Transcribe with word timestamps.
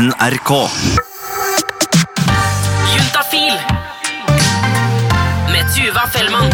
NRK. 0.00 0.50
Juntafil 2.96 3.52
med 5.52 5.64
Tuva 5.74 6.06
Fellmann. 6.12 6.52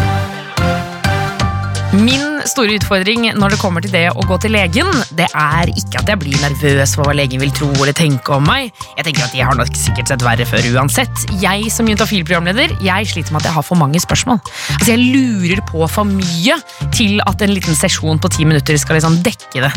Min 1.91 2.36
store 2.49 2.77
utfordring 2.77 3.27
når 3.37 3.53
det 3.53 3.59
kommer 3.61 3.83
til 3.83 3.93
det 3.93 4.05
å 4.11 4.23
gå 4.27 4.37
til 4.43 4.53
legen, 4.55 4.89
det 5.17 5.27
er 5.31 5.71
ikke 5.73 6.01
at 6.01 6.11
jeg 6.11 6.21
blir 6.21 6.37
nervøs 6.41 6.95
for 6.97 7.07
hva 7.07 7.15
legen 7.17 7.41
vil 7.41 7.53
tro 7.55 7.69
eller 7.75 7.95
tenke 7.97 8.35
om 8.35 8.45
meg. 8.47 8.71
Jeg 8.97 9.07
tenker 9.07 9.25
at 9.27 9.35
jeg 9.37 9.47
har 9.47 9.57
nok 9.59 9.71
sikkert 9.77 10.11
sett 10.11 10.25
verre 10.25 10.47
før 10.47 10.67
uansett. 10.75 11.25
Jeg 11.41 11.71
som 11.73 11.89
Juntafil-programleder 11.89 12.77
jeg 12.85 13.09
sliter 13.11 13.35
med 13.35 13.43
at 13.43 13.49
jeg 13.49 13.57
har 13.57 13.65
for 13.65 13.79
mange 13.79 14.01
spørsmål. 14.03 14.39
Altså 14.77 14.93
Jeg 14.93 15.11
lurer 15.13 15.63
på 15.67 15.83
for 15.91 16.07
mye 16.07 16.57
til 16.95 17.21
at 17.27 17.43
en 17.43 17.53
liten 17.53 17.77
sesjon 17.77 18.21
på 18.21 18.31
ti 18.33 18.47
minutter 18.47 18.77
skal 18.79 18.99
liksom 18.99 19.19
dekke 19.25 19.65
det. 19.65 19.73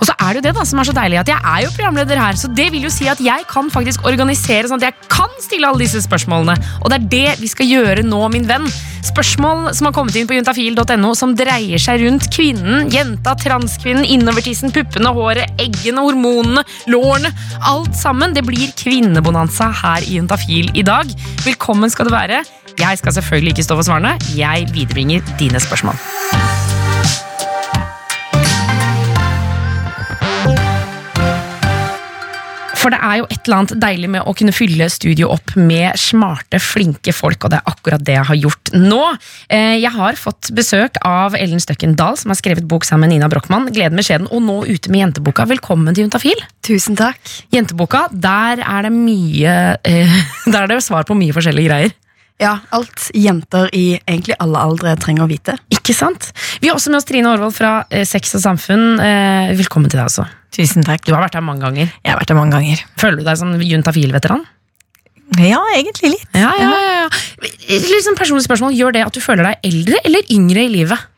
Og 0.00 0.08
så 0.08 0.16
er 0.18 0.32
det 0.32 0.42
jo 0.42 0.46
det 0.48 0.54
da 0.58 0.66
som 0.68 0.82
er 0.82 0.88
så 0.88 0.96
deilig, 0.96 1.20
at 1.22 1.32
jeg 1.32 1.40
er 1.54 1.64
jo 1.66 1.74
programleder 1.76 2.22
her, 2.22 2.38
så 2.38 2.50
det 2.52 2.68
vil 2.74 2.86
jo 2.86 2.92
si 2.92 3.08
at 3.10 3.20
jeg 3.22 3.46
kan 3.50 3.70
faktisk 3.72 4.06
organisere 4.08 4.68
sånn 4.68 4.82
at 4.82 4.90
jeg 4.90 5.10
kan 5.12 5.32
stille 5.42 5.68
alle 5.68 5.84
disse 5.84 6.04
spørsmålene. 6.04 6.56
Og 6.82 6.92
det 6.92 7.00
er 7.00 7.10
det 7.16 7.42
vi 7.42 7.50
skal 7.50 7.70
gjøre 7.70 8.06
nå, 8.06 8.22
min 8.32 8.48
venn. 8.48 8.68
Spørsmål 9.02 9.72
som 9.74 9.88
har 9.88 9.94
kommet 9.96 10.16
inn 10.18 10.28
på 10.30 10.36
juntafil.no 10.36 11.10
som 11.18 11.32
dreier 11.36 11.80
seg 11.82 12.04
rundt 12.04 12.11
kvinnen, 12.20 12.90
jenta, 12.92 13.34
transkvinnen, 13.38 14.04
innovertissen, 14.04 14.72
puppene, 14.74 15.12
håret, 15.16 15.52
eggene, 15.62 16.04
hormonene, 16.04 16.64
lårene. 16.92 17.32
Alt 17.68 17.96
sammen. 17.96 18.34
Det 18.34 18.44
blir 18.46 18.72
kvinnebonanza 18.78 19.70
her 19.82 20.04
i 20.06 20.18
Juntafil 20.18 20.72
i 20.74 20.84
dag. 20.86 21.08
Velkommen 21.46 21.92
skal 21.92 22.10
du 22.10 22.14
være. 22.14 22.42
Jeg 22.78 22.98
skal 22.98 23.12
selvfølgelig 23.18 23.56
ikke 23.56 23.68
stå 23.68 23.78
for 23.78 23.88
svarene. 23.88 24.16
Jeg 24.36 24.68
viderebringer 24.72 25.24
dine 25.40 25.60
spørsmål. 25.60 25.98
For 32.82 32.90
det 32.90 32.98
er 32.98 33.20
jo 33.20 33.26
et 33.30 33.46
eller 33.46 33.60
annet 33.60 33.74
deilig 33.78 34.08
med 34.10 34.26
å 34.26 34.32
kunne 34.34 34.52
fylle 34.54 34.88
studio 34.90 35.28
opp 35.30 35.52
med 35.54 35.94
smarte, 36.00 36.58
flinke 36.58 37.14
folk, 37.14 37.44
og 37.46 37.52
det 37.52 37.60
er 37.60 37.70
akkurat 37.70 38.02
det 38.02 38.16
jeg 38.16 38.26
har 38.32 38.40
gjort 38.40 38.72
nå. 38.74 39.02
Eh, 39.46 39.76
Jeg 39.82 39.92
har 39.94 40.18
fått 40.18 40.50
besøk 40.56 40.98
av 41.06 41.36
Ellen 41.38 41.62
Støkken 41.62 41.94
Dahl, 41.98 42.18
som 42.18 42.34
har 42.34 42.40
skrevet 42.40 42.66
bok 42.66 42.84
sammen 42.88 43.06
med 43.06 43.14
Nina 43.14 43.30
Brochmann, 43.30 43.70
Gleden 43.70 43.94
med 43.98 44.06
skjeden, 44.06 44.26
og 44.34 44.42
nå 44.42 44.58
ute 44.66 44.90
med 44.90 45.04
jenteboka. 45.04 45.46
Velkommen 45.46 45.94
til 45.94 46.08
Juntafil. 46.08 46.42
Tusen 46.66 46.98
takk. 46.98 47.18
Jenteboka, 47.54 48.08
der 48.10 48.62
er 48.66 48.88
det 48.88 48.92
mye 48.94 49.56
eh, 49.86 50.20
Der 50.52 50.64
er 50.64 50.70
det 50.74 50.82
svar 50.82 51.06
på 51.06 51.14
mye 51.18 51.34
forskjellige 51.38 51.70
greier. 51.70 51.94
Ja, 52.42 52.56
alt 52.74 53.08
jenter 53.14 53.70
i 53.76 53.84
egentlig 54.00 54.34
alle 54.42 54.62
aldre 54.66 54.96
trenger 55.00 55.26
å 55.26 55.30
vite. 55.30 55.54
Ikke 55.70 55.94
sant? 55.94 56.32
Vi 56.62 56.70
har 56.70 56.78
også 56.78 56.90
med 56.90 56.98
oss 56.98 57.06
Trine 57.06 57.30
Aarvold 57.30 57.54
fra 57.54 57.74
eh, 57.88 58.02
Sex 58.08 58.34
og 58.38 58.42
Samfunn. 58.42 58.96
Eh, 58.98 59.52
velkommen 59.60 59.92
til 59.92 60.00
deg 60.00 60.08
også. 60.10 60.26
Tusen 60.52 60.84
takk. 60.84 61.04
Du 61.06 61.14
har 61.14 61.22
vært 61.22 61.38
her 61.38 61.44
mange 61.46 61.62
ganger. 61.64 61.92
Jeg 62.02 62.12
har 62.12 62.18
vært 62.18 62.34
her 62.34 62.40
mange 62.40 62.56
ganger. 62.56 62.82
Føler 63.00 63.22
du 63.22 63.28
deg 63.28 63.38
som 63.40 63.54
Juntafil-veteran? 63.62 64.42
Ja, 65.40 65.62
egentlig 65.72 66.12
litt. 66.12 66.26
Ja, 66.36 66.50
ja, 66.58 66.68
ja, 66.68 66.96
ja. 67.04 67.06
Litt 67.70 68.04
sånn 68.04 68.18
personlig 68.18 68.44
spørsmål, 68.44 68.74
Gjør 68.76 68.92
det 68.98 69.06
at 69.06 69.16
du 69.16 69.22
føler 69.24 69.48
deg 69.48 69.70
eldre 69.70 70.02
eller 70.04 70.34
yngre 70.34 70.66
i 70.66 70.72
livet? 70.74 71.08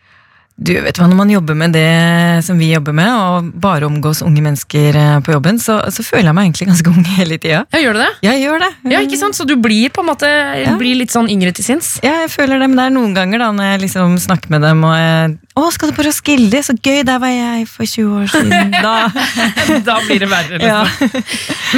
Du 0.54 0.70
vet 0.70 0.98
hva, 1.00 1.08
Når 1.10 1.18
man 1.18 1.30
jobber 1.32 1.56
med 1.58 1.72
det 1.74 2.44
som 2.46 2.58
vi 2.60 2.68
jobber 2.70 2.94
med, 2.94 3.10
og 3.10 3.48
bare 3.60 3.88
omgås 3.88 4.22
unge 4.22 4.42
mennesker 4.44 4.98
eh, 5.00 5.16
på 5.26 5.34
jobben, 5.34 5.58
så, 5.58 5.80
så 5.90 6.04
føler 6.06 6.30
jeg 6.30 6.36
meg 6.38 6.48
egentlig 6.48 6.68
ganske 6.70 6.92
ung 6.94 7.08
hele 7.16 7.38
tida. 7.42 7.64
Ja, 7.74 7.80
gjør 7.82 7.98
du 7.98 8.02
det? 8.04 8.10
Jeg 8.28 8.42
gjør 8.44 8.62
det. 8.62 8.70
Ja, 8.92 9.02
ikke 9.02 9.18
sant? 9.18 9.38
Så 9.38 9.48
du 9.48 9.56
blir 9.58 9.90
på 9.94 10.04
en 10.04 10.10
måte 10.12 10.30
blir 10.78 11.00
litt 11.00 11.14
sånn 11.14 11.30
yngre 11.32 11.50
til 11.56 11.66
sinns? 11.66 11.96
Ja, 12.06 12.20
jeg 12.22 12.30
føler 12.34 12.62
det, 12.62 12.70
men 12.70 12.78
det 12.78 12.86
er 12.86 12.94
noen 12.94 13.16
ganger 13.16 13.42
da 13.42 13.50
når 13.56 13.72
jeg 13.72 13.84
liksom 13.88 14.14
snakker 14.22 14.54
med 14.54 14.62
dem 14.66 14.86
og 14.86 14.94
jeg, 14.94 15.34
'Å, 15.54 15.68
skal 15.70 15.92
du 15.92 15.94
på 15.94 16.02
Roskilde? 16.02 16.58
Så 16.66 16.74
gøy! 16.82 17.04
Der 17.06 17.20
var 17.22 17.30
jeg 17.30 17.68
for 17.70 17.86
20 17.86 18.14
år 18.18 18.30
siden.' 18.32 18.72
Da 18.84 18.94
da 19.86 20.00
blir 20.02 20.24
det 20.24 20.28
verre. 20.30 20.58
Liksom. 20.58 21.12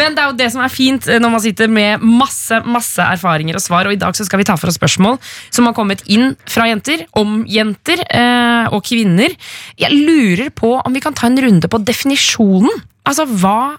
Men 0.00 0.16
det 0.16 0.22
er 0.22 0.30
jo 0.30 0.36
det 0.38 0.46
som 0.54 0.62
er 0.64 0.72
fint 0.72 1.08
eh, 1.12 1.20
når 1.20 1.34
man 1.34 1.42
sitter 1.44 1.68
med 1.68 2.00
masse 2.00 2.62
masse 2.64 3.04
erfaringer 3.04 3.58
og 3.58 3.64
svar. 3.64 3.88
Og 3.88 3.92
i 3.92 4.00
dag 4.00 4.16
så 4.16 4.24
skal 4.24 4.40
vi 4.40 4.46
ta 4.48 4.56
for 4.56 4.72
oss 4.72 4.78
spørsmål 4.80 5.18
som 5.52 5.68
har 5.68 5.76
kommet 5.76 6.06
inn 6.08 6.32
fra 6.48 6.70
jenter, 6.70 7.04
om 7.20 7.42
jenter 7.44 8.00
eh, 8.08 8.72
og 8.72 8.80
kvinner. 8.88 9.36
Jeg 9.76 9.92
lurer 9.92 10.48
på 10.56 10.78
om 10.80 10.96
vi 10.96 11.04
kan 11.04 11.16
ta 11.16 11.28
en 11.28 11.36
runde 11.44 11.68
på 11.68 11.82
definisjonen. 11.84 12.80
Altså, 13.06 13.28
hva, 13.28 13.76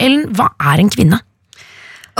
Ellen, 0.00 0.30
hva 0.30 0.52
er 0.70 0.84
en 0.84 0.94
kvinne? 0.94 1.18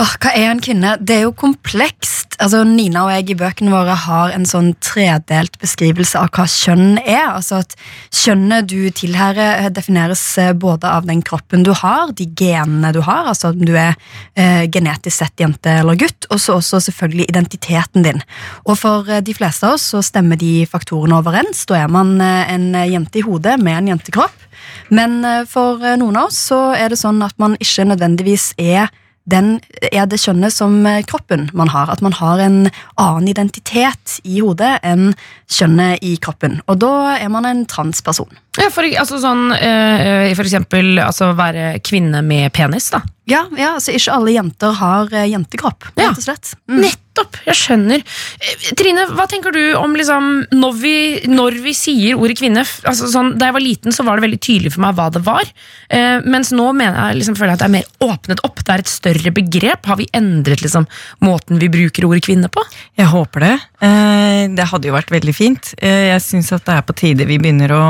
Åh, 0.00 0.16
hva 0.18 0.34
er 0.34 0.50
en 0.50 0.62
kvinne? 0.62 0.96
Det 0.98 1.20
er 1.20 1.28
jo 1.28 1.36
komplekst. 1.36 2.19
Altså, 2.40 2.62
Nina 2.64 3.02
og 3.04 3.10
jeg 3.12 3.34
i 3.34 3.36
bøkene 3.36 3.72
våre 3.72 3.94
har 4.06 4.32
en 4.32 4.46
sånn 4.48 4.70
tredelt 4.80 5.58
beskrivelse 5.60 6.16
av 6.16 6.30
hva 6.32 6.46
kjønn 6.48 6.96
er. 7.02 7.34
Altså 7.34 7.58
at 7.60 7.74
Kjønnet 8.16 8.70
du 8.70 8.88
tilhører, 8.96 9.66
eh, 9.66 9.68
defineres 9.76 10.22
eh, 10.40 10.54
både 10.56 10.88
av 10.88 11.04
den 11.08 11.20
kroppen 11.26 11.66
du 11.66 11.72
har, 11.76 12.14
de 12.16 12.24
genene 12.36 12.92
du 12.96 13.02
har, 13.04 13.28
altså 13.28 13.52
om 13.52 13.60
du 13.64 13.74
er 13.76 13.92
eh, 14.40 14.64
genetisk 14.72 15.18
sett 15.18 15.42
jente 15.42 15.74
eller 15.82 15.98
gutt, 16.00 16.28
og 16.30 16.40
så 16.40 16.56
også 16.56 16.80
selvfølgelig 16.88 17.28
identiteten 17.28 18.06
din. 18.06 18.24
Og 18.64 18.78
For 18.80 19.08
eh, 19.10 19.20
de 19.20 19.36
fleste 19.36 19.68
av 19.68 19.76
oss 19.76 19.90
så 19.92 20.00
stemmer 20.04 20.40
de 20.40 20.64
faktorene 20.70 21.20
overens. 21.20 21.66
Da 21.68 21.82
er 21.82 21.92
man 21.92 22.16
en 22.20 22.72
jente 22.88 23.20
i 23.20 23.26
hodet 23.26 23.58
med 23.60 23.76
en 23.76 23.92
jentekropp. 23.92 24.48
Men 24.88 25.20
for 25.48 25.80
noen 26.00 26.18
av 26.18 26.30
oss 26.30 26.40
så 26.50 26.72
er 26.76 26.92
det 26.92 27.00
sånn 27.00 27.20
at 27.24 27.36
man 27.40 27.56
ikke 27.60 27.86
nødvendigvis 27.90 28.52
er 28.60 28.88
den 29.30 29.58
er 29.92 30.08
det 30.10 30.20
kjønnet 30.22 30.54
som 30.54 30.80
eh, 30.88 31.02
kroppen 31.06 31.48
man 31.56 31.70
har. 31.72 31.90
At 31.92 32.02
man 32.04 32.16
har 32.18 32.42
en 32.42 32.62
annen 33.00 33.30
identitet 33.30 34.18
i 34.24 34.40
hodet 34.40 34.78
enn 34.86 35.12
kjønnet 35.50 36.04
i 36.06 36.16
kroppen. 36.22 36.60
Og 36.66 36.80
da 36.82 37.16
er 37.18 37.30
man 37.32 37.48
en 37.48 37.64
transperson. 37.70 38.30
Ja, 38.58 38.66
for, 38.74 38.82
altså 38.82 39.20
sånn, 39.22 39.52
eh, 39.54 40.32
for 40.34 40.42
eksempel 40.48 40.98
altså 40.98 41.30
være 41.38 41.76
kvinne 41.86 42.22
med 42.26 42.50
penis, 42.56 42.90
da. 42.90 43.02
Ja, 43.30 43.44
ja, 43.54 43.76
altså 43.76 43.92
Ikke 43.94 44.10
alle 44.16 44.32
jenter 44.34 44.72
har 44.74 45.06
uh, 45.12 45.20
jentekropp, 45.28 45.84
Ja. 45.94 46.08
rett 46.08 46.18
og 46.18 46.24
slett. 46.24 46.48
Mm. 46.66 46.80
Nettopp! 46.82 47.36
Jeg 47.46 47.54
skjønner. 47.54 48.00
Eh, 48.42 48.70
Trine, 48.74 49.04
hva 49.14 49.26
tenker 49.30 49.54
du 49.54 49.60
om 49.78 49.92
liksom, 49.94 50.48
når, 50.56 50.72
vi, 50.80 50.94
når 51.30 51.60
vi 51.62 51.74
sier 51.78 52.18
ordet 52.18 52.40
kvinne? 52.40 52.64
Altså, 52.88 53.06
sånn, 53.12 53.36
da 53.38 53.50
jeg 53.50 53.54
var 53.54 53.62
liten, 53.62 53.94
så 53.94 54.02
var 54.08 54.18
det 54.18 54.24
veldig 54.24 54.40
tydelig 54.42 54.72
for 54.74 54.82
meg 54.82 54.96
hva 54.98 55.06
det 55.14 55.22
var. 55.28 55.46
Uh, 55.92 56.18
mens 56.26 56.50
nå 56.56 56.72
mener 56.74 56.96
jeg, 57.12 57.20
liksom, 57.20 57.36
føler 57.38 57.52
jeg 57.52 57.60
at 57.60 57.62
det 57.62 57.68
er 57.68 57.74
mer 57.76 58.08
åpnet 58.08 58.42
opp. 58.48 58.64
Det 58.66 58.74
er 58.74 58.82
et 58.82 58.90
større 58.96 59.34
begrep. 59.36 59.86
Har 59.92 60.00
vi 60.00 60.08
endret 60.16 60.64
liksom, 60.66 60.88
måten 61.22 61.62
vi 61.62 61.70
bruker 61.70 62.08
ordet 62.10 62.24
kvinne 62.26 62.50
på? 62.50 62.66
Jeg 62.98 63.12
håper 63.14 63.46
det. 63.46 63.54
Uh, 63.84 64.48
Det 64.58 64.66
hadde 64.72 64.90
jo 64.90 64.96
vært 64.96 65.14
veldig 65.14 65.36
fint. 65.38 65.70
Eh, 65.78 66.08
Jeg 66.16 66.24
syns 66.26 66.50
at 66.56 66.66
det 66.66 66.74
er 66.80 66.82
på 66.88 66.98
tide 66.98 67.28
vi 67.30 67.38
begynner 67.38 67.76
å 67.76 67.84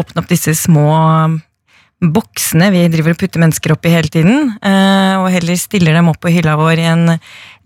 åpne 0.00 0.22
opp 0.22 0.30
disse 0.30 0.54
små 0.58 0.88
boksene 2.04 2.68
vi 2.74 2.82
driver 2.92 3.14
og 3.14 3.20
putter 3.20 3.40
mennesker 3.40 3.72
opp 3.74 3.86
i 3.86 3.92
hele 3.94 4.10
tiden, 4.12 4.50
eh, 4.60 5.14
og 5.20 5.30
heller 5.32 5.56
stiller 5.60 5.96
dem 5.96 6.10
opp 6.10 6.20
på 6.20 6.32
hylla 6.34 6.56
vår 6.58 6.82
i 6.82 6.88
en 6.90 7.06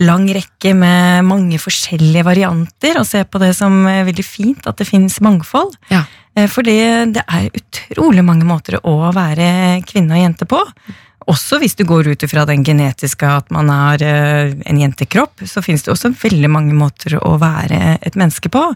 lang 0.05 0.29
rekke 0.31 0.75
med 0.79 1.27
mange 1.27 1.59
forskjellige 1.59 2.27
varianter, 2.27 3.01
og 3.01 3.09
ser 3.09 3.27
på 3.27 3.41
det 3.43 3.55
som 3.59 3.81
er 3.91 4.07
veldig 4.07 4.27
fint 4.27 4.71
at 4.71 4.79
det 4.79 4.87
finnes 4.89 5.19
mangfold. 5.25 5.75
Ja. 5.91 6.05
Eh, 6.37 6.47
For 6.47 6.63
det, 6.63 6.79
det 7.17 7.25
er 7.27 7.51
utrolig 7.51 8.25
mange 8.25 8.47
måter 8.47 8.79
å 8.85 9.11
være 9.17 9.83
kvinne 9.89 10.15
og 10.15 10.23
jente 10.23 10.47
på. 10.49 10.63
Også 11.29 11.59
hvis 11.61 11.77
du 11.77 11.85
går 11.85 12.09
ut 12.09 12.23
ifra 12.25 12.47
den 12.49 12.63
genetiske 12.65 13.27
at 13.27 13.51
man 13.53 13.69
har 13.69 14.01
eh, 14.05 14.55
en 14.65 14.81
jentekropp, 14.81 15.43
så 15.45 15.65
finnes 15.65 15.83
det 15.85 15.93
også 15.93 16.15
veldig 16.15 16.49
mange 16.53 16.77
måter 16.79 17.19
å 17.21 17.37
være 17.41 17.99
et 18.01 18.17
menneske 18.17 18.49
på. 18.49 18.71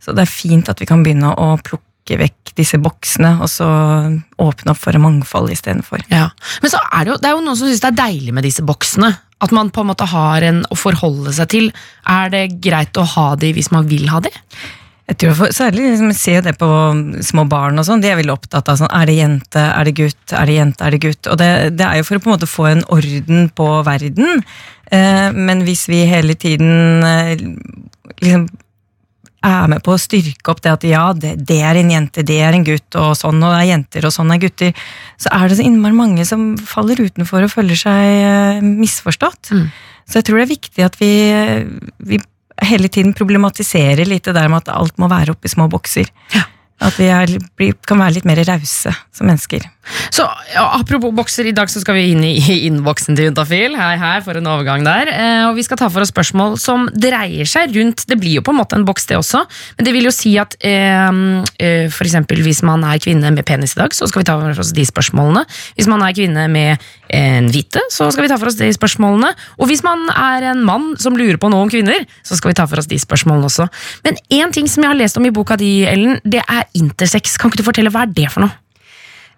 Så 0.00 0.14
det 0.16 0.24
er 0.24 0.32
fint 0.32 0.70
at 0.70 0.80
vi 0.80 0.88
kan 0.88 1.02
begynne 1.04 1.34
å 1.34 1.56
plukke 1.60 1.89
vekk 2.18 2.54
disse 2.58 2.80
boksene, 2.82 3.36
og 3.44 3.50
så 3.50 3.68
åpne 4.40 4.72
opp 4.72 4.80
for 4.80 4.98
mangfold 5.02 5.52
istedenfor. 5.54 6.02
Ja. 6.10 6.28
Men 6.64 6.72
så 6.72 6.80
er 6.90 7.04
det, 7.04 7.12
jo, 7.12 7.18
det 7.22 7.30
er 7.30 7.36
jo 7.36 7.44
noen 7.44 7.58
som 7.58 7.70
syns 7.70 7.84
det 7.84 7.92
er 7.92 8.00
deilig 8.02 8.34
med 8.36 8.46
disse 8.48 8.64
boksene. 8.66 9.12
At 9.40 9.54
man 9.56 9.70
på 9.72 9.84
en 9.84 9.88
måte 9.88 10.08
har 10.10 10.44
en 10.44 10.64
å 10.68 10.76
forholde 10.76 11.32
seg 11.32 11.48
til. 11.54 11.70
Er 12.10 12.28
det 12.32 12.60
greit 12.60 12.98
å 13.00 13.06
ha 13.14 13.30
de 13.40 13.54
hvis 13.56 13.70
man 13.72 13.88
vil 13.88 14.10
ha 14.12 14.20
de? 14.24 14.32
Jeg 15.10 15.18
tror 15.18 15.32
for, 15.34 15.54
særlig 15.54 15.88
liksom, 15.88 16.12
ser 16.14 16.36
jo 16.38 16.42
det 16.46 16.52
på 16.60 16.68
små 17.26 17.42
barn 17.50 17.80
og 17.80 17.86
sånn, 17.86 18.02
de 18.02 18.12
er 18.12 18.18
veldig 18.20 18.36
opptatt 18.36 18.68
av 18.70 18.78
sånn, 18.78 18.92
er 18.94 19.08
det 19.10 19.16
jente, 19.16 19.64
er 19.64 19.88
det 19.88 19.94
gutt, 19.98 20.34
er 20.38 20.46
det 20.46 20.54
jente, 20.54 20.84
er 20.86 20.94
det 20.94 21.00
gutt? 21.02 21.30
Og 21.32 21.40
det, 21.40 21.48
det 21.80 21.86
er 21.86 21.98
jo 21.98 22.06
for 22.06 22.20
å 22.20 22.22
på 22.22 22.30
en 22.30 22.34
måte 22.36 22.50
få 22.50 22.66
en 22.70 22.84
orden 22.94 23.48
på 23.58 23.66
verden, 23.88 24.44
eh, 24.94 25.28
men 25.34 25.64
hvis 25.66 25.88
vi 25.90 26.04
hele 26.06 26.36
tiden 26.38 27.02
eh, 27.08 27.42
liksom 28.22 28.46
er 29.46 29.68
med 29.72 29.82
på 29.84 29.94
å 29.94 30.00
styrke 30.00 30.52
opp 30.52 30.62
det 30.64 30.72
at 30.72 30.86
ja, 30.88 31.04
det, 31.16 31.34
det 31.48 31.60
er 31.64 31.78
en 31.80 31.92
jente, 31.94 32.24
det 32.26 32.38
er 32.44 32.56
en 32.56 32.66
gutt, 32.66 32.88
og 33.00 33.14
sånn 33.18 33.40
og 33.40 33.54
det 33.54 33.60
er 33.62 33.70
jenter, 33.70 34.06
og 34.08 34.14
sånn 34.14 34.34
er 34.34 34.42
gutter, 34.42 34.82
så 35.20 35.32
er 35.36 35.48
det 35.48 35.60
så 35.60 35.66
innmari 35.66 35.96
mange 35.96 36.26
som 36.28 36.50
faller 36.60 37.00
utenfor 37.00 37.46
og 37.46 37.54
føler 37.54 37.78
seg 37.78 38.10
eh, 38.20 38.60
misforstått. 38.66 39.54
Mm. 39.56 39.66
Så 40.10 40.20
jeg 40.20 40.28
tror 40.28 40.40
det 40.40 40.46
er 40.46 40.54
viktig 40.54 40.84
at 40.84 41.00
vi, 41.00 41.12
vi 42.10 42.20
hele 42.66 42.90
tiden 42.92 43.14
problematiserer 43.16 44.08
litt 44.08 44.26
det 44.28 44.36
der 44.36 44.50
med 44.52 44.64
at 44.64 44.74
alt 44.74 44.98
må 45.00 45.08
være 45.10 45.36
oppi 45.36 45.52
små 45.52 45.70
bokser. 45.72 46.10
At 46.80 46.96
vi 46.96 47.10
er, 47.12 47.36
kan 47.86 48.00
være 48.00 48.16
litt 48.18 48.28
mer 48.28 48.40
rause 48.48 48.94
som 49.12 49.28
mennesker. 49.28 49.66
Så 50.14 50.24
ja, 50.52 50.64
Apropos 50.76 51.12
bokser, 51.14 51.48
i 51.50 51.54
dag 51.56 51.70
så 51.72 51.80
skal 51.82 51.96
vi 51.98 52.12
inn 52.12 52.22
i 52.24 52.36
innboksen 52.68 53.16
til 53.18 53.28
Juntafil. 53.28 53.74
Hei, 53.78 53.94
hei, 54.00 54.14
for 54.24 54.38
en 54.38 54.48
overgang 54.48 54.84
der. 54.86 55.10
Eh, 55.12 55.42
og 55.48 55.58
Vi 55.58 55.64
skal 55.66 55.80
ta 55.80 55.90
for 55.92 56.04
oss 56.04 56.12
spørsmål 56.12 56.56
som 56.60 56.86
dreier 56.94 57.48
seg 57.48 57.74
rundt 57.76 58.06
Det 58.08 58.18
blir 58.20 58.38
jo 58.38 58.44
på 58.46 58.54
en 58.54 58.60
måte 58.60 58.78
en 58.78 58.86
boks, 58.88 59.08
det 59.10 59.18
også. 59.18 59.42
Men 59.78 59.88
det 59.88 59.94
vil 59.96 60.08
jo 60.08 60.14
si 60.14 60.36
at 60.40 60.56
eh, 60.64 61.10
f.eks. 61.10 61.96
for 61.96 62.08
eksempel 62.08 62.40
hvis 62.44 62.62
man 62.66 62.84
er 62.86 63.02
kvinne 63.02 63.32
med 63.34 63.46
penis 63.48 63.76
i 63.76 63.82
dag, 63.82 63.94
så 63.96 64.08
skal 64.08 64.22
vi 64.22 64.30
ta 64.30 64.38
for 64.40 64.64
oss 64.64 64.72
de 64.76 64.86
spørsmålene. 64.86 65.44
Hvis 65.76 65.90
man 65.90 66.04
er 66.06 66.16
kvinne 66.16 66.46
med 66.52 66.88
en 67.10 67.50
hvite, 67.50 67.82
så 67.90 68.08
skal 68.14 68.24
vi 68.24 68.30
ta 68.30 68.38
for 68.38 68.50
oss 68.50 68.58
de 68.60 68.70
spørsmålene. 68.74 69.32
Og 69.58 69.70
hvis 69.70 69.82
man 69.86 70.06
er 70.14 70.50
en 70.52 70.62
mann 70.66 70.92
som 71.02 71.16
lurer 71.18 71.40
på 71.40 71.50
noe 71.52 71.66
om 71.66 71.72
kvinner, 71.72 72.06
så 72.26 72.38
skal 72.38 72.52
vi 72.52 72.58
ta 72.60 72.66
for 72.70 72.80
oss 72.80 72.88
de 72.90 72.98
spørsmålene 73.02 73.50
også. 73.50 73.66
Men 74.06 74.18
én 74.30 74.54
ting 74.54 74.70
som 74.70 74.84
jeg 74.84 74.92
har 74.92 74.98
lest 74.98 75.18
om 75.18 75.26
i 75.26 75.34
boka 75.34 75.58
di, 75.60 75.72
Ellen, 75.90 76.20
det 76.24 76.44
er 76.46 76.69
intersex. 76.78 77.36
Kan 77.38 77.50
ikke 77.50 77.62
du 77.62 77.66
fortelle 77.66 77.92
hva 77.92 78.06
er 78.06 78.12
det 78.16 78.28
for 78.32 78.44
noe? 78.44 78.54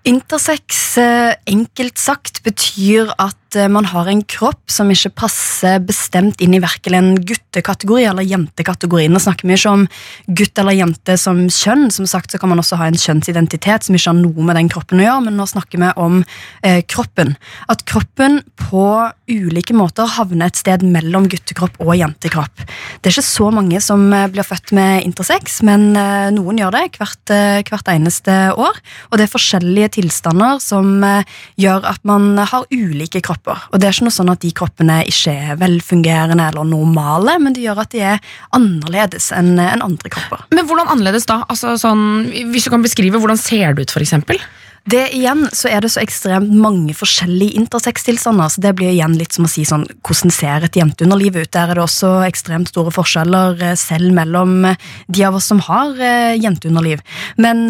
Intersex, 0.08 0.98
eh, 0.98 1.34
enkelt 1.46 2.00
sagt, 2.00 2.42
betyr 2.42 3.12
at 3.22 3.38
eh, 3.58 3.68
man 3.72 3.88
har 3.90 4.08
en 4.10 4.22
kropp 4.24 4.70
som 4.70 4.90
ikke 4.92 5.12
passer 5.24 5.80
bestemt 5.84 6.42
inn 6.44 6.56
i 6.56 6.62
verken 6.62 6.96
en 6.98 7.10
guttekategori 7.16 8.06
eller 8.10 8.26
jentekategori. 8.26 9.08
Nå 9.12 9.22
snakker 9.22 9.48
vi 9.48 9.56
ikke 9.58 9.74
om 9.76 9.86
gutt 10.26 10.62
eller 10.62 10.76
jente 10.78 11.16
som 11.20 11.44
kjønn. 11.48 11.90
Som 11.94 12.08
sagt 12.10 12.32
så 12.32 12.40
kan 12.42 12.52
man 12.52 12.62
også 12.62 12.78
ha 12.80 12.88
en 12.90 12.98
kjønnsidentitet 12.98 13.88
som 13.88 13.98
ikke 13.98 14.10
har 14.10 14.20
noe 14.20 14.48
med 14.48 14.58
den 14.60 14.70
kroppen 14.72 15.02
å 15.02 15.06
gjøre, 15.06 15.26
men 15.28 15.38
nå 15.40 15.48
snakker 15.50 15.82
vi 15.82 15.92
om 16.00 16.20
eh, 16.62 16.82
kroppen. 16.88 17.36
At 17.72 17.86
kroppen 17.88 18.40
på 18.60 18.86
ulike 19.32 19.74
måter 19.76 20.08
havner 20.16 20.50
et 20.50 20.58
sted 20.58 20.84
mellom 20.84 21.28
guttekropp 21.30 21.78
og 21.82 21.94
jentekropp. 21.98 22.64
Det 23.00 23.10
er 23.10 23.14
ikke 23.14 23.26
så 23.26 23.48
mange 23.54 23.80
som 23.84 24.04
eh, 24.14 24.28
blir 24.32 24.46
født 24.46 24.74
med 24.76 25.06
intersex, 25.06 25.60
men 25.66 25.92
eh, 25.98 26.28
noen 26.34 26.60
gjør 26.60 26.74
det 26.76 26.84
hvert, 26.98 27.34
eh, 27.34 27.60
hvert 27.68 27.92
eneste 27.92 28.36
år. 28.52 28.80
Og 29.10 29.18
det 29.18 29.26
er 29.26 29.32
forskjellige 29.32 29.94
tilstander 29.98 30.60
som 30.62 31.04
gjør 31.60 31.86
at 31.88 32.02
man 32.08 32.36
har 32.38 32.66
ulike 32.72 33.22
kropper. 33.24 33.41
Og 33.50 33.80
det 33.80 33.88
er 33.88 33.96
ikke 33.96 34.06
noe 34.06 34.14
sånn 34.14 34.32
at 34.32 34.42
de 34.44 34.52
kroppene 34.54 35.00
ikke 35.10 35.34
er 35.34 35.60
velfungerende 35.60 36.46
eller 36.52 36.68
normale, 36.68 37.36
men 37.42 37.56
det 37.56 37.64
gjør 37.64 37.82
at 37.84 37.92
de 37.94 38.02
er 38.14 38.34
annerledes 38.54 39.30
enn 39.34 39.56
andre 39.58 40.12
kropper. 40.12 40.46
Men 40.54 40.68
hvordan 40.68 40.90
annerledes 40.92 41.26
da? 41.30 41.42
Altså, 41.50 41.74
sånn, 41.80 42.28
hvis 42.52 42.68
du 42.68 42.72
kan 42.74 42.84
beskrive, 42.84 43.20
hvordan 43.22 43.40
ser 43.40 43.74
det 43.74 43.88
ut, 43.88 43.94
for 43.94 44.04
eksempel? 44.04 44.40
Det 44.90 45.02
igjen 45.14 45.44
så 45.54 45.68
er 45.70 45.84
det 45.84 45.92
så 45.94 46.00
ekstremt 46.02 46.50
mange 46.58 46.90
forskjellige 46.98 47.54
intersex-tilstander, 47.60 48.50
så 48.50 48.62
det 48.64 48.72
blir 48.78 48.90
igjen 48.90 49.14
litt 49.14 49.36
som 49.36 49.46
å 49.46 49.50
si 49.50 49.62
sånn 49.68 49.84
hvordan 50.02 50.32
ser 50.34 50.66
et 50.66 50.78
jenteunderliv 50.78 51.38
ut? 51.38 51.50
Der 51.54 51.70
er 51.70 51.78
det 51.78 51.84
også 51.84 52.10
ekstremt 52.26 52.72
store 52.72 52.90
forskjeller 52.94 53.62
eh, 53.62 53.76
selv 53.78 54.10
mellom 54.16 54.66
eh, 54.72 54.90
de 55.06 55.22
av 55.28 55.38
oss 55.38 55.46
som 55.52 55.62
har 55.68 55.94
eh, 56.02 56.34
jenteunderliv. 56.42 57.02
Men, 57.38 57.68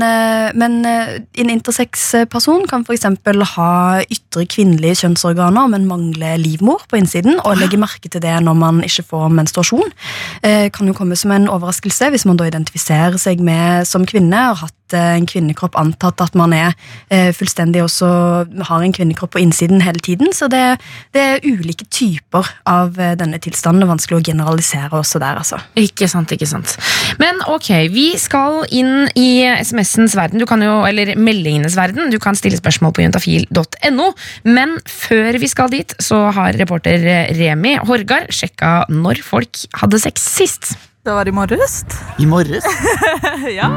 men 0.58 0.78
en 0.86 1.52
intersex-person 1.52 2.64
kan 2.70 2.86
f.eks. 2.86 3.06
ha 3.52 3.70
ytre 4.02 4.46
kvinnelige 4.48 5.02
kjønnsorganer, 5.02 5.68
men 5.74 5.86
mangle 5.90 6.34
livmor 6.40 6.86
på 6.88 6.98
innsiden, 7.00 7.38
og 7.44 7.60
legge 7.60 7.80
merke 7.80 8.08
til 8.08 8.24
det 8.24 8.34
når 8.44 8.56
man 8.58 8.80
ikke 8.86 9.04
får 9.12 9.32
menstruasjon. 9.36 9.92
Kan 10.42 10.88
jo 10.88 10.96
komme 10.96 11.16
som 11.18 11.34
en 11.34 11.48
overraskelse 11.52 12.10
hvis 12.12 12.26
man 12.28 12.40
da 12.40 12.48
identifiserer 12.48 13.20
seg 13.20 13.42
med 13.44 13.88
som 13.88 14.06
kvinne 14.08 14.48
og 14.50 14.62
har 14.62 14.70
hatt 14.70 14.81
en 14.98 15.26
kvinnekropp 15.28 15.76
antatt 15.80 16.20
at 16.24 16.36
man 16.38 16.54
er 16.56 16.74
eh, 17.12 17.30
fullstendig 17.36 17.82
også 17.84 18.10
har 18.68 18.84
en 18.84 18.94
kvinnekropp 18.94 19.34
på 19.36 19.42
innsiden 19.42 19.82
hele 19.84 20.02
tiden. 20.02 20.32
Så 20.36 20.48
det, 20.52 20.62
det 21.14 21.22
er 21.22 21.46
ulike 21.46 21.86
typer 21.92 22.48
av 22.68 22.98
eh, 23.00 23.14
denne 23.18 23.40
tilstanden. 23.42 23.84
Er 23.84 23.92
vanskelig 23.92 24.20
å 24.20 24.26
generalisere 24.32 25.00
også 25.00 25.20
der, 25.22 25.40
altså. 25.42 25.60
Ikke 25.80 26.08
sant, 26.10 26.32
ikke 26.34 26.48
sant. 26.48 26.76
Men 27.22 27.40
ok, 27.50 27.70
vi 27.92 28.12
skal 28.20 28.62
inn 28.70 29.08
i 29.18 29.44
SMS-ens 29.62 30.16
verden, 30.18 30.42
du 30.42 30.48
kan 30.48 30.62
jo, 30.64 30.80
eller 30.88 31.14
meldingenes 31.16 31.76
verden. 31.78 32.12
Du 32.12 32.18
kan 32.22 32.38
stille 32.38 32.60
spørsmål 32.60 32.94
på 32.96 33.06
juntafil.no. 33.06 34.08
Men 34.48 34.78
før 34.88 35.40
vi 35.42 35.50
skal 35.50 35.72
dit, 35.72 35.96
så 36.02 36.24
har 36.34 36.56
reporter 36.60 37.02
Remi 37.38 37.76
Horgard 37.82 38.32
sjekka 38.34 38.82
når 38.92 39.22
folk 39.26 39.64
hadde 39.82 40.02
sex 40.02 40.26
sist. 40.38 40.74
Det 41.02 41.12
var 41.12 41.26
i 41.26 41.34
morges. 41.34 41.84
I 42.18 42.26
morges? 42.26 42.64
ja. 43.58 43.70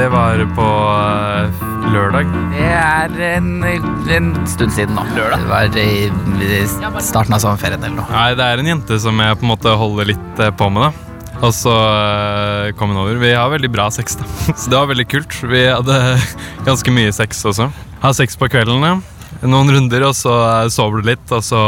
Det 0.00 0.06
var 0.08 0.40
på 0.56 0.66
eh, 0.96 1.64
lørdag. 1.92 2.28
Det 2.54 2.68
er 2.72 3.16
en, 3.36 3.48
en 3.60 4.30
stund 4.48 4.72
siden 4.72 4.96
nå. 4.96 5.02
Lørdag? 5.12 5.42
Det 5.42 5.50
var 5.50 5.76
i, 5.76 6.06
i 6.46 6.60
starten 7.04 7.36
av 7.36 7.42
sommerferien 7.42 7.84
eller 7.84 7.98
noe. 7.98 8.06
Nei, 8.08 8.30
det 8.38 8.46
er 8.46 8.62
en 8.62 8.70
jente 8.70 8.96
som 9.04 9.20
jeg 9.20 9.36
på 9.36 9.44
en 9.44 9.50
måte 9.50 9.74
holder 9.76 10.08
litt 10.14 10.40
eh, 10.40 10.48
på 10.56 10.70
med. 10.72 10.88
da. 10.88 11.36
Og 11.44 11.52
så 11.52 11.74
eh, 11.76 12.70
kom 12.80 12.94
hun 12.94 13.02
over. 13.02 13.20
Vi 13.20 13.34
har 13.36 13.52
veldig 13.52 13.72
bra 13.76 13.90
sex, 13.92 14.16
da. 14.16 14.24
Så 14.62 14.72
det 14.72 14.78
var 14.78 14.88
veldig 14.88 15.08
kult. 15.12 15.36
Vi 15.52 15.66
hadde 15.68 16.00
ganske 16.70 16.96
mye 16.96 17.12
sex 17.12 17.44
også. 17.52 17.68
Har 18.00 18.16
sex 18.16 18.40
på 18.40 18.48
kveldene. 18.56 19.02
Noen 19.44 19.76
runder, 19.76 20.08
og 20.08 20.16
så 20.16 20.32
sover 20.72 21.04
du 21.04 21.12
litt, 21.12 21.28
og 21.28 21.44
så 21.44 21.60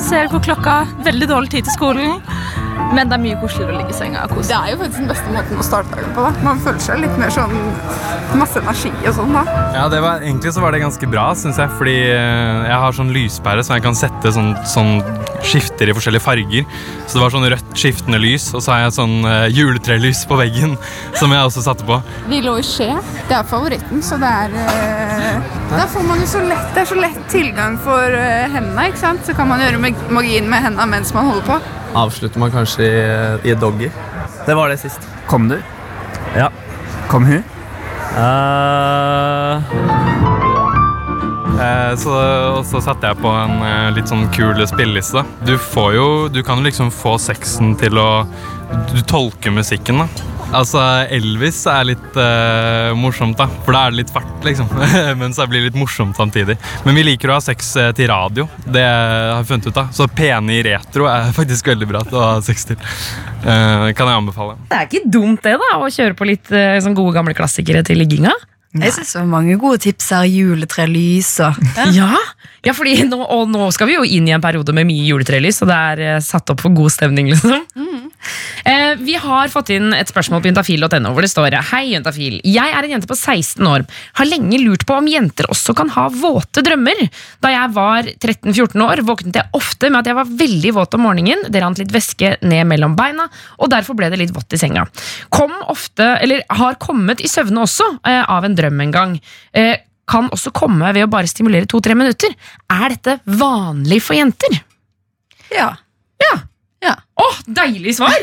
Ser 0.00 0.28
på 0.28 0.44
klokka. 0.44 0.82
Veldig 1.08 1.32
dårlig 1.32 1.56
tid 1.56 1.70
til 1.70 1.78
skolen. 1.80 2.20
Men 2.94 3.10
det 3.10 3.16
er 3.16 3.22
mye 3.22 3.38
koseligere 3.40 3.76
å 3.76 3.80
ligge 3.80 3.94
i 3.94 3.98
senga 3.98 4.24
og 4.26 4.42
Det 4.42 4.56
er 4.56 4.72
jo 4.72 4.78
faktisk 4.80 5.00
den 5.00 5.10
beste 5.10 5.34
måten 5.34 5.60
å 5.62 5.66
starte 5.66 5.94
dagen 5.94 6.14
på. 6.16 6.26
da. 6.26 6.44
Man 6.46 6.62
føler 6.64 6.82
seg 6.82 7.02
litt 7.04 7.16
mer 7.20 7.32
sånn 7.34 7.56
masse 8.40 8.62
energi 8.62 8.92
og 9.04 9.14
sånn. 9.18 9.34
da. 9.36 9.44
Ja, 9.76 9.88
det 9.92 10.00
var, 10.04 10.24
Egentlig 10.24 10.52
så 10.54 10.64
var 10.64 10.74
det 10.74 10.82
ganske 10.82 11.10
bra, 11.10 11.30
syns 11.38 11.60
jeg. 11.60 11.70
Fordi 11.78 11.96
eh, 12.10 12.68
jeg 12.68 12.78
har 12.84 12.96
sånn 12.96 13.12
lyspære 13.14 13.66
som 13.66 13.76
jeg 13.76 13.86
kan 13.86 13.98
sette 13.98 14.34
sånn, 14.34 14.52
sånn 14.68 14.98
skifter 15.46 15.90
i 15.90 15.96
forskjellige 15.96 16.24
farger. 16.24 16.66
Så 17.06 17.18
det 17.18 17.24
var 17.24 17.34
sånn 17.34 17.48
rødt 17.52 17.72
skiftende 17.78 18.20
lys, 18.22 18.50
og 18.54 18.64
så 18.64 18.74
har 18.74 18.84
jeg 18.84 18.96
sånn 18.98 19.16
uh, 19.24 19.46
juletrelys 19.50 20.22
på 20.28 20.38
veggen 20.40 20.76
som 21.20 21.32
jeg 21.34 21.46
også 21.48 21.64
satte 21.66 21.86
på. 21.88 22.00
Vi 22.30 22.42
lå 22.44 22.56
i 22.60 22.66
skje. 22.66 22.90
Det 23.30 23.38
er 23.38 23.48
favoritten, 23.48 24.02
så 24.04 24.18
det 24.20 24.30
er 24.44 24.54
uh, 24.54 25.50
Da 25.74 25.86
får 25.90 26.06
man 26.06 26.18
jo 26.22 26.26
så 26.26 26.40
lett 26.42 26.72
Det 26.74 26.82
er 26.82 26.88
så 26.90 26.98
lett 26.98 27.20
tilgang 27.32 27.76
for 27.84 28.14
uh, 28.14 28.46
hendene, 28.52 28.88
ikke 28.90 29.04
sant? 29.04 29.26
Så 29.26 29.36
kan 29.38 29.50
man 29.50 29.62
gjøre 29.62 29.80
magien 29.80 30.50
med 30.50 30.66
hendene 30.66 30.90
mens 30.90 31.14
man 31.16 31.30
holder 31.30 31.46
på. 31.46 31.60
Avslutter 31.94 32.38
man 32.38 32.52
kanskje 32.54 32.86
i, 32.86 33.50
i 33.50 33.54
doggy. 33.54 33.90
Det 34.46 34.54
var 34.54 34.68
det 34.68 34.78
sist. 34.78 35.00
Kom 35.26 35.48
du? 35.48 35.58
Ja. 36.36 36.50
Kom 37.08 37.24
hun? 37.26 37.42
Eh, 41.60 41.96
så, 41.96 42.14
og 42.56 42.64
så 42.66 42.80
satte 42.82 43.10
jeg 43.10 43.20
på 43.20 43.30
en 43.36 43.60
eh, 43.66 43.90
litt 43.96 44.08
sånn 44.10 44.28
kul 44.34 44.58
spilleliste. 44.66 45.24
Du 45.46 45.56
får 45.60 45.94
jo 45.96 46.06
Du 46.32 46.40
kan 46.46 46.62
liksom 46.64 46.90
få 46.94 47.16
sexen 47.20 47.74
til 47.80 47.98
å 48.00 48.24
Du 48.94 49.00
tolker 49.02 49.52
musikken, 49.54 50.00
da. 50.04 50.08
Altså, 50.50 50.80
Elvis 51.14 51.60
er 51.70 51.84
litt 51.92 52.16
uh, 52.18 52.90
morsomt, 52.98 53.38
da. 53.38 53.46
For 53.62 53.74
da 53.74 53.84
er 53.86 53.92
det 53.92 54.00
litt 54.00 54.12
fart, 54.12 54.30
liksom. 54.42 54.66
Men 55.20 55.34
så 55.36 55.46
blir 55.46 55.62
det 55.62 55.70
litt 55.70 55.78
morsomt 55.78 56.18
samtidig. 56.18 56.56
Men 56.86 56.98
vi 56.98 57.04
liker 57.06 57.30
å 57.30 57.36
ha 57.38 57.44
sex 57.44 57.70
eh, 57.78 57.92
til 57.96 58.10
radio. 58.10 58.48
Det 58.66 58.82
har 58.82 59.38
jeg 59.38 59.48
funnet 59.52 59.70
ut 59.70 59.80
av. 59.84 59.92
Så 59.94 60.08
pene 60.10 60.56
i 60.56 60.64
retro 60.66 61.06
er 61.10 61.30
faktisk 61.38 61.70
veldig 61.70 61.90
bra 61.92 62.02
til 62.06 62.18
å 62.18 62.26
ha 62.26 62.36
sex 62.44 62.66
til. 62.72 62.80
Uh, 63.44 63.90
kan 63.94 64.10
jeg 64.10 64.16
anbefale. 64.16 64.58
Det 64.72 64.80
er 64.80 64.90
ikke 64.90 65.12
dumt 65.18 65.46
det 65.46 65.54
da, 65.62 65.72
å 65.78 65.90
kjøre 65.90 66.18
på 66.18 66.28
litt 66.32 66.50
uh, 66.50 66.78
sånn 66.82 66.98
gode 66.98 67.14
gamle 67.14 67.36
klassikere 67.38 67.84
til 67.86 68.02
ligginga. 68.02 68.34
Jeg 68.70 68.94
synes 68.94 69.14
det 69.14 69.18
var 69.18 69.30
mange 69.30 69.54
gode 69.58 69.80
tips 69.82 70.12
her. 70.14 70.26
Juletrelys 70.30 71.32
og 71.42 71.56
Ja, 71.94 72.10
ja 72.66 72.74
fordi 72.74 73.00
nå, 73.08 73.18
og 73.18 73.48
nå 73.50 73.70
skal 73.74 73.90
vi 73.90 73.96
jo 73.96 74.04
inn 74.06 74.28
i 74.30 74.34
en 74.34 74.42
periode 74.42 74.74
med 74.74 74.86
mye 74.90 75.08
juletrelys, 75.08 75.62
og 75.64 75.70
det 75.70 75.78
er 75.94 76.22
satt 76.22 76.54
opp 76.54 76.62
for 76.62 76.74
god 76.74 76.94
stemning, 76.94 77.30
liksom. 77.32 77.54
Eh, 78.64 78.94
vi 79.00 79.14
har 79.16 79.48
fått 79.52 79.70
inn 79.72 79.94
et 79.96 80.10
spørsmål 80.10 80.42
på 80.42 80.50
juntafil.no 80.50 81.12
hvor 81.14 81.24
det 81.24 81.30
står 81.32 81.56
Hei, 81.70 81.94
juntafil. 81.94 82.38
Jeg 82.44 82.74
er 82.74 82.86
en 82.86 82.94
jente 82.94 83.08
på 83.08 83.16
16 83.16 83.66
år. 83.66 83.86
Har 84.18 84.28
lenge 84.28 84.60
lurt 84.62 84.84
på 84.88 84.98
om 84.98 85.08
jenter 85.08 85.48
også 85.50 85.74
kan 85.76 85.92
ha 85.94 86.06
våte 86.12 86.64
drømmer. 86.66 87.00
Da 87.40 87.52
jeg 87.54 87.74
var 87.76 88.08
13-14 88.12 88.84
år, 88.84 89.04
våknet 89.08 89.40
jeg 89.40 89.56
ofte 89.56 89.90
med 89.90 90.02
at 90.02 90.10
jeg 90.10 90.18
var 90.20 90.32
veldig 90.44 90.74
våt 90.76 90.96
om 90.98 91.06
morgenen. 91.08 91.46
Det 91.48 91.62
rant 91.64 91.80
litt 91.80 91.94
væske 91.94 92.36
ned 92.44 92.68
mellom 92.70 92.96
beina, 92.98 93.28
og 93.58 93.72
derfor 93.72 93.96
ble 93.98 94.10
det 94.12 94.20
litt 94.20 94.34
vått 94.36 94.56
i 94.56 94.60
senga. 94.60 94.86
Kom 95.32 95.54
ofte, 95.72 96.12
eller 96.20 96.44
har 96.60 96.80
kommet 96.82 97.22
i 97.24 97.30
søvne 97.30 97.64
også, 97.64 97.86
eh, 98.04 98.22
av 98.22 98.44
en 98.44 98.56
drøm 98.56 98.84
en 98.84 98.94
gang. 98.94 99.20
Eh, 99.54 99.76
kan 100.10 100.28
også 100.34 100.50
komme 100.52 100.90
ved 100.92 101.06
å 101.06 101.10
bare 101.10 101.30
stimulere 101.30 101.68
to-tre 101.70 101.94
minutter. 101.94 102.34
Er 102.70 102.88
dette 102.90 103.20
vanlig 103.26 104.00
for 104.02 104.18
jenter? 104.18 104.60
Ja. 105.54 105.70
Ja. 106.20 106.34
Ja. 106.82 106.94
Åh, 107.20 107.38
deilig 107.46 107.96
svar! 107.98 108.16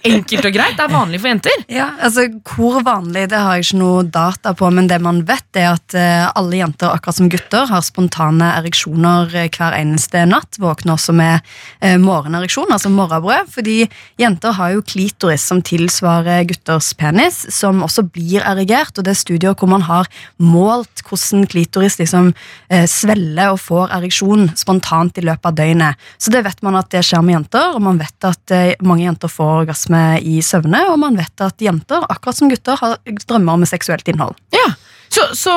Enkelt 0.00 0.46
og 0.48 0.54
greit. 0.54 0.78
Det 0.78 0.84
er 0.86 0.92
vanlig 0.92 1.18
for 1.20 1.28
jenter. 1.28 1.62
Ja, 1.68 1.90
altså 2.00 2.24
Hvor 2.48 2.78
vanlig 2.86 3.26
det 3.28 3.38
har 3.38 3.58
jeg 3.58 3.66
ikke 3.66 3.80
noe 3.82 4.04
data 4.08 4.54
på, 4.56 4.70
men 4.72 4.88
det 4.88 4.96
man 5.04 5.20
vet, 5.28 5.44
er 5.60 5.74
at 5.74 5.96
eh, 5.98 6.24
alle 6.40 6.56
jenter, 6.56 6.88
akkurat 6.88 7.18
som 7.18 7.28
gutter, 7.30 7.66
har 7.68 7.84
spontane 7.84 8.48
ereksjoner 8.62 9.34
eh, 9.36 9.50
hver 9.52 9.76
eneste 9.76 10.24
natt. 10.30 10.56
Våkner 10.62 10.96
også 10.96 11.14
med 11.16 11.44
eh, 11.84 11.98
morgenereksjon, 12.00 12.72
altså 12.72 12.90
morgenbrød. 12.94 13.52
Fordi 13.52 13.76
jenter 14.20 14.56
har 14.56 14.72
jo 14.74 14.86
klitoris 14.88 15.44
som 15.52 15.60
tilsvarer 15.66 16.48
gutters 16.48 16.90
penis, 16.96 17.42
som 17.52 17.84
også 17.84 18.06
blir 18.08 18.40
erigert. 18.40 18.96
Og 18.96 19.04
det 19.04 19.14
er 19.14 19.20
studier 19.20 19.54
hvor 19.54 19.68
man 19.70 19.84
har 19.84 20.08
målt 20.40 21.04
hvordan 21.04 21.44
klitoris 21.50 22.00
liksom 22.00 22.32
eh, 22.72 22.88
sveller 22.88 23.52
og 23.52 23.60
får 23.60 23.92
ereksjon 24.00 24.48
spontant 24.56 25.20
i 25.20 25.28
løpet 25.28 25.52
av 25.52 25.60
døgnet. 25.60 26.10
Så 26.16 26.32
det 26.32 26.46
vet 26.48 26.64
man 26.64 26.80
at 26.80 26.88
det 26.94 27.04
skjer 27.04 27.20
med 27.26 27.36
jenter, 27.36 27.76
og 27.76 27.84
man 27.84 28.00
vet 28.00 28.30
at 28.32 28.39
at 28.40 28.54
eh, 28.56 28.74
mange 28.82 29.04
jenter 29.04 29.30
får 29.30 29.64
orgasme 29.64 30.04
i 30.24 30.40
søvne, 30.44 30.82
og 30.90 30.98
man 31.04 31.18
vet 31.20 31.46
at 31.46 31.62
jenter, 31.62 32.06
akkurat 32.08 32.40
som 32.40 32.50
gutter, 32.50 32.80
har 32.80 32.98
drømmer 33.28 33.62
med 33.62 33.70
seksuelt 33.70 34.08
innhold. 34.10 34.38
Ja, 34.56 34.72
så, 35.10 35.24
så, 35.34 35.52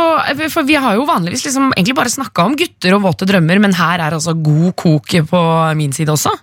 for 0.50 0.66
Vi 0.66 0.76
har 0.82 0.96
jo 0.98 1.06
vanligvis 1.06 1.46
liksom 1.46 1.74
egentlig 1.76 1.94
bare 1.98 2.10
snakka 2.10 2.48
om 2.48 2.56
gutter 2.58 2.96
og 2.96 3.04
våte 3.06 3.28
drømmer, 3.30 3.62
men 3.62 3.76
her 3.78 4.02
er 4.02 4.16
altså 4.16 4.34
god 4.34 4.74
kok 4.80 5.14
på 5.30 5.44
min 5.78 5.94
side 5.94 6.14
også. 6.14 6.34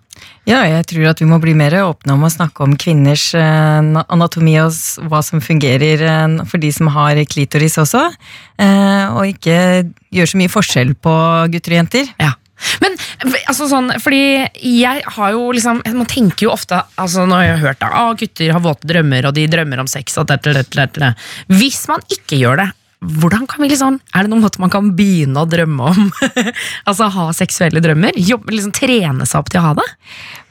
Ja, 0.49 0.63
jeg 0.69 0.87
tror 0.89 1.11
at 1.11 1.21
vi 1.21 1.29
må 1.29 1.39
bli 1.43 1.53
mer 1.57 1.75
åpne 1.83 2.15
om 2.15 2.25
å 2.27 2.31
snakke 2.33 2.65
om 2.65 2.77
kvinners 2.81 3.31
eh, 3.39 3.91
anatomi 4.01 4.55
og 4.63 5.09
hva 5.11 5.21
som 5.27 5.43
fungerer 5.43 6.05
eh, 6.07 6.37
for 6.49 6.63
de 6.63 6.71
som 6.75 6.91
har 6.95 7.19
klitoris 7.31 7.79
også. 7.83 8.07
Eh, 8.61 9.05
og 9.11 9.33
ikke 9.33 9.57
gjøre 10.15 10.33
så 10.33 10.41
mye 10.41 10.53
forskjell 10.53 10.95
på 11.03 11.17
gutter 11.55 11.75
og 11.75 11.81
jenter. 11.83 12.15
Ja. 12.21 12.35
Men 12.83 12.97
altså 13.49 13.69
sånn, 13.71 13.93
fordi 14.03 14.23
jeg 14.65 15.05
har 15.17 15.33
jo 15.35 15.47
liksom 15.57 15.81
Man 15.97 16.09
tenker 16.11 16.47
jo 16.47 16.53
ofte 16.55 16.83
altså 17.01 17.25
Nå 17.29 17.39
har 17.39 17.47
jeg 17.47 17.63
hørt 17.65 17.81
da, 17.83 17.91
ah, 17.97 18.13
gutter 18.19 18.53
har 18.55 18.65
våte 18.65 18.89
drømmer, 18.91 19.29
og 19.29 19.37
de 19.37 19.47
drømmer 19.51 19.83
om 19.83 19.89
sex. 19.91 20.19
Og 20.21 20.29
det, 20.31 20.41
det, 20.45 20.67
det, 20.75 20.87
det. 20.99 21.15
Hvis 21.53 21.83
man 21.91 22.05
ikke 22.13 22.39
gjør 22.41 22.63
det, 22.63 22.69
hvordan 23.01 23.47
kan 23.49 23.65
vi 23.65 23.71
liksom, 23.71 23.97
er 24.13 24.27
det 24.27 24.33
noen 24.33 24.43
måte 24.45 24.61
man 24.61 24.73
kan 24.73 24.91
begynne 24.97 25.41
å 25.41 25.49
drømme 25.49 25.93
om? 25.93 26.11
altså 26.89 27.09
Ha 27.15 27.31
seksuelle 27.37 27.81
drømmer? 27.85 28.19
Jobbe, 28.21 28.53
liksom 28.53 28.75
Trene 28.77 29.29
seg 29.29 29.41
opp 29.41 29.49
til 29.53 29.63
å 29.63 29.71
ha 29.71 29.75
det? 29.79 29.87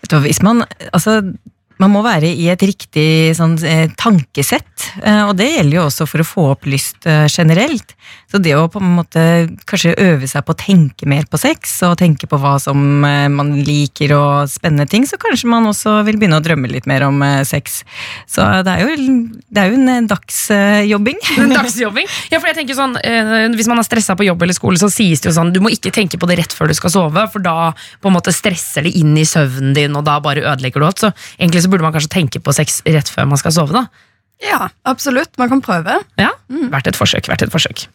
Vet 0.02 0.10
du, 0.10 0.16
hva, 0.16 0.24
hvis 0.26 0.42
man, 0.46 0.64
altså, 0.90 1.20
man 1.80 1.94
må 1.94 2.02
være 2.04 2.28
i 2.28 2.50
et 2.52 2.64
riktig 2.66 3.32
sånn, 3.38 3.56
eh, 3.64 3.88
tankesett, 4.00 4.90
eh, 5.00 5.24
og 5.30 5.38
det 5.40 5.48
gjelder 5.54 5.78
jo 5.78 5.86
også 5.88 6.08
for 6.10 6.24
å 6.24 6.28
få 6.28 6.48
opp 6.52 6.68
lyst 6.68 7.08
eh, 7.08 7.26
generelt. 7.32 7.96
Så 8.30 8.42
det 8.44 8.56
å 8.58 8.68
på 8.70 8.82
en 8.82 8.98
måte 8.98 9.22
kanskje 9.70 9.96
øve 10.04 10.28
seg 10.30 10.44
på 10.46 10.54
å 10.54 10.60
tenke 10.60 11.08
mer 11.10 11.24
på 11.30 11.40
sex, 11.40 11.72
og 11.88 11.96
tenke 12.02 12.28
på 12.30 12.38
hva 12.42 12.58
som 12.62 12.78
man 13.00 13.52
liker 13.66 14.12
og 14.14 14.52
spennende 14.52 14.86
ting, 14.90 15.06
så 15.10 15.18
kanskje 15.22 15.50
man 15.50 15.66
også 15.70 15.96
vil 16.06 16.20
begynne 16.20 16.38
å 16.38 16.44
drømme 16.46 16.70
litt 16.70 16.86
mer 16.90 17.06
om 17.08 17.24
sex. 17.48 17.80
Så 18.30 18.46
det 18.66 18.76
er 18.76 18.86
jo, 18.86 19.08
det 19.50 19.64
er 19.64 19.72
jo 19.72 19.80
en 19.80 20.10
dagsjobbing. 20.10 21.18
Dagsjobbing? 21.60 22.10
Ja, 22.30 22.38
for 22.38 22.52
jeg 22.52 22.60
tenker 22.60 22.78
sånn, 22.78 22.98
Hvis 23.56 23.70
man 23.70 23.82
er 23.82 23.88
stressa 23.88 24.18
på 24.18 24.28
jobb 24.28 24.46
eller 24.46 24.58
skole, 24.58 24.82
så 24.82 24.92
sies 24.94 25.24
det 25.24 25.32
jo 25.32 25.36
sånn 25.38 25.54
du 25.56 25.62
må 25.64 25.74
ikke 25.74 25.94
tenke 25.96 26.20
på 26.22 26.30
det 26.30 26.40
rett 26.42 26.54
før 26.54 26.70
du 26.70 26.78
skal 26.78 26.94
sove, 26.94 27.26
for 27.34 27.46
da 27.46 27.72
på 27.74 28.12
en 28.12 28.18
måte 28.18 28.34
stresser 28.36 28.86
det 28.86 28.94
inn 29.00 29.18
i 29.18 29.26
søvnen 29.26 29.74
din, 29.78 29.98
og 29.98 30.06
da 30.06 30.20
bare 30.22 30.46
ødelegger 30.46 30.82
du 30.82 30.90
alt. 30.90 31.06
Så 31.06 31.14
egentlig 31.40 31.66
så 31.66 31.69
burde 31.72 31.86
man 31.86 31.96
kanskje 31.96 32.12
tenke 32.20 32.42
på 32.44 32.54
sex 32.56 32.82
rett 32.88 33.10
før 33.12 33.30
man 33.32 33.40
skal 33.42 33.56
sove. 33.56 33.74
da 33.74 33.88
Ja, 34.40 34.70
absolutt. 34.88 35.34
Man 35.38 35.50
kan 35.52 35.62
prøve. 35.62 35.98
Ja, 36.20 36.30
verdt 36.48 36.88
et 36.88 36.96
forsøk. 37.00 37.28
vært 37.28 37.44
et 37.44 37.52
forsøk 37.52 37.88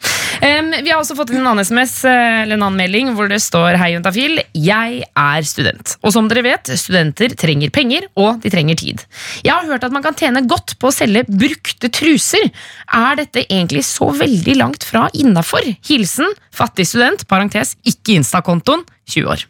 Um, 0.45 0.73
Vi 0.83 0.90
har 0.90 0.99
også 0.99 1.14
fått 1.14 1.31
inn 1.31 1.38
en 1.45 1.47
annen 1.52 1.62
SMS 1.62 1.93
eh, 2.11 2.43
Eller 2.43 2.57
en 2.57 2.64
annen 2.66 2.81
melding 2.81 3.12
hvor 3.14 3.28
det 3.31 3.38
står 3.40 3.78
Hei, 3.78 3.93
Juntafil. 3.95 4.40
Jeg 4.59 5.04
er 5.07 5.47
student. 5.47 5.95
Og 6.02 6.11
som 6.12 6.26
dere 6.28 6.43
vet, 6.43 6.73
studenter 6.81 7.37
trenger 7.38 7.71
penger, 7.71 8.09
og 8.19 8.43
de 8.43 8.50
trenger 8.50 8.76
tid. 8.81 9.04
Jeg 9.47 9.54
har 9.54 9.69
hørt 9.71 9.87
at 9.87 9.95
man 9.95 10.02
kan 10.04 10.16
tjene 10.19 10.43
godt 10.50 10.75
på 10.83 10.90
å 10.90 10.95
selge 10.95 11.23
brukte 11.31 11.88
truser. 11.95 12.50
Er 12.90 13.21
dette 13.23 13.47
egentlig 13.47 13.85
så 13.87 14.11
veldig 14.11 14.59
langt 14.59 14.85
fra 14.85 15.07
innafor? 15.14 15.71
Hilsen 15.87 16.35
fattig 16.54 16.87
student, 16.88 17.26
parentes, 17.31 17.76
ikke 17.87 18.19
Insta-kontoen, 18.19 18.85
20 19.11 19.31
år. 19.31 19.47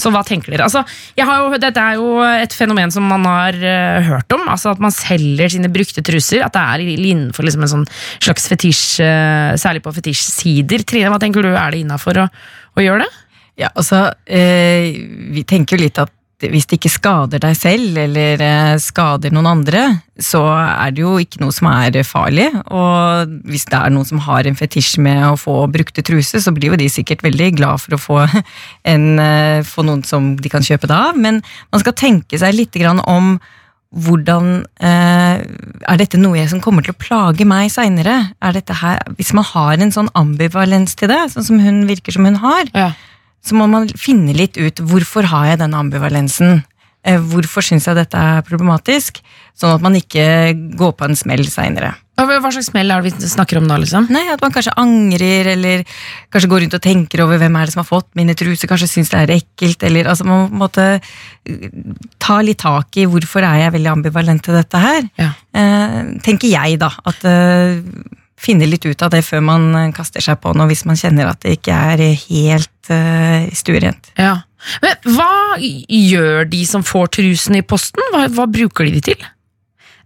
Så 0.00 0.12
hva 0.14 0.24
tenker 0.26 0.54
dere? 0.54 0.66
Altså, 0.66 0.82
jo, 1.18 1.50
dette 1.60 1.84
er 1.84 1.98
jo 2.00 2.18
et 2.24 2.54
fenomen 2.56 2.92
som 2.94 3.06
man 3.06 3.26
har 3.28 3.56
uh, 3.60 4.10
hørt 4.10 4.36
om. 4.36 4.46
Altså 4.50 4.74
At 4.74 4.82
man 4.82 4.94
selger 4.94 5.52
sine 5.52 5.70
brukte 5.72 6.04
truser. 6.06 6.44
At 6.46 6.56
det 6.56 6.64
er 6.64 6.86
innenfor 6.96 7.46
liksom 7.46 7.66
en 7.66 7.74
sånn 7.74 7.88
slags 8.18 8.48
fetisj, 8.50 9.00
uh, 9.04 9.56
særlig 9.60 9.84
på 9.84 9.94
fetisjsider. 10.00 10.86
Trine, 10.88 11.12
hva 11.12 11.20
tenker 11.22 11.44
du, 11.44 11.52
er 11.52 11.74
det 11.74 11.84
innafor 11.84 12.24
å, 12.24 12.30
å 12.76 12.86
gjøre 12.86 13.04
det? 13.04 13.12
Ja, 13.60 13.68
altså, 13.76 14.06
eh, 14.24 14.94
vi 15.34 15.44
tenker 15.44 15.76
jo 15.76 15.84
litt 15.84 15.98
at 16.00 16.12
hvis 16.48 16.66
det 16.70 16.78
ikke 16.78 16.92
skader 16.92 17.42
deg 17.42 17.56
selv, 17.58 17.98
eller 18.00 18.40
eh, 18.44 18.78
skader 18.80 19.34
noen 19.34 19.50
andre, 19.50 19.82
så 20.20 20.40
er 20.48 20.94
det 20.94 21.04
jo 21.04 21.14
ikke 21.20 21.42
noe 21.42 21.52
som 21.52 21.68
er 21.70 22.00
farlig. 22.06 22.48
Og 22.72 23.36
hvis 23.50 23.66
det 23.68 23.76
er 23.76 23.92
noen 23.92 24.08
som 24.08 24.22
har 24.24 24.48
en 24.48 24.56
fetisj 24.56 24.96
med 25.04 25.22
å 25.28 25.36
få 25.40 25.58
brukte 25.72 26.04
truser, 26.06 26.40
så 26.40 26.54
blir 26.56 26.72
jo 26.72 26.80
de 26.80 26.88
sikkert 26.92 27.24
veldig 27.26 27.52
glad 27.60 27.84
for 27.84 27.96
å 27.96 28.00
få, 28.00 28.18
en, 28.94 29.06
eh, 29.20 29.60
få 29.66 29.84
noen 29.86 30.04
som 30.08 30.34
de 30.40 30.52
kan 30.52 30.64
kjøpe 30.64 30.88
det 30.90 30.96
av. 30.96 31.18
Men 31.20 31.42
man 31.70 31.84
skal 31.84 31.96
tenke 31.98 32.40
seg 32.40 32.56
litt 32.56 32.78
om 32.80 33.34
hvordan 33.90 34.60
eh, 34.78 35.40
Er 35.42 35.98
dette 35.98 36.18
noe 36.20 36.44
som 36.46 36.60
kommer 36.62 36.84
til 36.86 36.94
å 36.94 37.00
plage 37.00 37.46
meg 37.48 37.72
seinere? 37.74 38.30
Hvis 39.18 39.32
man 39.34 39.46
har 39.50 39.80
en 39.82 39.90
sånn 39.94 40.10
ambivalens 40.14 40.94
til 40.94 41.10
det, 41.10 41.24
sånn 41.32 41.46
som 41.48 41.62
hun 41.62 41.82
virker 41.90 42.14
som 42.14 42.28
hun 42.28 42.38
har, 42.42 42.70
Ja. 42.70 42.92
Så 43.44 43.56
må 43.56 43.66
man 43.70 43.88
finne 43.96 44.34
litt 44.36 44.58
ut 44.60 44.82
hvorfor 44.84 45.28
har 45.32 45.52
jeg 45.52 45.62
denne 45.62 45.80
ambivalensen. 45.80 46.62
Eh, 47.00 47.16
Hvorfor 47.16 47.64
syns 47.64 47.86
jeg 47.88 47.96
dette 47.96 48.18
er 48.20 48.42
problematisk? 48.44 49.22
Sånn 49.56 49.72
at 49.78 49.80
man 49.84 49.94
ikke 49.96 50.52
går 50.76 50.90
på 50.98 51.06
en 51.08 51.16
smell 51.16 51.40
seinere. 51.48 51.94
Hva 52.20 52.50
slags 52.52 52.66
smell 52.68 52.92
er 52.92 53.00
det 53.00 53.14
vi 53.16 53.28
snakker 53.32 53.56
om 53.56 53.64
da? 53.70 53.78
liksom? 53.80 54.10
Nei, 54.12 54.26
At 54.28 54.42
man 54.44 54.52
kanskje 54.52 54.74
angrer, 54.76 55.48
eller 55.54 55.86
kanskje 56.28 56.50
går 56.52 56.60
rundt 56.66 56.76
og 56.76 56.82
tenker 56.84 57.22
over 57.24 57.40
hvem 57.40 57.56
er 57.56 57.64
det 57.64 57.72
som 57.72 57.80
har 57.80 57.88
fått 57.88 58.10
mine 58.20 58.34
truser, 58.36 58.68
kanskje 58.68 58.90
syns 58.92 59.08
det 59.14 59.22
er 59.22 59.32
ekkelt, 59.38 59.82
eller 59.88 60.10
altså 60.12 60.28
man 60.28 60.52
måtte 60.60 60.86
eh, 61.00 61.68
ta 62.20 62.42
litt 62.44 62.60
tak 62.60 63.00
i 63.00 63.06
hvorfor 63.08 63.48
er 63.48 63.62
jeg 63.64 63.74
veldig 63.78 63.92
ambivalent 63.94 64.44
til 64.44 64.60
dette 64.60 64.84
her. 64.84 65.08
Ja. 65.16 65.30
Eh, 65.56 65.98
tenker 66.28 66.52
jeg, 66.52 66.76
da. 66.84 66.92
At 67.08 67.24
eh, 67.24 67.80
Finne 68.40 68.64
litt 68.64 68.86
ut 68.88 69.02
av 69.04 69.10
det 69.12 69.18
før 69.20 69.42
man 69.44 69.92
kaster 69.92 70.24
seg 70.24 70.38
på 70.40 70.54
noe, 70.56 70.64
hvis 70.70 70.86
man 70.88 70.96
kjenner 70.96 71.28
at 71.28 71.42
det 71.44 71.58
ikke 71.58 71.74
er 71.76 72.00
helt 72.22 72.69
uh, 72.88 73.50
stuerent. 73.56 74.12
Ja. 74.16 74.40
Men 74.84 75.12
hva 75.16 75.58
gjør 75.60 76.48
de 76.48 76.62
som 76.68 76.84
får 76.84 77.12
trusene 77.16 77.60
i 77.60 77.66
posten? 77.66 78.02
Hva, 78.12 78.26
hva 78.32 78.48
bruker 78.50 78.88
de 78.88 78.96
de 78.98 79.04
til? 79.12 79.28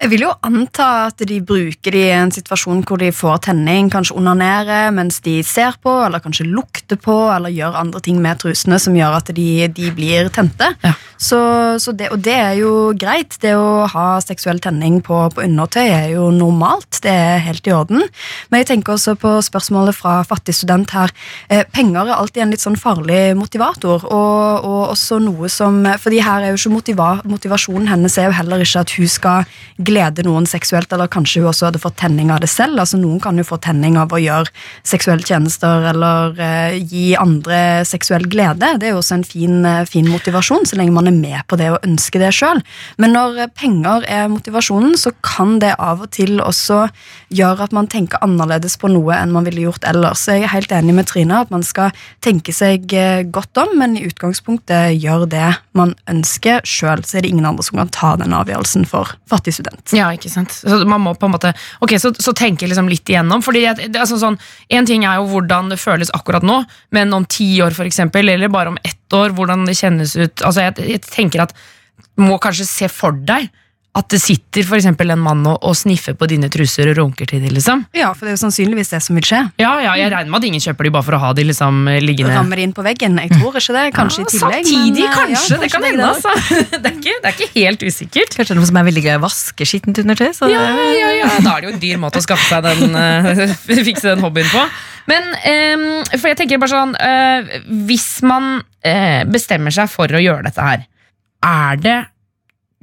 Jeg 0.04 0.10
vil 0.12 0.26
jo 0.26 0.34
anta 0.44 0.86
at 1.06 1.22
de 1.24 1.38
bruker 1.40 1.94
det 1.94 2.00
i 2.04 2.12
en 2.12 2.28
situasjon 2.34 2.82
hvor 2.84 3.00
de 3.00 3.06
får 3.08 3.38
tenning, 3.46 3.86
kanskje 3.88 4.18
onanere 4.20 4.90
mens 4.92 5.22
de 5.24 5.38
ser 5.48 5.78
på, 5.80 5.94
eller 6.04 6.20
kanskje 6.20 6.44
lukter 6.44 6.98
på, 7.00 7.14
eller 7.32 7.48
gjør 7.48 7.78
andre 7.80 8.02
ting 8.04 8.18
med 8.20 8.36
trusene 8.42 8.76
som 8.76 8.92
gjør 8.98 9.16
at 9.16 9.32
de, 9.32 9.46
de 9.72 9.88
blir 9.96 10.28
tente. 10.34 10.68
Ja. 10.84 10.92
Så, 11.16 11.38
så 11.80 11.94
det, 11.96 12.10
og 12.12 12.20
det 12.20 12.34
er 12.36 12.58
jo 12.58 12.72
greit. 13.00 13.38
Det 13.40 13.54
å 13.56 13.86
ha 13.88 14.18
seksuell 14.20 14.60
tenning 14.60 14.98
på, 15.06 15.22
på 15.32 15.40
undertøy 15.46 15.86
er 15.86 16.10
jo 16.12 16.28
normalt. 16.36 17.00
Det 17.00 17.08
er 17.08 17.40
helt 17.46 17.64
i 17.64 17.72
orden. 17.72 18.04
Men 18.52 18.60
jeg 18.60 18.74
tenker 18.74 18.98
også 18.98 19.16
på 19.16 19.32
spørsmålet 19.48 19.96
fra 19.96 20.18
fattig 20.28 20.52
student 20.58 20.92
her. 20.92 21.16
Eh, 21.48 21.64
penger 21.72 22.10
er 22.10 22.18
alltid 22.18 22.44
en 22.44 22.52
litt 22.52 22.66
sånn 22.66 22.76
farlig 22.76 23.22
motivator, 23.40 24.04
og, 24.04 24.68
og 24.68 24.92
også 24.92 25.22
noe 25.24 25.48
som 25.48 25.80
fordi 25.96 26.20
her 26.28 26.44
er 26.44 26.52
jo 26.52 26.60
ikke 26.60 26.76
motiva, 26.76 27.10
motivasjonen 27.24 27.88
hennes 27.88 28.20
er 28.20 28.28
jo 28.28 28.36
heller 28.36 28.68
ikke 28.68 28.84
at 28.84 28.96
hun 28.98 29.08
skal 29.08 29.48
glede 29.78 29.93
noen 30.24 30.46
seksuelt, 30.46 30.92
eller 30.92 31.10
kanskje 31.10 31.42
hun 31.42 31.50
også 31.50 31.68
hadde 31.68 31.82
fått 31.82 31.96
tenning 32.00 32.30
av 32.30 32.40
det 32.40 32.48
selv. 32.48 32.78
altså 32.78 32.98
Noen 32.98 33.20
kan 33.20 33.36
jo 33.38 33.44
få 33.44 33.58
tenning 33.62 33.96
av 33.96 34.12
å 34.12 34.20
gjøre 34.20 34.50
seksuelle 34.82 35.24
tjenester 35.24 35.88
eller 35.90 36.38
eh, 36.40 36.78
gi 36.82 37.14
andre 37.16 37.84
seksuell 37.84 38.26
glede. 38.30 38.78
Det 38.78 38.88
er 38.88 38.94
jo 38.94 39.00
også 39.02 39.18
en 39.18 39.24
fin, 39.24 39.64
eh, 39.64 39.84
fin 39.86 40.08
motivasjon, 40.08 40.66
så 40.66 40.76
lenge 40.76 40.92
man 40.92 41.08
er 41.10 41.16
med 41.16 41.46
på 41.48 41.58
det 41.60 41.70
og 41.72 41.84
ønsker 41.86 42.22
det 42.22 42.32
sjøl. 42.34 42.62
Men 42.98 43.14
når 43.16 43.38
eh, 43.44 43.52
penger 43.54 44.04
er 44.08 44.28
motivasjonen, 44.32 44.96
så 45.00 45.12
kan 45.24 45.58
det 45.62 45.74
av 45.78 46.04
og 46.04 46.10
til 46.14 46.40
også 46.42 46.84
gjøre 47.34 47.68
at 47.68 47.74
man 47.76 47.88
tenker 47.90 48.22
annerledes 48.24 48.76
på 48.80 48.90
noe 48.92 49.16
enn 49.16 49.34
man 49.34 49.46
ville 49.48 49.66
gjort 49.66 49.86
ellers. 49.88 50.26
Jeg 50.28 50.44
er 50.44 50.54
helt 50.54 50.74
enig 50.74 50.96
med 50.96 51.08
Trine 51.10 51.42
at 51.44 51.52
man 51.54 51.64
skal 51.66 51.94
tenke 52.24 52.54
seg 52.54 52.92
eh, 52.94 53.24
godt 53.24 53.56
om, 53.62 53.74
men 53.80 53.98
i 53.98 54.06
utgangspunktet 54.08 54.94
gjør 54.98 55.26
det 55.30 55.50
man 55.76 55.96
ønsker 56.10 56.64
sjøl. 56.68 57.04
Så 57.04 57.18
er 57.18 57.26
det 57.26 57.34
ingen 57.34 57.48
andre 57.48 57.66
som 57.66 57.80
kan 57.80 57.92
ta 57.94 58.14
den 58.20 58.36
avgjørelsen 58.36 58.88
for 58.88 59.16
fattig 59.30 59.56
student. 59.58 59.73
Ja, 59.94 60.08
ikke 60.14 60.30
sant? 60.32 60.52
Så 60.54 60.80
man 60.88 61.02
må 61.04 61.14
på 61.18 61.28
en 61.28 61.34
måte 61.34 61.52
Ok, 61.84 61.96
så, 62.02 62.12
så 62.14 62.34
tenke 62.36 62.68
liksom 62.70 62.88
litt 62.90 63.08
igjennom. 63.10 63.42
Fordi 63.44 63.64
at, 63.70 63.82
det 63.92 64.06
sånn, 64.10 64.22
sånn, 64.22 64.38
En 64.72 64.88
ting 64.88 65.06
er 65.08 65.18
jo 65.20 65.28
hvordan 65.32 65.72
det 65.72 65.80
føles 65.82 66.12
akkurat 66.16 66.46
nå, 66.46 66.60
men 66.96 67.12
om 67.16 67.26
ti 67.26 67.48
år, 67.64 67.76
for 67.76 67.88
eksempel, 67.88 68.28
eller 68.32 68.52
bare 68.52 68.74
om 68.74 68.80
ett 68.82 69.16
år, 69.16 69.34
hvordan 69.36 69.66
det 69.68 69.78
kjennes 69.78 70.16
ut 70.16 70.44
Altså, 70.44 70.68
jeg, 70.68 70.88
jeg 70.94 71.04
tenker 71.08 71.46
at 71.46 71.56
du 72.14 72.26
må 72.26 72.38
kanskje 72.42 72.66
se 72.68 72.90
for 72.92 73.16
deg 73.26 73.50
at 73.94 74.08
det 74.10 74.18
sitter 74.18 74.66
for 74.66 74.82
en 74.82 75.20
mann 75.22 75.44
og, 75.46 75.58
og 75.62 75.76
sniffer 75.78 76.16
på 76.18 76.26
dine 76.26 76.48
truser 76.50 76.88
og 76.90 76.96
runker 76.98 77.28
til 77.30 77.42
dem, 77.44 77.52
liksom. 77.54 77.84
Ja, 77.94 78.08
for 78.10 78.26
det 78.26 78.32
er 78.32 78.36
jo 78.38 78.42
sannsynligvis 78.42 78.90
det 78.90 79.00
som 79.04 79.14
vil 79.14 79.26
skje. 79.28 79.42
Ja, 79.62 79.70
ja, 79.84 79.92
jeg 80.00 80.10
regner 80.10 80.32
med 80.32 80.42
at 80.42 80.48
ingen 80.48 80.62
kjøper 80.64 80.88
de 80.88 80.92
bare 80.96 81.06
for 81.06 81.14
å 81.14 81.20
ha 81.22 81.30
de 81.36 81.44
liksom 81.46 81.84
liggende 82.02 82.34
Rammer 82.34 82.62
inn 82.64 82.72
på 82.74 82.82
veggen. 82.82 83.20
Jeg 83.22 83.30
tror 83.36 83.54
ikke 83.60 83.76
det. 83.76 83.84
Kanskje 83.94 84.24
i 84.24 84.30
tillegg. 84.32 84.66
Samtidig, 84.66 85.04
men, 85.04 85.12
eh, 85.12 85.18
kanskje. 85.20 85.54
ja, 85.54 85.60
det 85.62 85.70
kan 85.70 85.86
hende, 85.86 86.08
altså. 86.08 86.32
Det 86.84 86.90
er, 86.90 86.96
ikke, 86.98 87.14
det 87.22 87.30
er 87.30 87.36
ikke 87.36 87.60
helt 87.60 87.84
usikkert. 87.86 88.34
Kanskje 88.38 88.56
noen 88.58 88.68
som 88.68 88.80
er 88.80 88.88
veldig 88.88 89.04
gøy 89.04 89.14
å 89.14 89.22
vaske 89.22 89.68
skittent 89.68 90.00
undertøy. 90.02 90.32
Så 90.36 90.50
Ja, 90.50 90.64
ja, 90.74 91.12
ja. 91.20 91.28
Da 91.44 91.54
er 91.54 91.62
det 91.62 91.68
jo 91.68 91.74
en 91.76 91.82
dyr 91.84 92.00
måte 92.02 92.20
å 92.20 92.24
skaffe 92.24 92.48
seg 92.50 92.66
den, 92.66 92.98
uh, 92.98 93.54
fikse 93.88 94.10
den 94.10 94.24
hobbyen 94.24 94.50
på. 94.50 94.64
Men 95.10 95.30
um, 95.36 95.86
for 96.16 96.30
jeg 96.32 96.40
tenker 96.40 96.60
bare 96.62 96.72
sånn 96.72 96.94
uh, 96.96 97.56
Hvis 97.84 98.08
man 98.24 98.62
uh, 98.64 99.22
bestemmer 99.28 99.74
seg 99.74 99.90
for 99.92 100.08
å 100.08 100.22
gjøre 100.22 100.48
dette 100.48 100.64
her, 100.64 100.86
er 101.44 101.80
det 101.80 101.98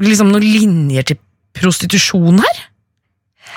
liksom 0.10 0.32
noen 0.34 0.46
linjer 0.46 1.08
til 1.08 1.20
prostitusjon 1.58 2.42
her? 2.42 2.62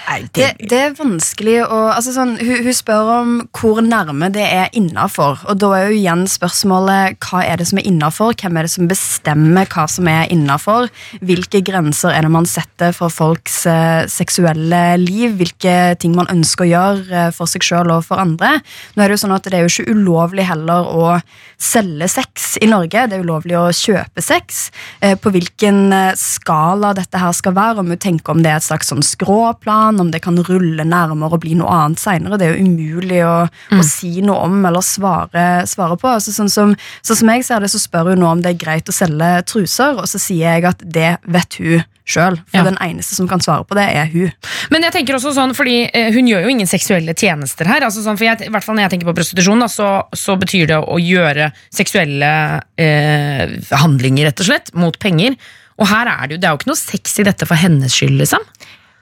Det, 0.04 0.50
det 0.60 0.78
er 0.78 0.96
vanskelig 0.98 1.62
å 1.64 1.78
altså 1.94 2.12
sånn, 2.12 2.34
hun, 2.36 2.58
hun 2.66 2.76
spør 2.76 3.10
om 3.14 3.30
hvor 3.56 3.80
nærme 3.84 4.28
det 4.34 4.44
er 4.44 4.74
innafor. 4.76 5.40
Og 5.48 5.56
da 5.62 5.70
er 5.78 5.88
jo 5.88 5.96
igjen 5.96 6.26
spørsmålet 6.28 7.16
hva 7.24 7.40
er 7.44 7.60
det 7.60 7.66
som 7.70 7.80
er 7.80 7.88
innafor? 7.88 8.34
Hvem 8.36 8.58
er 8.58 8.66
det 8.66 8.72
som 8.74 8.90
bestemmer 8.90 9.68
hva 9.72 9.86
som 9.90 10.08
er 10.10 10.28
innafor? 10.32 10.90
Hvilke 11.24 11.62
grenser 11.64 12.12
er 12.12 12.26
det 12.26 12.32
man 12.34 12.48
setter 12.48 12.92
for 12.96 13.12
folks 13.12 13.62
uh, 13.70 14.04
seksuelle 14.10 14.82
liv? 15.00 15.38
Hvilke 15.40 15.94
ting 16.00 16.16
man 16.18 16.28
ønsker 16.32 16.66
å 16.66 16.70
gjøre 16.70 17.24
uh, 17.28 17.32
for 17.34 17.50
seg 17.50 17.64
sjøl 17.64 17.94
og 17.96 18.04
for 18.08 18.20
andre? 18.20 18.58
Nå 18.94 19.04
er 19.04 19.08
Det 19.08 19.18
jo 19.18 19.22
sånn 19.24 19.36
at 19.36 19.48
det 19.48 19.58
er 19.58 19.64
jo 19.64 19.72
ikke 19.72 19.96
ulovlig 19.96 20.48
heller 20.50 20.90
å 20.90 21.14
selge 21.60 22.10
sex 22.12 22.54
i 22.60 22.68
Norge. 22.68 23.06
Det 23.08 23.18
er 23.18 23.24
ulovlig 23.24 23.56
å 23.56 23.66
kjøpe 23.72 24.24
sex. 24.24 24.68
Uh, 25.00 25.14
på 25.16 25.32
hvilken 25.32 25.82
skala 26.20 26.92
dette 26.96 27.18
her 27.20 27.32
skal 27.36 27.56
være, 27.56 27.80
om 27.80 27.92
hun 27.94 28.00
tenker 28.00 28.34
om 28.34 28.44
det 28.44 28.52
er 28.52 28.60
et 28.60 28.68
slags 28.68 28.92
sånn 28.92 29.04
skråplan, 29.04 29.93
om 30.00 30.10
det 30.10 30.22
kan 30.24 30.36
rulle 30.46 30.84
nærmere 30.88 31.36
og 31.38 31.42
bli 31.44 31.54
noe 31.58 31.70
annet 31.70 32.00
seinere. 32.02 32.38
Det 32.40 32.48
er 32.48 32.56
jo 32.56 32.66
umulig 32.66 33.22
å, 33.26 33.34
å 33.78 33.82
si 33.86 34.20
noe 34.24 34.44
om 34.48 34.60
eller 34.66 34.82
svare, 34.84 35.46
svare 35.70 35.96
på. 36.00 36.08
Altså, 36.16 36.32
sånn, 36.34 36.50
som, 36.52 36.74
sånn 37.04 37.20
som 37.22 37.32
jeg 37.34 37.44
ser 37.46 37.60
det, 37.64 37.70
så 37.72 37.80
spør 37.82 38.12
hun 38.14 38.22
nå 38.24 38.30
om 38.34 38.42
det 38.44 38.54
er 38.54 38.60
greit 38.64 38.88
å 38.90 38.94
selge 38.96 39.32
truser, 39.50 39.98
og 40.00 40.06
så 40.10 40.20
sier 40.22 40.56
jeg 40.56 40.68
at 40.72 40.82
det 40.84 41.16
vet 41.26 41.58
hun 41.62 41.84
sjøl. 42.04 42.34
For 42.52 42.58
Ja. 42.60 42.64
den 42.66 42.76
eneste 42.84 43.14
som 43.16 43.24
kan 43.30 43.40
svare 43.40 43.64
på 43.64 43.74
det, 43.78 43.86
er 43.96 44.04
hun. 44.12 44.28
Men 44.70 44.82
jeg 44.84 44.92
tenker 44.92 45.16
også 45.16 45.32
sånn, 45.32 45.54
fordi 45.56 45.86
eh, 45.88 46.10
hun 46.12 46.26
gjør 46.28 46.44
jo 46.44 46.50
ingen 46.52 46.68
seksuelle 46.68 47.14
tjenester 47.16 47.64
her. 47.70 47.80
Altså 47.86 48.02
sånn, 48.04 48.18
for 48.20 48.26
jeg, 48.28 48.44
i 48.44 48.52
hvert 48.52 48.64
fall 48.66 48.76
Når 48.76 48.84
jeg 48.90 48.92
tenker 48.96 49.08
på 49.08 49.14
prostitusjon, 49.16 49.64
da, 49.64 49.70
så, 49.72 49.88
så 50.12 50.36
betyr 50.36 50.68
det 50.68 50.80
å 50.84 50.98
gjøre 51.00 51.48
seksuelle 51.72 52.28
eh, 52.76 53.56
handlinger, 53.80 54.28
rett 54.28 54.42
og 54.44 54.50
slett, 54.50 54.72
mot 54.76 54.98
penger. 55.00 55.36
Og 55.80 55.88
her 55.90 56.06
er 56.12 56.28
det 56.28 56.36
jo, 56.36 56.40
det 56.42 56.48
er 56.48 56.52
jo 56.54 56.60
ikke 56.60 56.70
noe 56.74 56.78
sex 56.84 57.16
i 57.18 57.26
dette 57.26 57.48
for 57.48 57.58
hennes 57.58 57.96
skyld, 57.96 58.18
liksom. 58.20 58.44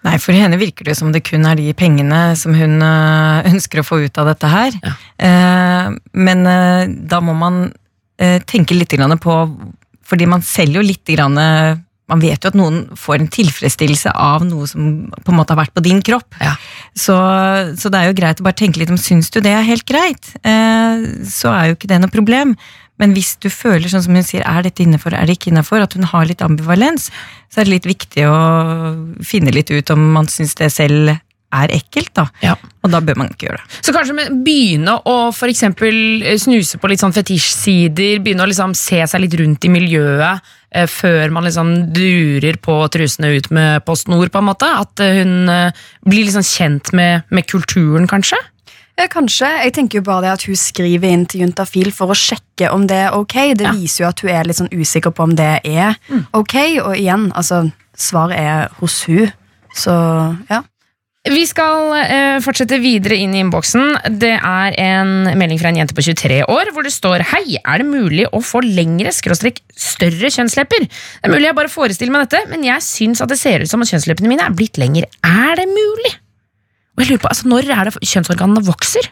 Nei, 0.03 0.17
for 0.19 0.35
henne 0.35 0.59
virker 0.59 0.89
det 0.89 0.97
som 0.99 1.13
det 1.15 1.23
kun 1.29 1.47
er 1.47 1.59
de 1.59 1.69
pengene 1.79 2.33
som 2.39 2.57
hun 2.59 2.83
øh, 2.83 3.47
ønsker 3.53 3.83
å 3.83 3.87
få 3.87 4.01
ut 4.03 4.19
av 4.19 4.33
dette 4.33 4.51
her. 4.51 4.75
Ja. 4.83 4.97
Eh, 5.29 5.93
men 6.19 6.43
øh, 6.49 6.91
da 7.11 7.23
må 7.25 7.37
man 7.39 7.65
tenke 8.47 8.77
litt 8.77 8.93
på 9.19 9.35
Fordi 10.07 10.27
man 10.31 10.45
selger 10.47 10.79
jo 10.79 10.83
litt 10.87 11.09
grann, 11.11 11.35
Man 12.13 12.21
vet 12.21 12.45
jo 12.45 12.51
at 12.51 12.59
noen 12.59 12.83
får 12.99 13.23
en 13.23 13.31
tilfredsstillelse 13.33 14.13
av 14.13 14.45
noe 14.45 14.67
som 14.69 15.09
på 15.15 15.33
en 15.33 15.39
måte 15.39 15.55
har 15.55 15.63
vært 15.63 15.75
på 15.75 15.85
din 15.85 16.03
kropp. 16.05 16.37
Ja. 16.43 16.53
Så, 16.93 17.17
så 17.79 17.93
det 17.93 18.01
er 18.01 18.11
jo 18.11 18.19
greit 18.19 18.43
å 18.43 18.47
bare 18.47 18.59
tenke 18.59 18.83
litt 18.83 18.93
om 18.93 19.01
syns 19.01 19.33
du 19.33 19.41
det 19.45 19.55
er 19.57 19.65
helt 19.67 19.87
greit, 19.89 20.35
eh, 20.45 21.07
så 21.27 21.55
er 21.55 21.71
jo 21.71 21.79
ikke 21.79 21.91
det 21.91 22.03
noe 22.03 22.13
problem. 22.13 22.57
Men 23.03 23.17
hvis 23.17 23.35
du 23.43 23.51
føler 23.51 23.91
sånn 23.91 24.05
som 24.05 24.15
hun 24.15 24.27
sier, 24.27 24.47
er 24.47 24.63
dette 24.63 24.85
innafor, 24.85 25.17
er 25.19 25.27
det 25.27 25.41
ikke 25.41 25.51
innafor, 25.51 25.83
at 25.83 25.97
hun 25.99 26.07
har 26.07 26.29
litt 26.29 26.45
ambivalens, 26.45 27.11
så 27.51 27.61
er 27.61 27.67
det 27.67 27.75
litt 27.75 27.91
viktig 27.91 28.29
å 28.31 28.39
finne 29.27 29.55
litt 29.55 29.73
ut 29.75 29.91
om 29.95 30.07
man 30.15 30.31
syns 30.31 30.55
det 30.61 30.71
selv 30.71 31.17
er 31.53 31.73
ekkelt, 31.75 32.13
da. 32.17 32.27
Ja. 32.41 32.55
Og 32.83 32.93
da 32.95 33.03
bør 33.05 33.19
man 33.21 33.33
ikke 33.33 33.49
gjøre 33.49 33.61
det. 33.61 33.81
Så 33.85 33.93
kanskje 33.93 34.17
med, 34.17 34.39
begynne 34.47 34.95
å 35.09 35.17
for 35.37 35.53
eksempel 35.53 36.23
eh, 36.25 36.39
snuse 36.41 36.81
på 36.81 36.89
litt 36.89 37.03
sånn 37.03 37.13
fetisjsider, 37.13 38.23
begynne 38.25 38.47
å 38.47 38.49
liksom 38.49 38.73
se 38.79 39.03
seg 39.09 39.25
litt 39.25 39.37
rundt 39.41 39.67
i 39.69 39.73
miljøet 39.73 40.53
eh, 40.73 40.89
før 40.89 41.35
man 41.35 41.45
liksom 41.49 41.75
durer 41.93 42.57
på 42.63 42.79
trusene 42.95 43.35
ut 43.37 43.51
med 43.53 43.85
PostNord, 43.85 44.33
på 44.33 44.41
en 44.41 44.49
måte. 44.49 44.71
At 44.87 45.05
eh, 45.05 45.21
hun 45.21 45.53
eh, 45.53 45.85
blir 46.09 46.25
liksom 46.29 46.47
kjent 46.47 46.95
med, 46.97 47.29
med 47.29 47.49
kulturen, 47.51 48.09
kanskje. 48.11 48.41
Kanskje. 49.11 49.49
Jeg 49.65 49.73
tenker 49.75 49.99
jo 50.01 50.03
bare 50.07 50.23
det 50.27 50.33
at 50.33 50.45
hun 50.49 50.57
skriver 50.59 51.09
inn 51.11 51.27
til 51.27 51.41
Juntafil 51.47 51.93
for 51.95 52.13
å 52.13 52.17
sjekke 52.19 52.71
om 52.73 52.87
det 52.87 52.97
er 53.09 53.15
ok. 53.17 53.55
Det 53.59 53.67
Ja. 53.67 53.73
viser 53.73 54.05
jo 54.05 54.09
at 54.09 54.21
hun 54.21 54.31
er 54.31 54.45
litt 54.45 54.57
sånn 54.57 54.73
usikker 54.73 55.11
på 55.15 55.25
om 55.25 55.35
det 55.35 55.61
er 55.65 55.97
ok. 56.33 56.55
Og 56.85 56.97
igjen, 56.97 57.33
altså, 57.35 57.73
svaret 57.97 58.39
er 58.39 58.69
hos 58.81 59.03
hun. 59.05 59.33
Så 59.75 59.93
ja. 60.51 60.63
Vi 61.25 61.45
skal 61.47 61.93
eh, 62.03 62.41
fortsette 62.43 62.81
videre 62.83 63.15
inn 63.15 63.33
i 63.35 63.39
innboksen. 63.45 64.19
Det 64.19 64.33
er 64.43 64.75
en 64.83 65.13
melding 65.39 65.61
fra 65.61 65.69
en 65.71 65.77
jente 65.79 65.95
på 65.95 66.03
23 66.03 66.41
år 66.51 66.73
hvor 66.75 66.83
det 66.83 66.91
står 66.91 67.23
Hei, 67.31 67.59
er 67.65 67.79
det 67.79 67.87
mulig 67.87 68.27
å 68.35 68.41
få 68.43 68.59
lengre 68.67 69.13
skråstrek 69.15 69.61
større 69.71 70.33
kjønnslepper? 70.35 70.81
Det 70.89 71.23
er 71.23 71.31
mulig 71.31 71.47
jeg 71.47 71.55
bare 71.55 71.71
forestiller 71.71 72.11
meg 72.11 72.27
dette, 72.27 72.43
men 72.51 72.65
jeg 72.67 72.83
syns 72.83 73.23
at 73.23 73.31
det 73.31 73.39
ser 73.39 73.63
ut 73.63 73.71
som 73.71 73.81
at 73.83 73.93
kjønnsleppene 73.93 74.27
mine 74.35 74.43
er 74.43 74.51
blitt 74.51 74.79
lengre. 74.83 75.07
Er 75.23 75.55
det 75.63 75.69
mulig? 75.71 76.11
Jeg 77.03 77.09
lurer 77.11 77.23
på, 77.25 77.31
altså 77.33 77.49
Når 77.51 77.67
er 77.75 77.89
det 77.89 77.99
kjønnsorganene 78.07 78.63
vokser? 78.63 79.09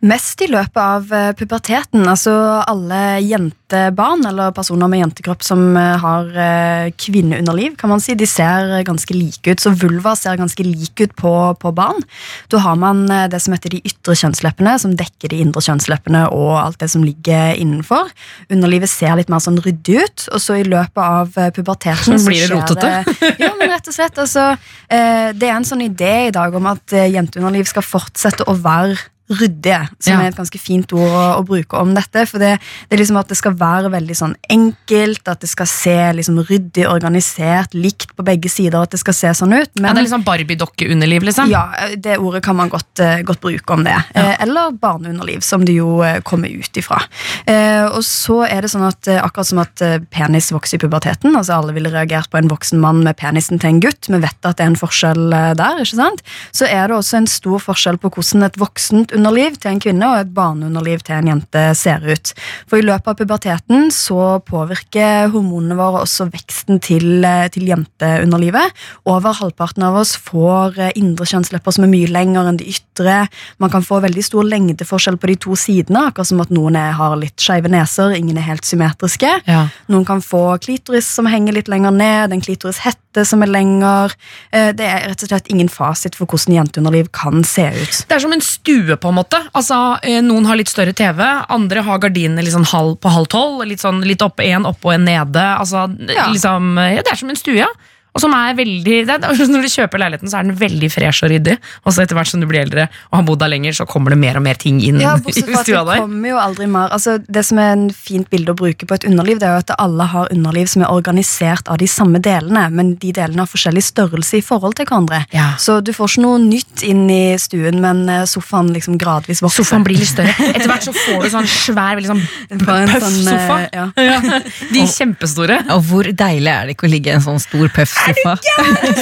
Mest 0.00 0.40
i 0.40 0.46
løpet 0.48 0.80
av 0.80 1.10
eh, 1.12 1.30
puberteten. 1.36 2.06
Altså 2.08 2.32
alle 2.64 3.20
jentebarn 3.20 4.24
eller 4.30 4.54
personer 4.56 4.88
med 4.88 5.02
jentekropp 5.02 5.44
som 5.44 5.76
eh, 5.76 5.98
har 6.00 6.30
eh, 6.40 6.86
kvinneunderliv, 6.96 7.74
kan 7.76 7.92
man 7.92 8.00
si, 8.00 8.16
de 8.16 8.24
ser 8.28 8.78
ganske 8.88 9.12
like 9.12 9.44
ut. 9.44 9.60
Så 9.60 9.74
vulva 9.76 10.14
ser 10.16 10.40
ganske 10.40 10.64
lik 10.64 11.02
ut 11.04 11.12
på, 11.20 11.34
på 11.60 11.74
barn. 11.76 12.00
Da 12.48 12.62
har 12.64 12.80
man 12.80 13.04
det 13.10 13.42
som 13.44 13.52
heter 13.52 13.76
de 13.76 13.82
ytre 13.84 14.16
kjønnsleppene, 14.16 14.78
som 14.80 14.96
dekker 14.96 15.34
de 15.34 15.42
indre 15.44 15.60
kjønnsleppene 15.68 16.24
og 16.32 16.54
alt 16.62 16.80
det 16.80 16.88
som 16.94 17.04
ligger 17.04 17.60
innenfor. 17.60 18.08
Underlivet 18.48 18.88
ser 18.88 19.20
litt 19.20 19.28
mer 19.28 19.44
sånn 19.44 19.60
ryddig 19.60 20.00
ut, 20.00 20.26
og 20.32 20.40
så 20.40 20.62
i 20.62 20.64
løpet 20.64 21.04
av 21.04 21.52
puberteten 21.58 22.16
så 22.16 22.32
Blir 22.32 22.48
det 22.48 22.56
rotete? 22.56 23.36
ja, 23.44 23.52
men 23.52 23.76
rett 23.76 23.92
og 23.92 24.00
slett. 24.00 24.16
Altså, 24.16 24.54
det 24.88 25.44
er 25.52 25.58
en 25.58 25.68
sånn 25.68 25.84
idé 25.84 26.30
i 26.30 26.34
dag 26.34 26.56
om 26.56 26.72
at 26.72 26.96
jenteunderliv 26.96 27.68
skal 27.68 27.84
fortsette 27.84 28.48
å 28.48 28.56
være 28.56 28.96
ryddige, 29.30 29.88
som 30.02 30.12
Ja. 30.14 30.20
er 30.24 30.28
et 30.32 30.36
ganske 30.36 30.58
fint 30.58 30.92
ord 30.92 31.06
å, 31.10 31.24
å 31.38 31.44
bruke 31.46 31.78
om 31.78 31.94
dette. 31.94 32.26
For 32.26 32.38
det, 32.42 32.58
det 32.88 32.96
er 32.96 33.02
liksom 33.02 33.18
at 33.20 33.28
det 33.30 33.36
skal 33.38 33.54
være 33.54 33.90
veldig 33.92 34.16
sånn 34.18 34.34
enkelt, 34.50 35.28
at 35.30 35.40
det 35.44 35.48
skal 35.52 35.66
se 35.70 35.96
liksom 36.18 36.40
ryddig, 36.48 36.86
organisert, 36.90 37.74
likt 37.74 38.14
på 38.16 38.24
begge 38.26 38.50
sider, 38.50 38.82
at 38.82 38.90
det 38.90 39.00
skal 39.02 39.14
se 39.14 39.32
sånn 39.38 39.54
ut. 39.54 39.70
Ja, 39.78 39.92
det 39.92 40.00
er 40.02 40.06
liksom 40.08 40.24
Barbie-dokkeunderliv, 40.26 41.22
liksom? 41.28 41.50
ja, 41.52 41.64
det 41.96 42.18
ordet 42.18 42.42
kan 42.42 42.56
man 42.58 42.68
godt, 42.72 42.98
eh, 43.00 43.22
godt 43.22 43.40
bruke 43.40 43.70
om 43.76 43.84
det. 43.86 43.96
Eh, 44.14 44.36
Eller 44.42 44.72
barneunderliv, 44.72 45.40
som 45.46 45.64
det 45.64 45.74
jo 45.76 46.00
eh, 46.02 46.20
kommer 46.26 46.48
ut 46.50 46.76
ifra. 46.80 47.00
Eh, 47.46 47.86
Og 47.90 48.02
så 48.04 48.42
er 48.48 48.62
det 48.62 48.70
sånn 48.70 48.86
at 48.86 49.08
akkurat 49.08 49.46
som 49.46 49.58
at 49.62 49.80
penis 50.10 50.50
vokser 50.52 50.76
i 50.76 50.82
puberteten, 50.82 51.34
altså 51.36 51.56
alle 51.58 51.72
ville 51.74 51.90
reagert 51.90 52.30
på 52.30 52.38
en 52.38 52.48
voksen 52.50 52.78
mann 52.80 53.02
med 53.04 53.16
penisen 53.16 53.58
til 53.60 53.68
en 53.70 53.80
gutt, 53.80 54.08
vi 54.10 54.18
vet 54.20 54.44
at 54.44 54.56
det 54.58 54.64
er 54.64 54.70
en 54.72 54.76
forskjell 54.76 55.30
der, 55.56 55.80
ikke 55.82 55.96
sant? 55.96 56.22
Så 56.52 56.66
er 56.68 56.88
det 56.88 56.96
også 56.96 57.16
en 57.18 57.26
stor 57.30 57.58
forskjell 57.62 57.98
på 58.00 58.10
hvordan 58.10 58.44
et 58.46 58.56
voksent 58.60 59.12
underliv 59.20 59.56
til 59.60 59.74
en 59.74 59.80
kvinne 59.82 60.08
og 60.08 60.22
et 60.24 60.32
barneunderliv 60.34 61.04
til 61.06 61.18
en 61.20 61.30
jente 61.34 61.62
ser 61.78 62.02
ut. 62.08 62.32
For 62.70 62.80
i 62.80 62.84
løpet 62.86 63.12
av 63.12 63.18
puberteten 63.20 63.90
så 63.94 64.40
påvirker 64.48 65.30
hormonene 65.34 65.76
våre 65.78 66.02
også 66.06 66.26
veksten 66.32 66.80
til, 66.82 67.24
eh, 67.24 67.48
til 67.52 67.68
jenteunderlivet. 67.68 68.72
Over 69.04 69.36
halvparten 69.40 69.84
av 69.86 69.98
oss 70.00 70.16
får 70.16 70.78
eh, 70.78 70.92
indre 70.96 71.26
kjønnslepper 71.28 71.76
som 71.76 71.84
er 71.86 71.92
mye 71.92 72.10
lengre 72.10 72.46
enn 72.48 72.60
de 72.60 72.68
ytre. 72.72 73.28
Man 73.60 73.70
kan 73.72 73.84
få 73.86 74.00
veldig 74.02 74.24
stor 74.24 74.46
lengdeforskjell 74.48 75.18
på 75.20 75.30
de 75.30 75.36
to 75.46 75.56
sidene, 75.58 76.06
akkurat 76.08 76.30
som 76.30 76.40
at 76.42 76.50
noen 76.54 76.76
er, 76.80 76.92
har 76.98 77.16
litt 77.20 77.36
skeive 77.40 77.70
neser, 77.70 78.14
ingen 78.16 78.38
er 78.40 78.48
helt 78.48 78.64
symmetriske. 78.68 79.30
Ja. 79.46 79.66
Noen 79.92 80.06
kan 80.08 80.24
få 80.24 80.56
klitoris 80.62 81.08
som 81.08 81.28
henger 81.30 81.56
litt 81.56 81.68
lenger 81.68 81.92
ned, 81.94 82.32
en 82.32 82.44
klitorishette 82.44 83.24
som 83.26 83.42
er 83.42 83.50
lenger. 83.50 84.14
Eh, 84.52 84.70
Det 84.80 84.86
er 84.86 85.08
rett 85.10 85.22
og 85.24 85.28
slett 85.28 85.48
ingen 85.50 85.68
fasit 85.68 86.14
for 86.16 86.26
hvordan 86.30 86.54
jenteunderliv 86.56 87.10
kan 87.12 87.42
se 87.44 87.66
ut. 87.68 88.04
Det 88.08 88.16
er 88.16 88.22
som 88.22 88.32
en 88.32 88.40
stue, 88.40 88.96
på 88.96 89.09
en 89.10 89.18
måte. 89.20 89.38
Altså, 89.54 89.98
eh, 90.02 90.20
Noen 90.24 90.46
har 90.46 90.56
litt 90.56 90.68
større 90.70 90.92
TV, 90.96 91.20
andre 91.48 91.82
har 91.86 91.98
gardinene 92.02 92.44
sånn 92.50 92.66
halv 92.72 92.96
på 93.00 93.12
halv 93.12 93.28
tolv. 93.32 93.64
Litt 93.68 93.80
sånn 93.82 94.00
litt 94.06 94.22
oppe 94.22 94.44
en 94.50 94.66
oppe 94.66 94.86
og 94.90 94.94
en 94.94 95.04
nede. 95.04 95.44
Altså, 95.58 95.86
Ja. 96.08 96.28
liksom, 96.32 96.76
ja, 96.78 97.02
det 97.02 97.12
er 97.12 97.16
som 97.16 97.30
en 97.30 97.36
stue, 97.36 97.56
ja. 97.62 97.68
Og 98.14 98.22
som 98.24 98.34
er 98.34 98.56
veldig, 98.58 98.96
det 99.06 99.16
er, 99.16 99.42
Når 99.50 99.66
du 99.66 99.70
kjøper 99.70 100.02
leiligheten, 100.02 100.30
så 100.30 100.40
er 100.40 100.48
den 100.48 100.58
veldig 100.58 100.90
fresh 100.92 101.24
og 101.26 101.32
ryddig. 101.32 101.56
Og 101.84 101.94
så 101.94 102.04
etter 102.04 102.18
hvert 102.18 102.30
som 102.30 102.42
du 102.42 102.48
blir 102.50 102.64
eldre 102.64 102.88
og 103.10 103.20
har 103.20 103.26
bodd 103.26 103.42
der 103.42 103.52
lenger, 103.52 103.76
så 103.76 103.86
kommer 103.88 104.14
det 104.14 104.20
mer 104.20 104.38
og 104.40 104.44
mer 104.44 104.58
ting 104.60 104.80
inn 104.84 105.00
Ja, 105.02 105.16
bortsett 105.24 105.48
fra 105.50 105.62
at 105.62 105.68
det 105.70 105.98
kommer 106.02 106.32
jo 106.32 106.40
aldri 106.40 106.66
mer 106.70 106.92
altså, 106.94 107.16
Det 107.22 107.42
som 107.46 107.60
er 107.62 107.74
en 107.74 107.86
fint 107.94 108.28
bilde 108.30 108.54
å 108.54 108.58
bruke 108.58 108.88
på 108.88 108.96
et 108.96 109.06
underliv, 109.08 109.40
det 109.40 109.48
er 109.48 109.58
jo 109.58 109.64
at 109.64 109.74
alle 109.78 110.06
har 110.12 110.30
underliv 110.34 110.70
som 110.70 110.84
er 110.84 110.92
organisert 110.92 111.70
av 111.70 111.80
de 111.80 111.88
samme 111.90 112.20
delene, 112.22 112.66
men 112.74 112.94
de 113.00 113.12
delene 113.16 113.44
har 113.44 113.50
forskjellig 113.50 113.82
størrelse 113.86 114.40
i 114.40 114.44
forhold 114.44 114.76
til 114.78 114.88
hverandre. 114.88 115.22
Ja. 115.34 115.52
Så 115.60 115.78
du 115.84 115.92
får 115.96 116.14
ikke 116.14 116.24
noe 116.24 116.40
nytt 116.42 116.84
inn 116.86 117.04
i 117.12 117.36
stuen, 117.40 117.80
men 117.82 118.02
eh, 118.10 118.24
sofaen 118.30 118.72
liksom 118.74 118.98
gradvis 119.00 119.42
vokser. 119.44 119.64
Sofaen 119.64 119.86
blir 119.86 120.00
litt 120.00 120.10
større. 120.10 120.34
Etter 120.50 120.68
hvert 120.70 120.86
så 120.88 120.94
får 120.96 121.24
du 121.24 121.30
sånn 121.34 121.50
svær, 121.50 121.98
veldig 121.98 122.10
sånn 122.10 122.22
puff-sofa. 122.50 123.58
sånn, 123.70 123.94
eh, 124.00 124.10
ja. 124.10 124.40
De 124.72 124.86
kjempestore. 124.90 125.60
Og 125.76 125.84
hvor 125.90 126.10
deilig 126.10 126.52
er 126.52 126.68
det 126.68 126.76
ikke 126.76 126.88
å 126.88 126.92
ligge 126.92 127.12
i 127.12 127.16
en 127.18 127.24
sånn 127.24 127.40
stor 127.42 127.70
puffsofa? 128.06 128.34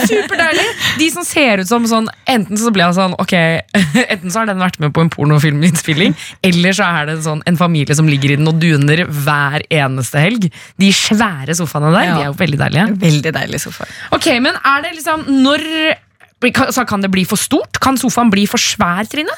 Superdeilig! 0.08 0.66
De 0.98 1.08
som 1.14 1.24
ser 1.26 1.62
ut 1.62 1.68
som 1.70 1.86
sånn 1.88 2.08
Enten 2.28 2.58
så 2.60 2.72
blir 2.74 2.84
jeg 2.86 2.96
sånn 2.98 3.14
Ok, 3.22 3.34
enten 4.14 4.32
så 4.32 4.42
har 4.42 4.50
den 4.50 4.60
vært 4.62 4.78
med 4.82 4.92
på 4.96 5.04
en 5.04 5.10
pornofilminnspilling, 5.12 6.16
eller 6.46 6.76
så 6.76 6.88
er 6.88 7.08
det 7.08 7.16
en 7.18 7.24
sånn, 7.26 7.42
en 7.48 7.58
familie 7.60 7.96
som 7.98 8.08
ligger 8.10 8.34
i 8.34 8.38
den 8.40 8.50
og 8.50 8.58
duner 8.62 9.04
hver 9.06 9.64
eneste 9.72 10.20
helg. 10.22 10.48
De 10.80 10.90
svære 10.94 11.56
sofaene 11.58 11.92
der, 11.94 12.08
Ja. 12.08 12.14
de 12.18 12.22
er 12.26 12.30
jo 12.32 12.36
veldig 12.38 12.60
deilige. 12.60 12.86
Veldig 13.04 13.32
deilig 13.38 13.60
sofa. 13.64 13.88
Ok, 14.16 14.28
men 14.44 14.54
er 14.56 14.84
det 14.84 14.94
liksom 14.98 15.24
Når 15.44 15.64
kan 16.86 17.00
det 17.02 17.10
bli 17.10 17.24
for 17.26 17.36
stort? 17.40 17.80
Kan 17.82 17.96
sofaen 17.98 18.30
bli 18.30 18.46
for 18.46 18.58
svær, 18.62 19.08
Trine? 19.10 19.34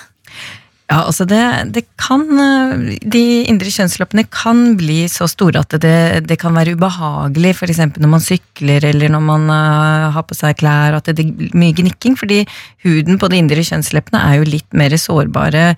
Ja, 0.91 1.05
altså 1.07 1.23
det, 1.29 1.39
det 1.71 1.85
kan 2.03 2.25
eh, 2.43 2.97
De 3.15 3.23
indre 3.47 3.71
kjønnsleppene 3.71 4.25
kan 4.35 4.73
bli 4.81 5.05
så 5.13 5.29
store 5.31 5.63
at 5.63 5.77
det, 5.85 6.25
det 6.27 6.39
kan 6.43 6.57
være 6.57 6.75
ubehagelig, 6.75 7.53
f.eks. 7.55 7.79
når 7.95 8.11
man 8.11 8.25
sykler 8.25 8.89
eller 8.89 9.13
når 9.15 9.23
man 9.23 9.47
eh, 9.55 10.09
har 10.17 10.27
på 10.27 10.35
seg 10.35 10.59
klær, 10.59 10.97
at 10.99 11.07
det 11.15 11.29
blir 11.29 11.55
mye 11.55 11.77
gnikking. 11.79 12.19
Fordi 12.19 12.41
huden 12.83 13.21
på 13.23 13.31
de 13.31 13.39
indre 13.39 13.63
kjønnsleppene 13.67 14.25
er 14.33 14.41
jo 14.41 14.49
litt 14.51 14.67
mer 14.75 14.97
sårbare 14.99 15.69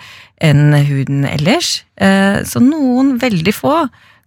enn 0.42 0.72
huden 0.88 1.26
ellers. 1.28 1.82
Eh, 2.00 2.40
Så 2.48 2.64
noen, 2.64 3.18
veldig 3.20 3.52
få, 3.54 3.76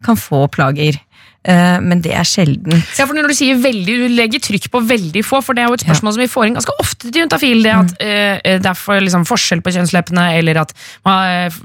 kan 0.05 0.21
få 0.21 0.45
plager. 0.53 1.01
Eh, 1.45 1.77
Men 1.81 2.01
det 2.01 2.13
er 2.17 2.25
sjelden. 2.25 2.79
Ja, 2.97 3.05
for 3.05 3.13
når 3.13 3.29
du 3.29 3.35
sier 3.37 3.59
veldig, 3.61 3.95
du 4.01 4.13
legger 4.17 4.41
trykk 4.41 4.65
på 4.73 4.79
veldig 4.89 5.21
få, 5.25 5.43
for 5.45 5.53
det 5.53 5.61
er 5.61 5.69
jo 5.69 5.77
et 5.77 5.83
spørsmål 5.85 6.15
som 6.15 6.23
vi 6.23 6.29
får 6.31 6.47
inn 6.47 6.55
ganske 6.57 6.73
ofte 6.81 7.11
til 7.11 7.21
juntafil, 7.21 7.61
det 7.61 7.73
at 7.75 7.91
mm. 7.93 8.63
det 8.63 8.71
er 8.71 8.79
for, 8.79 8.97
liksom, 9.03 9.27
forskjell 9.29 9.61
på 9.61 9.73
kjønnsleppene, 9.75 10.23
eller 10.39 10.61
at 10.63 10.73
man, 11.05 11.29
eh, 11.45 11.59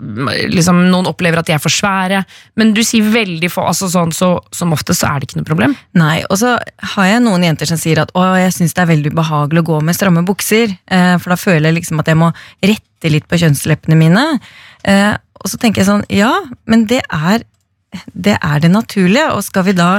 liksom, 0.53 0.83
noen 0.93 1.09
opplever 1.09 1.41
at 1.41 1.49
de 1.49 1.55
er 1.57 1.63
for 1.63 1.73
svære, 1.73 2.21
men 2.61 2.75
du 2.77 2.83
sier 2.85 3.09
veldig 3.09 3.51
få, 3.53 3.65
altså 3.71 3.89
sånn, 3.89 4.13
så 4.13 4.35
som 4.53 4.77
ofte 4.77 4.93
så 4.97 5.15
er 5.15 5.23
det 5.23 5.31
ikke 5.31 5.41
noe 5.41 5.49
problem. 5.49 5.77
Nei, 5.97 6.19
og 6.29 6.37
så 6.43 6.59
har 6.97 7.09
jeg 7.09 7.25
noen 7.25 7.49
jenter 7.49 7.73
som 7.73 7.81
sier 7.81 8.03
at 8.05 8.13
å, 8.13 8.27
jeg 8.37 8.53
syns 8.59 8.77
det 8.77 8.85
er 8.85 8.93
veldig 8.93 9.15
ubehagelig 9.17 9.65
å 9.65 9.69
gå 9.73 9.81
med 9.89 9.97
stramme 9.97 10.27
bukser, 10.29 10.77
eh, 10.93 11.17
for 11.17 11.33
da 11.33 11.41
føler 11.41 11.71
jeg 11.71 11.81
liksom 11.81 12.05
at 12.05 12.13
jeg 12.13 12.21
må 12.21 12.35
rette 12.61 13.17
litt 13.17 13.25
på 13.31 13.41
kjønnsleppene 13.41 13.97
mine. 13.97 14.29
Eh, 14.85 15.17
Og 15.41 15.49
så 15.49 15.57
tenker 15.57 15.81
jeg 15.81 15.89
sånn, 15.89 16.03
ja, 16.13 16.35
men 16.69 16.83
det 16.85 17.01
er 17.01 17.47
det, 18.13 18.39
er 18.39 18.63
det 18.63 18.71
naturlige, 18.73 19.31
og 19.35 19.45
skal 19.47 19.69
vi 19.71 19.77
da 19.79 19.93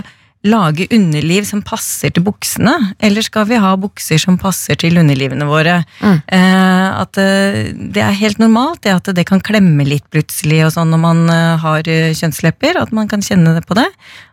lage 0.48 0.88
underliv 0.90 1.46
som 1.46 1.62
passer 1.62 2.10
til 2.14 2.24
buksene, 2.26 2.74
eller 3.04 3.22
skal 3.26 3.46
vi 3.50 3.60
ha 3.62 3.76
bukser 3.78 4.18
som 4.22 4.40
passer 4.42 4.80
til 4.82 4.98
underlivene 4.98 5.46
våre? 5.46 5.84
Eh, 6.02 6.88
at 6.98 7.20
eh, 7.22 7.70
det 7.78 8.02
er 8.02 8.18
helt 8.18 8.42
normalt 8.42 8.82
det 8.82 8.96
at 8.96 9.12
det 9.16 9.28
kan 9.30 9.44
klemme 9.44 9.86
litt 9.86 10.08
plutselig 10.14 10.64
og 10.66 10.74
sånn 10.74 10.90
når 10.94 11.04
man 11.04 11.24
eh, 11.30 11.62
har 11.62 11.86
eh, 11.86 12.10
kjønnslepper, 12.18 12.82
at 12.82 12.96
man 12.96 13.12
kan 13.12 13.22
kjenne 13.26 13.54
det 13.60 13.68
på 13.70 13.78
det. 13.78 13.86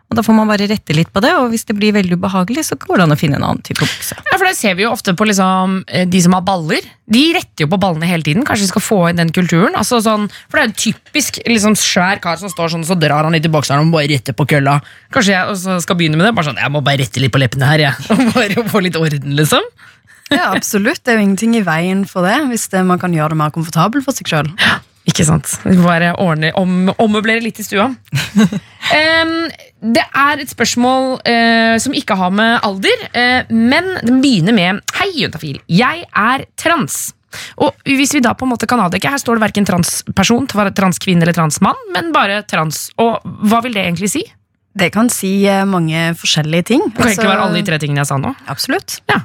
Og 0.09 0.17
da 0.17 0.23
får 0.25 0.33
man 0.33 0.49
bare 0.49 0.65
rette 0.69 0.93
litt 0.97 1.11
på 1.13 1.21
det, 1.21 1.31
og 1.37 1.51
hvis 1.51 1.67
det 1.69 1.75
blir 1.77 1.93
veldig 1.93 2.17
ubehagelig, 2.17 2.63
så 2.71 2.77
går 2.81 2.97
det 2.97 3.03
an 3.05 3.13
å 3.13 3.17
finne 3.19 3.37
en 3.37 3.45
annen 3.45 3.61
type 3.65 3.85
bukse. 3.85 4.15
Ja, 4.17 4.37
for 4.39 4.47
det 4.47 4.55
ser 4.57 4.73
vi 4.79 4.87
jo 4.87 4.93
ofte 4.95 5.13
på 5.13 5.27
liksom, 5.29 5.83
eh, 5.85 6.07
de 6.09 6.21
som 6.25 6.33
har 6.33 6.41
baller. 6.47 6.87
De 7.05 7.21
retter 7.35 7.65
jo 7.65 7.69
på 7.69 7.77
ballene 7.81 8.09
hele 8.09 8.25
tiden. 8.25 8.45
Kanskje 8.47 8.65
vi 8.65 8.71
skal 8.71 8.85
få 8.85 8.97
inn 9.09 9.21
den 9.21 9.29
kulturen? 9.35 9.77
Altså, 9.77 10.01
sånn, 10.01 10.25
for 10.49 10.57
det 10.57 10.63
er 10.63 10.71
jo 10.71 10.89
typisk 10.89 11.37
liksom, 11.45 11.77
svær 11.77 12.21
kar 12.23 12.41
som 12.41 12.49
står 12.49 12.73
sånn, 12.73 12.87
så 12.89 12.97
drar 12.97 13.27
han 13.27 13.37
litt 13.37 13.45
i 13.45 13.53
bokseren 13.53 13.85
og 13.85 13.93
bare 13.93 14.09
retter 14.09 14.33
på 14.33 14.49
kølla. 14.49 14.79
Kanskje 15.13 15.35
jeg 15.37 15.53
også 15.53 15.77
skal 15.85 16.01
begynne 16.01 16.17
med 16.17 16.25
det? 16.25 16.33
Bare 16.33 16.49
sånn, 16.49 16.57
Jeg 16.57 16.73
må 16.73 16.81
bare 16.81 17.03
rette 17.03 17.21
litt 17.21 17.33
på 17.33 17.41
leppene 17.41 17.69
her, 17.69 17.85
jeg. 17.85 18.09
Og 18.17 18.33
bare 18.33 18.65
få 18.69 18.81
litt 18.81 18.97
orden, 18.97 19.37
liksom. 19.37 19.61
Ja, 20.33 20.51
absolutt. 20.53 21.03
Det 21.05 21.13
er 21.13 21.17
jo 21.19 21.25
ingenting 21.25 21.55
i 21.57 21.65
veien 21.65 22.05
for 22.09 22.25
det, 22.25 22.37
hvis 22.49 22.69
det, 22.73 22.81
man 22.85 23.01
kan 23.01 23.13
gjøre 23.13 23.33
det 23.33 23.41
mer 23.41 23.53
komfortabelt 23.53 24.05
for 24.05 24.17
seg 24.17 24.29
sjøl. 24.29 24.49
Ikke 25.09 25.25
sant. 25.25 25.49
Bare 25.81 26.13
ordne, 26.21 26.51
om, 26.59 26.91
ommøblere 27.01 27.41
litt 27.43 27.59
i 27.61 27.65
stua. 27.65 27.89
um, 29.01 29.35
det 29.95 30.03
er 30.05 30.43
et 30.43 30.51
spørsmål 30.51 31.15
uh, 31.17 31.75
som 31.81 31.95
ikke 31.97 32.17
har 32.19 32.33
med 32.35 32.59
alder, 32.67 33.05
uh, 33.15 33.53
men 33.53 33.95
den 34.03 34.19
begynner 34.23 34.55
med 34.55 34.83
Hei, 34.99 35.09
juntafil. 35.23 35.61
Jeg 35.71 36.05
er 36.07 36.45
trans. 36.59 37.09
Og 37.61 37.75
hvis 37.85 38.15
vi 38.15 38.23
da 38.25 38.33
på 38.37 38.47
en 38.47 38.53
måte 38.53 38.67
kan 38.69 38.81
avdekke, 38.81 39.11
Her 39.11 39.21
står 39.21 39.37
det 39.37 39.45
verken 39.47 39.67
transperson, 39.67 40.49
transkvinne 40.49 41.25
eller 41.25 41.37
transmann, 41.37 41.77
men 41.93 42.13
bare 42.15 42.41
trans. 42.49 42.87
Og 43.01 43.21
hva 43.49 43.61
vil 43.65 43.77
det 43.77 43.85
egentlig 43.85 44.11
si? 44.13 44.25
Det 44.77 44.91
kan 44.93 45.09
si 45.09 45.31
eh, 45.49 45.63
mange 45.65 46.11
forskjellige 46.15 46.65
ting. 46.69 46.83
Det 46.85 46.93
kan 46.93 47.07
Altså, 47.07 47.15
egentlig 47.23 47.31
være 47.33 47.45
alle 47.47 47.57
de 47.57 47.65
tre 47.67 47.77
tingene 47.81 48.03
jeg 48.03 48.07
sa 48.11 48.17
nå. 48.21 48.29
Absolutt. 48.53 48.99
Ja. 49.09 49.17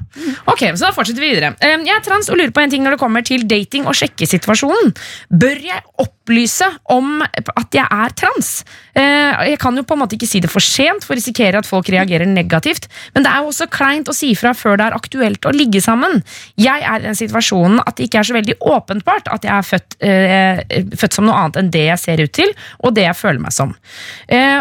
Ok, 0.51 0.63
så 0.73 0.87
da 0.87 0.93
fortsetter 0.97 1.21
vi 1.21 1.35
videre. 1.35 1.51
Eh, 1.61 1.77
Jeg 1.85 1.93
er 1.99 2.01
trans 2.07 2.31
og 2.33 2.39
lurer 2.41 2.51
på 2.51 2.63
en 2.65 2.71
ting 2.73 2.83
når 2.83 2.97
det 2.97 3.01
kommer 3.03 3.23
til 3.23 3.45
dating- 3.47 3.85
og 3.87 3.95
sjekkesituasjonen. 3.95 4.95
Bør 5.31 5.61
jeg 5.63 5.83
opplyse 6.01 6.65
om 6.91 7.21
at 7.23 7.77
jeg 7.77 7.85
er 7.85 8.15
trans? 8.17 8.65
Eh, 8.97 9.51
Jeg 9.51 9.59
kan 9.61 9.77
jo 9.77 9.83
på 9.85 9.93
en 9.95 10.01
måte 10.01 10.17
ikke 10.17 10.27
si 10.31 10.41
det 10.41 10.51
for 10.51 10.61
sent, 10.65 11.05
for 11.05 11.15
risikerer 11.15 11.59
at 11.61 11.67
folk 11.69 11.87
reagerer 11.93 12.27
negativt. 12.27 12.89
Men 13.15 13.23
det 13.25 13.31
er 13.35 13.45
jo 13.45 13.53
også 13.53 13.69
kleint 13.71 14.09
å 14.09 14.15
si 14.17 14.33
fra 14.35 14.55
før 14.57 14.79
det 14.81 14.87
er 14.89 14.97
aktuelt 14.97 15.45
å 15.45 15.53
ligge 15.53 15.83
sammen. 15.85 16.23
Jeg 16.57 16.81
er 16.83 16.99
i 17.05 17.07
den 17.11 17.15
situasjonen 17.21 17.83
at 17.87 17.97
det 17.97 18.09
ikke 18.09 18.19
er 18.25 18.31
så 18.31 18.35
veldig 18.41 18.57
åpenbart 18.65 19.29
at 19.31 19.45
jeg 19.45 19.53
er 19.53 19.63
født, 19.63 19.97
eh, 20.01 20.65
født 20.97 21.13
som 21.13 21.27
noe 21.29 21.37
annet 21.37 21.57
enn 21.61 21.71
det 21.71 21.85
jeg 21.93 21.99
ser 21.99 22.25
ut 22.25 22.33
til, 22.33 22.51
og 22.83 22.95
det 22.95 23.05
jeg 23.05 23.15
føler 23.21 23.41
meg 23.45 23.53
som. 23.53 23.77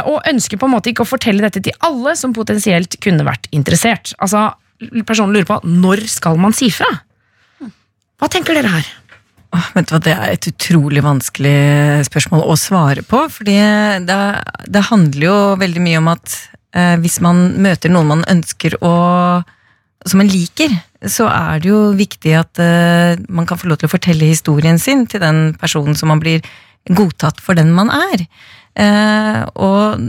Og 0.03 0.21
ønsker 0.27 0.57
på 0.59 0.65
en 0.67 0.73
måte 0.73 0.82
ikke 0.91 1.05
å 1.05 1.09
fortelle 1.09 1.45
dette 1.45 1.61
til 1.63 1.75
alle 1.85 2.15
som 2.19 2.35
potensielt 2.35 2.97
kunne 3.03 3.25
vært 3.27 3.47
interessert. 3.55 4.15
Altså, 4.19 4.51
Personen 5.07 5.31
lurer 5.31 5.47
på 5.47 5.59
når 5.63 6.01
skal 6.11 6.35
man 6.41 6.51
si 6.55 6.67
fra? 6.73 6.89
Hva 8.19 8.27
tenker 8.31 8.57
dere 8.57 8.71
her? 8.73 8.89
Oh, 9.53 9.67
vet 9.75 9.91
Det 10.03 10.11
er 10.11 10.31
et 10.33 10.47
utrolig 10.49 11.03
vanskelig 11.05 11.57
spørsmål 12.09 12.43
å 12.49 12.55
svare 12.57 13.03
på. 13.05 13.21
fordi 13.29 13.57
det, 14.07 14.19
det 14.67 14.87
handler 14.89 15.27
jo 15.27 15.37
veldig 15.61 15.83
mye 15.85 16.01
om 16.01 16.09
at 16.15 16.37
eh, 16.73 16.95
hvis 17.03 17.19
man 17.21 17.53
møter 17.61 17.93
noen 17.93 18.09
man 18.15 18.25
ønsker 18.33 18.79
å 18.81 18.95
som 20.03 20.19
man 20.19 20.27
liker, 20.27 20.73
så 21.07 21.29
er 21.31 21.61
det 21.63 21.69
jo 21.69 21.93
viktig 21.95 22.33
at 22.35 22.59
eh, 22.59 23.19
man 23.31 23.47
kan 23.47 23.59
få 23.59 23.69
lov 23.69 23.79
til 23.79 23.87
å 23.87 23.93
fortelle 23.93 24.27
historien 24.27 24.79
sin 24.81 25.05
til 25.07 25.21
den 25.23 25.53
personen 25.59 25.95
som 25.95 26.11
man 26.11 26.19
blir 26.19 26.43
godtatt 26.91 27.39
for 27.39 27.55
den 27.55 27.71
man 27.75 27.91
er. 27.93 28.25
Eh, 28.75 29.39
og 29.55 30.01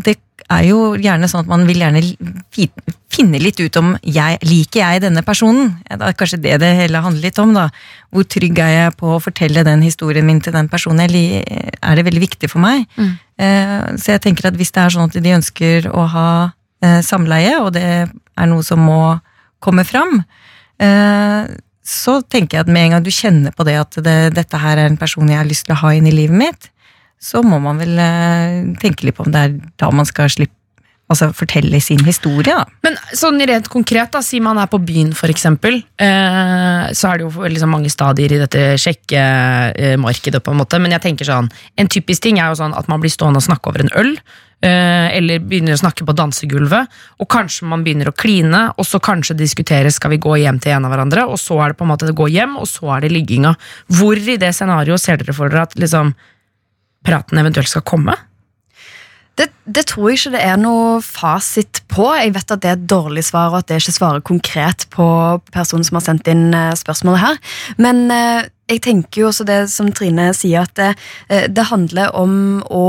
det 0.00 0.16
er 0.52 0.64
jo 0.66 0.94
gjerne 1.00 1.28
sånn 1.30 1.44
at 1.44 1.50
man 1.50 1.64
vil 1.68 1.82
gjerne 1.82 2.00
finne 3.12 3.40
litt 3.40 3.60
ut 3.60 3.76
om 3.80 3.92
jeg, 4.02 4.38
liker 4.46 4.80
jeg 4.80 5.02
denne 5.04 5.22
personen. 5.24 5.74
Det 5.88 5.98
er 6.00 6.16
kanskje 6.18 6.40
det 6.44 6.58
det 6.62 6.70
hele 6.78 7.02
handler 7.04 7.28
litt 7.28 7.40
om. 7.42 7.52
da. 7.56 7.68
Hvor 8.12 8.26
trygg 8.28 8.60
er 8.62 8.72
jeg 8.72 8.94
på 9.00 9.14
å 9.14 9.20
fortelle 9.22 9.64
den 9.68 9.84
historien 9.84 10.26
min 10.26 10.40
til 10.44 10.54
den 10.56 10.70
personen? 10.72 11.04
Eller 11.06 11.44
Er 11.82 11.96
det 11.96 12.06
veldig 12.08 12.24
viktig 12.24 12.50
for 12.50 12.64
meg? 12.64 12.86
Mm. 12.96 13.12
så 13.98 14.12
jeg 14.12 14.22
tenker 14.22 14.46
at 14.46 14.56
hvis 14.56 14.70
det 14.70 14.82
er 14.82 14.92
sånn 14.94 15.10
at 15.10 15.16
de 15.18 15.34
ønsker 15.34 15.88
å 15.90 16.04
ha 16.06 16.28
eh, 16.84 17.00
samleie, 17.02 17.56
og 17.58 17.72
det 17.74 17.84
er 18.06 18.46
noe 18.46 18.62
som 18.62 18.78
må 18.78 19.18
komme 19.58 19.84
fram, 19.84 20.22
eh, 20.78 21.50
så 21.82 22.20
tenker 22.22 22.58
jeg 22.58 22.66
at 22.66 22.70
med 22.70 22.86
en 22.86 22.94
gang 22.96 23.04
du 23.04 23.10
kjenner 23.10 23.54
på 23.54 23.66
det 23.66 23.74
at 23.80 23.98
det, 24.04 24.18
dette 24.36 24.60
her 24.62 24.78
er 24.78 24.86
en 24.86 25.00
person 25.00 25.28
jeg 25.28 25.40
har 25.40 25.48
lyst 25.48 25.66
til 25.66 25.74
å 25.74 25.82
ha 25.82 25.92
inn 25.96 26.06
i 26.06 26.14
livet 26.14 26.38
mitt, 26.38 26.70
så 27.22 27.44
må 27.46 27.60
man 27.62 27.78
vel 27.78 27.94
eh, 28.02 28.58
tenke 28.82 29.06
litt 29.06 29.18
på 29.18 29.26
om 29.26 29.32
det 29.34 29.46
er 29.46 29.54
da 29.80 29.92
man 29.94 30.08
skal 30.08 30.30
slippe 30.32 30.58
Altså 31.12 31.28
fortelle 31.36 31.76
sin 31.82 32.00
historie, 32.06 32.54
da. 32.54 32.62
Men 32.86 32.94
sånn 33.12 33.42
rent 33.44 33.66
konkret, 33.72 34.12
da, 34.14 34.22
si 34.24 34.38
man 34.40 34.56
er 34.62 34.68
på 34.70 34.78
byen 34.80 35.10
eksempel, 35.12 35.82
eh, 36.00 36.84
så 36.96 37.10
er 37.10 37.18
det 37.18 37.26
jo 37.26 37.50
liksom 37.52 37.68
mange 37.74 37.90
stadier 37.92 38.32
i 38.32 38.38
dette 38.40 38.62
sjekkemarkedet, 38.80 40.40
på 40.40 40.54
en 40.54 40.62
måte, 40.62 40.80
men 40.80 40.94
jeg 40.94 41.04
tenker 41.04 41.28
sånn, 41.28 41.50
en 41.76 41.90
typisk 41.92 42.22
ting 42.22 42.38
er 42.38 42.48
jo 42.48 42.62
sånn 42.62 42.72
at 42.78 42.88
man 42.88 43.02
blir 43.02 43.12
stående 43.12 43.42
og 43.42 43.44
snakke 43.44 43.68
over 43.68 43.84
en 43.84 43.92
øl, 43.98 44.14
eh, 44.64 45.12
eller 45.18 45.44
begynner 45.44 45.76
å 45.76 45.82
snakke 45.82 46.06
på 46.06 46.16
dansegulvet, 46.16 46.88
og 47.20 47.28
kanskje 47.28 47.68
man 47.68 47.84
begynner 47.84 48.08
å 48.08 48.16
kline, 48.16 48.64
og 48.78 48.88
så 48.88 49.02
kanskje 49.02 49.36
diskutere 49.36 49.92
skal 49.92 50.14
vi 50.14 50.22
gå 50.22 50.38
hjem 50.46 50.62
til 50.62 50.78
en 50.78 50.88
av 50.88 50.94
hverandre, 50.94 51.28
og 51.28 51.36
så 51.36 51.60
er 51.60 51.74
det 51.74 51.80
på 51.82 51.84
en 51.84 51.92
måte 51.92 52.08
det 52.08 52.16
gå 52.16 52.30
hjem, 52.32 52.56
og 52.56 52.70
så 52.70 52.96
er 52.96 53.04
det 53.04 53.12
ligginga. 53.12 53.56
Hvor 53.92 54.16
i 54.16 54.40
det 54.40 54.54
scenarioet 54.56 55.02
ser 55.02 55.20
dere 55.20 55.36
for 55.36 55.52
dere 55.52 55.66
at 55.68 55.76
liksom, 55.76 56.14
praten 57.06 57.40
eventuelt 57.42 57.70
skal 57.70 57.84
komme? 57.86 58.16
Det, 59.40 59.48
det 59.64 59.86
tror 59.88 60.10
jeg 60.10 60.18
ikke 60.18 60.34
det 60.34 60.42
er 60.44 60.58
noe 60.60 60.98
fasit 61.04 61.80
på. 61.90 62.04
Jeg 62.18 62.34
vet 62.34 62.52
at 62.52 62.62
det 62.62 62.68
er 62.68 62.76
et 62.76 62.90
dårlig 62.90 63.24
svar, 63.24 63.52
og 63.52 63.62
at 63.62 63.70
det 63.70 63.80
ikke 63.80 63.94
svarer 63.96 64.24
konkret 64.28 64.84
på 64.92 65.06
personen 65.54 65.86
som 65.88 65.96
har 65.98 66.04
sendt 66.04 66.28
inn 66.28 66.50
eh, 66.56 66.74
spørsmålet 66.76 67.22
her. 67.22 67.40
Men 67.80 68.04
eh, 68.12 68.50
jeg 68.72 68.82
tenker 68.84 69.22
jo 69.22 69.28
også 69.30 69.44
det 69.48 69.58
som 69.72 69.90
Trine 69.94 70.30
sier, 70.36 70.64
at 70.66 70.74
det, 70.78 70.90
eh, 71.28 71.46
det 71.52 71.66
handler 71.70 72.10
om 72.18 72.34
å 72.72 72.86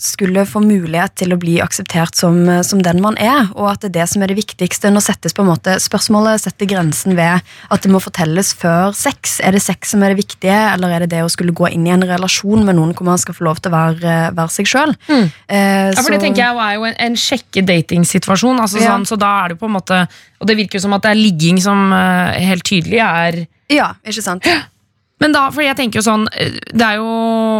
skulle 0.00 0.46
få 0.48 0.62
mulighet 0.64 1.14
til 1.20 1.34
å 1.34 1.38
bli 1.40 1.58
akseptert 1.62 2.16
som, 2.18 2.40
eh, 2.48 2.62
som 2.66 2.80
den 2.82 3.00
man 3.04 3.16
er, 3.22 3.50
og 3.54 3.70
at 3.74 3.80
det 3.84 3.90
er 3.92 4.00
det 4.00 4.08
som 4.12 4.22
er 4.24 4.32
det 4.32 4.38
viktigste. 4.40 4.90
Nå 4.92 5.02
settes 5.04 5.36
på 5.36 5.44
en 5.44 5.50
måte 5.52 5.76
spørsmålet 5.82 6.40
setter 6.46 6.66
grensen 6.66 7.14
ved 7.16 7.42
at 7.70 7.82
det 7.82 7.92
må 7.92 8.00
fortelles 8.02 8.54
før 8.56 8.94
sex. 8.96 9.38
Er 9.44 9.52
det 9.52 9.62
sex 9.62 9.90
som 9.94 10.02
er 10.02 10.14
det 10.14 10.24
viktige, 10.24 10.56
eller 10.74 10.88
er 10.96 11.00
det 11.06 11.10
det 11.14 11.22
å 11.24 11.30
skulle 11.30 11.52
gå 11.56 11.70
inn 11.72 11.86
i 11.86 11.94
en 11.94 12.02
relasjon 12.06 12.64
med 12.64 12.76
noen 12.76 12.94
hvor 12.96 13.04
man 13.06 13.18
skal 13.18 13.34
få 13.36 13.44
lov 13.44 13.60
til 13.60 13.70
å 13.72 13.76
være, 13.76 14.16
være 14.34 14.50
seg 14.56 14.66
sjøl? 14.66 14.94
Ja, 15.08 16.02
for 16.02 16.10
det 16.10 16.20
tenker 16.24 16.42
jeg 16.42 16.56
er 16.56 16.74
jo 16.78 16.84
en, 16.88 16.94
en 16.98 17.16
sjekke-datingsituasjon. 17.16 18.60
Altså 18.60 18.80
Ja. 18.80 18.92
sånn, 18.94 19.06
så 19.06 19.18
da 19.18 19.44
er 19.44 19.48
det 19.54 19.58
på 19.60 19.66
en 19.68 19.76
måte 19.76 20.08
Og 20.40 20.46
det 20.46 20.56
virker 20.58 20.76
jo 20.78 20.84
som 20.84 20.92
at 20.92 21.02
det 21.02 21.10
er 21.14 21.20
ligging 21.20 21.60
som 21.62 21.92
eh, 21.92 22.38
helt 22.44 22.64
tydelig 22.64 23.00
er 23.00 23.46
Ja, 23.72 23.94
ikke 24.04 24.22
sant? 24.22 24.44
Men 25.22 25.32
da, 25.32 25.46
for 25.54 25.64
jeg 25.64 25.76
tenker 25.78 26.02
jo 26.02 26.04
sånn 26.04 26.26
eh, 26.36 26.58
Det 26.76 26.84
er 26.84 27.00
jo 27.00 27.08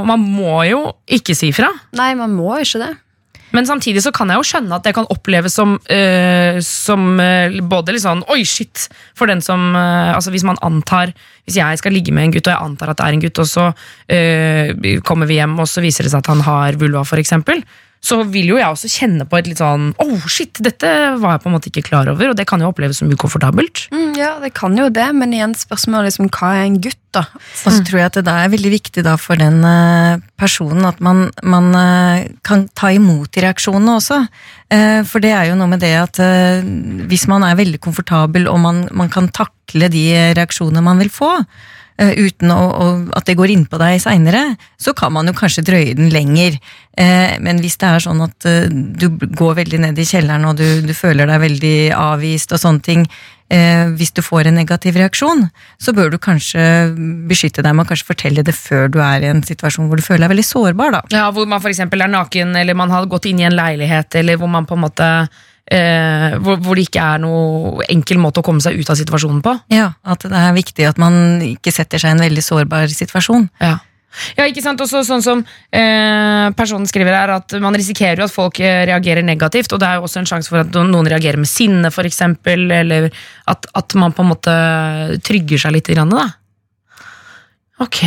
Man 0.08 0.22
må 0.36 0.60
jo 0.68 0.80
ikke 1.08 1.36
si 1.36 1.52
fra. 1.56 1.70
Nei, 1.96 2.12
man 2.18 2.34
må 2.36 2.52
ikke 2.60 2.82
det. 2.82 2.92
Men 3.54 3.64
samtidig 3.68 4.02
så 4.04 4.10
kan 4.12 4.28
jeg 4.28 4.40
jo 4.40 4.44
skjønne 4.44 4.76
at 4.76 4.84
det 4.84 4.92
kan 4.96 5.06
oppleves 5.12 5.54
som, 5.56 5.76
øh, 5.78 6.58
som 6.66 7.20
øh, 7.22 7.60
både 7.70 7.94
litt 7.94 8.04
sånn 8.04 8.24
Oi, 8.32 8.42
shit! 8.44 8.88
For 9.16 9.30
den 9.30 9.40
som 9.44 9.70
øh, 9.70 10.12
Altså 10.16 10.34
hvis 10.34 10.44
man 10.44 10.60
antar 10.66 11.14
Hvis 11.46 11.60
jeg 11.60 11.80
skal 11.80 11.94
ligge 11.94 12.12
med 12.12 12.26
en 12.26 12.36
gutt, 12.36 12.50
og 12.50 12.56
jeg 12.56 12.68
antar 12.72 12.92
at 12.92 13.00
det 13.00 13.06
er 13.06 13.16
en 13.16 13.22
gutt, 13.22 13.40
og 13.40 13.48
så 13.48 13.70
kommer 15.06 15.28
vi 15.30 15.36
hjem, 15.38 15.54
og 15.62 15.68
så 15.70 15.82
viser 15.84 16.04
det 16.04 16.10
seg 16.10 16.24
at 16.24 16.30
han 16.32 16.40
har 16.42 16.74
vulva, 16.80 17.04
for 17.06 17.22
eksempel. 17.22 17.60
Så 18.04 18.20
vil 18.30 18.52
jo 18.52 18.58
jeg 18.58 18.68
også 18.68 18.90
kjenne 18.90 19.26
på 19.26 19.38
et 19.38 19.48
litt 19.50 19.60
sånn 19.60 19.88
Oh, 20.02 20.26
shit, 20.30 20.60
dette 20.62 20.88
var 21.20 21.36
jeg 21.36 21.42
på 21.42 21.50
en 21.50 21.56
måte 21.56 21.70
ikke 21.70 21.86
klar 21.88 22.10
over, 22.10 22.30
og 22.30 22.38
det 22.38 22.46
kan 22.48 22.62
jo 22.62 22.70
oppleves 22.70 23.00
som 23.00 23.10
ukomfortabelt. 23.10 23.86
Mm, 23.94 24.12
ja, 24.18 24.36
det 24.42 24.52
kan 24.56 24.76
jo 24.78 24.88
det, 24.92 25.06
men 25.16 25.34
igjen 25.34 25.56
spørsmålet 25.58 26.10
liksom, 26.10 26.30
hva 26.36 26.52
er 26.54 26.66
en 26.66 26.80
gutt, 26.84 27.00
da? 27.16 27.24
Og 27.32 27.72
så 27.72 27.78
tror 27.86 28.00
jeg 28.00 28.10
at 28.10 28.18
det 28.26 28.34
er 28.34 28.52
veldig 28.52 28.72
viktig 28.74 29.04
da 29.06 29.14
for 29.20 29.40
den 29.40 29.62
eh, 29.64 30.22
personen 30.38 30.84
at 30.88 31.00
man, 31.04 31.26
man 31.42 31.70
eh, 31.78 32.26
kan 32.46 32.66
ta 32.76 32.92
imot 32.94 33.32
de 33.34 33.46
reaksjonene 33.46 33.96
også. 33.96 34.20
Eh, 34.74 35.00
for 35.08 35.24
det 35.24 35.32
er 35.32 35.50
jo 35.50 35.56
noe 35.58 35.70
med 35.72 35.82
det 35.84 35.94
at 35.98 36.20
hvis 37.08 37.26
man 37.32 37.46
er 37.46 37.58
veldig 37.58 37.80
komfortabel 37.82 38.50
og 38.52 38.60
man, 38.62 38.84
man 38.96 39.10
kan 39.12 39.30
takle 39.34 39.90
de 39.92 40.06
reaksjonene 40.36 40.84
man 40.84 41.00
vil 41.02 41.12
få, 41.12 41.32
uten 41.96 42.50
å, 42.52 42.58
å, 42.68 42.88
at 43.16 43.28
det 43.28 43.36
går 43.38 43.52
innpå 43.54 43.78
deg 43.80 44.00
seinere, 44.02 44.56
så 44.80 44.92
kan 44.96 45.14
man 45.14 45.28
jo 45.30 45.36
kanskje 45.36 45.64
drøye 45.64 45.94
den 45.96 46.10
lenger. 46.12 46.58
Eh, 46.96 47.36
Men 47.40 47.62
hvis 47.62 47.78
det 47.80 47.88
er 47.88 48.04
sånn 48.04 48.20
at 48.24 48.48
eh, 48.48 48.68
du 48.68 49.08
går 49.10 49.56
veldig 49.62 49.80
ned 49.86 49.98
i 49.98 50.04
kjelleren 50.08 50.44
og 50.48 50.60
du, 50.60 50.66
du 50.84 50.92
føler 50.96 51.28
deg 51.28 51.40
veldig 51.40 51.78
avvist 51.96 52.52
og 52.52 52.60
sånne 52.60 52.84
ting, 52.84 53.06
eh, 53.48 53.88
hvis 53.96 54.12
du 54.16 54.22
får 54.24 54.50
en 54.50 54.58
negativ 54.60 54.98
reaksjon, 55.00 55.46
så 55.80 55.96
bør 55.96 56.12
du 56.12 56.18
kanskje 56.20 56.62
beskytte 57.28 57.64
deg 57.64 57.76
med 57.76 57.88
å 57.88 58.00
fortelle 58.04 58.44
det 58.44 58.56
før 58.56 58.88
du 58.92 59.00
er 59.00 59.24
i 59.24 59.32
en 59.32 59.44
situasjon 59.44 59.88
hvor 59.88 60.00
du 60.00 60.04
føler 60.04 60.26
deg 60.26 60.36
veldig 60.36 60.48
sårbar. 60.52 60.96
da. 60.98 61.02
Ja, 61.12 61.30
Hvor 61.32 61.48
man 61.48 61.64
eksempel 61.64 62.04
er 62.04 62.12
naken, 62.12 62.56
eller 62.56 62.74
man 62.76 62.92
har 62.92 63.08
gått 63.08 63.28
inn 63.30 63.40
i 63.40 63.48
en 63.48 63.56
leilighet, 63.56 64.14
eller 64.20 64.36
hvor 64.36 64.52
man 64.52 64.68
på 64.68 64.76
en 64.76 64.84
måte 64.84 65.10
eh, 65.72 66.36
hvor, 66.42 66.60
hvor 66.62 66.78
det 66.78 66.86
ikke 66.88 67.02
er 67.02 67.22
noe 67.24 67.86
enkel 67.90 68.20
måte 68.22 68.42
å 68.42 68.46
komme 68.46 68.62
seg 68.64 68.78
ut 68.78 68.92
av 68.92 68.98
situasjonen 68.98 69.42
på. 69.44 69.56
Ja, 69.74 69.90
At 70.06 70.26
det 70.26 70.38
er 70.38 70.56
viktig 70.56 70.86
at 70.88 71.00
man 71.02 71.42
ikke 71.44 71.74
setter 71.74 72.02
seg 72.02 72.14
i 72.14 72.18
en 72.18 72.24
veldig 72.26 72.44
sårbar 72.44 72.90
situasjon. 72.92 73.50
Ja. 73.62 73.76
Ja, 74.36 74.46
ikke 74.48 74.62
sant? 74.64 74.80
Også 74.80 75.02
sånn 75.04 75.24
som 75.24 75.42
eh, 75.44 76.46
personen 76.56 76.88
skriver 76.88 77.12
her, 77.12 77.34
at 77.34 77.52
man 77.60 77.76
risikerer 77.76 78.22
jo 78.22 78.28
at 78.28 78.32
folk 78.32 78.60
eh, 78.64 78.86
reagerer 78.88 79.26
negativt, 79.26 79.74
og 79.74 79.82
det 79.82 79.90
er 79.90 79.98
jo 79.98 80.06
også 80.06 80.22
en 80.22 80.30
sjanse 80.30 80.52
for 80.52 80.62
at 80.62 80.72
noen 80.72 81.10
reagerer 81.10 81.36
med 81.40 81.50
sinne, 81.50 81.90
eksempel, 81.92 82.64
eller 82.78 83.10
at, 83.52 83.68
at 83.76 83.98
man 84.00 84.16
på 84.16 84.24
en 84.24 84.32
måte 84.32 84.56
trygger 85.26 85.66
seg 85.66 85.76
litt. 85.76 85.92
Grann, 85.92 86.10
da. 86.10 86.30
Ok, 87.84 88.00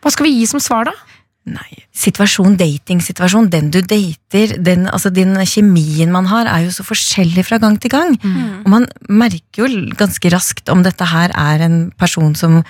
hva 0.00 0.12
skal 0.14 0.26
vi 0.30 0.38
gi 0.38 0.48
som 0.48 0.62
svar, 0.64 0.88
da? 0.88 1.09
Nei, 1.48 1.78
situasjon, 1.96 2.58
datingsituasjon, 2.60 3.48
den 3.50 3.70
du 3.72 3.78
dater, 3.80 4.52
den, 4.60 4.84
altså 4.92 5.08
den 5.08 5.32
kjemien 5.48 6.12
man 6.12 6.28
har, 6.28 6.46
er 6.46 6.66
jo 6.66 6.74
så 6.74 6.84
forskjellig 6.84 7.46
fra 7.48 7.56
gang 7.62 7.78
til 7.80 7.90
gang. 7.94 8.12
Og 8.60 8.68
man 8.68 8.84
merker 9.08 9.64
jo 9.64 9.70
ganske 9.98 10.30
raskt 10.34 10.68
om 10.68 10.84
dette 10.84 11.08
her 11.08 11.32
er 11.32 11.64
en 11.64 11.78
person 11.98 12.36
som 12.36 12.60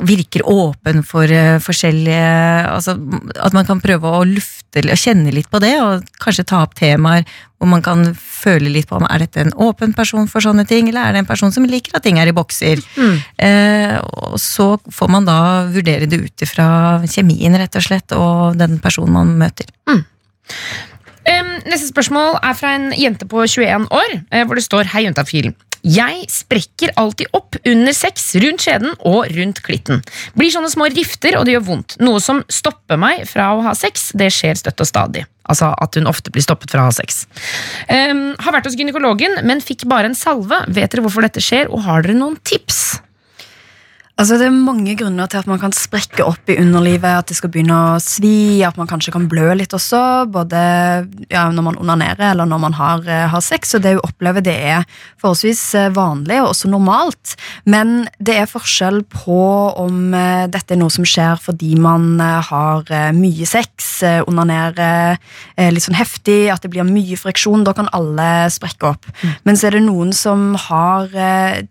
virker 0.00 0.42
åpen 0.48 1.02
for 1.06 1.30
eh, 1.30 1.58
forskjellige 1.62 2.24
altså 2.70 2.96
At 3.36 3.54
man 3.56 3.66
kan 3.68 3.82
prøve 3.82 4.08
å 4.08 4.24
lufte 4.24 4.82
og 4.84 4.98
kjenne 4.98 5.32
litt 5.34 5.50
på 5.50 5.58
det, 5.62 5.74
og 5.82 6.06
kanskje 6.22 6.46
ta 6.46 6.62
opp 6.64 6.76
temaer 6.78 7.24
hvor 7.60 7.68
man 7.68 7.82
kan 7.84 8.14
føle 8.16 8.70
litt 8.72 8.88
på 8.88 8.96
om 8.96 9.04
er 9.04 9.24
dette 9.24 9.42
en 9.42 9.52
åpen 9.60 9.92
person 9.92 10.28
for 10.30 10.40
sånne 10.40 10.64
ting, 10.68 10.88
eller 10.88 11.10
er 11.10 11.16
det 11.16 11.24
en 11.24 11.28
person 11.28 11.52
som 11.52 11.66
liker 11.68 11.98
at 11.98 12.06
ting 12.06 12.16
er 12.22 12.30
i 12.30 12.36
bokser. 12.36 12.80
Eh, 13.36 13.96
og 14.00 14.38
så 14.40 14.70
får 14.88 15.10
man 15.12 15.26
da 15.28 15.40
vurdere 15.68 16.08
det 16.08 16.22
ut 16.22 16.46
ifra 16.46 16.68
kjemien, 17.04 17.58
rett 17.60 17.76
og 17.76 17.84
slett, 17.84 18.14
og 18.16 18.56
den 18.56 18.78
personen 18.80 19.12
man 19.18 19.34
møter. 19.42 19.68
Em, 21.28 21.50
neste 21.68 21.90
spørsmål 21.90 22.38
er 22.40 22.56
fra 22.56 22.72
en 22.78 22.92
jente 22.96 23.28
på 23.28 23.44
21 23.44 23.90
år, 23.92 24.14
eh, 24.30 24.46
hvor 24.46 24.56
det 24.56 24.64
står 24.64 24.88
Hei, 24.94 25.04
juntafil. 25.04 25.52
Jeg 25.86 26.26
sprekker 26.32 26.92
alltid 27.00 27.30
opp 27.36 27.56
under 27.64 27.94
sex, 27.96 28.30
rundt 28.42 28.64
skjeden 28.64 28.94
og 29.08 29.30
rundt 29.32 29.62
klitten. 29.64 30.02
Blir 30.36 30.52
sånne 30.52 30.70
små 30.72 30.90
rifter, 30.92 31.38
og 31.38 31.46
det 31.48 31.56
gjør 31.56 31.66
vondt. 31.70 31.96
Noe 32.04 32.20
som 32.22 32.42
stopper 32.52 33.00
meg 33.00 33.24
fra 33.30 33.52
å 33.56 33.62
ha 33.64 33.74
sex, 33.78 34.10
det 34.18 34.30
skjer 34.34 34.60
støtt 34.60 34.84
og 34.84 34.90
stadig. 34.90 35.26
Altså 35.50 35.72
at 35.82 35.96
hun 35.98 36.08
ofte 36.10 36.32
blir 36.32 36.44
stoppet 36.44 36.70
fra 36.72 36.84
å 36.84 36.90
ha 36.90 36.94
sex. 36.94 37.24
Um, 37.90 38.34
har 38.38 38.54
vært 38.54 38.68
hos 38.68 38.78
gynekologen, 38.78 39.40
men 39.48 39.64
fikk 39.64 39.88
bare 39.90 40.10
en 40.10 40.18
salve. 40.18 40.62
Vet 40.68 40.92
dere 40.92 41.06
hvorfor 41.06 41.26
dette 41.26 41.42
skjer, 41.44 41.72
og 41.72 41.86
har 41.88 42.04
dere 42.06 42.18
noen 42.18 42.38
tips? 42.46 43.00
Altså, 44.20 44.36
det 44.36 44.50
er 44.50 44.52
mange 44.52 44.92
grunner 45.00 45.28
til 45.32 45.40
at 45.40 45.46
man 45.48 45.60
kan 45.62 45.72
sprekke 45.72 46.26
opp 46.28 46.50
i 46.52 46.58
underlivet, 46.60 47.08
at 47.08 47.30
det 47.30 47.38
skal 47.38 47.48
begynne 47.54 47.72
å 47.72 48.00
svi, 48.04 48.60
at 48.68 48.76
man 48.76 48.88
kanskje 48.90 49.14
kan 49.14 49.24
blø 49.32 49.54
litt 49.56 49.72
også, 49.72 50.26
både 50.28 50.60
ja, 51.32 51.46
når 51.48 51.64
man 51.64 51.78
onanerer 51.80 52.34
eller 52.34 52.48
når 52.50 52.60
man 52.66 52.76
har, 52.76 53.06
eh, 53.08 53.24
har 53.32 53.40
sex. 53.40 53.72
Og 53.78 53.80
det 53.80 53.94
hun 53.94 54.04
opplever, 54.04 54.44
det 54.44 54.56
er 54.74 54.84
forholdsvis 55.22 55.62
eh, 55.80 55.88
vanlig 55.96 56.36
og 56.42 56.50
også 56.50 56.68
normalt. 56.68 57.32
Men 57.64 58.10
det 58.20 58.36
er 58.42 58.50
forskjell 58.50 59.00
på 59.08 59.38
om 59.80 60.12
eh, 60.12 60.44
dette 60.52 60.76
er 60.76 60.82
noe 60.82 60.92
som 60.92 61.08
skjer 61.08 61.40
fordi 61.40 61.72
man 61.80 62.20
har 62.20 62.84
mye 63.16 63.46
sex, 63.48 64.02
onanerer 64.28 65.16
litt 65.70 65.84
sånn 65.84 65.96
heftig, 65.96 66.50
at 66.52 66.64
det 66.64 66.70
blir 66.72 66.84
mye 66.84 67.16
friksjon. 67.16 67.64
Da 67.64 67.72
kan 67.76 67.88
alle 67.96 68.50
sprekke 68.52 68.90
opp. 68.90 69.08
Men 69.48 69.56
så 69.56 69.68
er 69.68 69.78
det 69.78 69.84
noen 69.86 70.12
som 70.16 70.52
har 70.68 71.08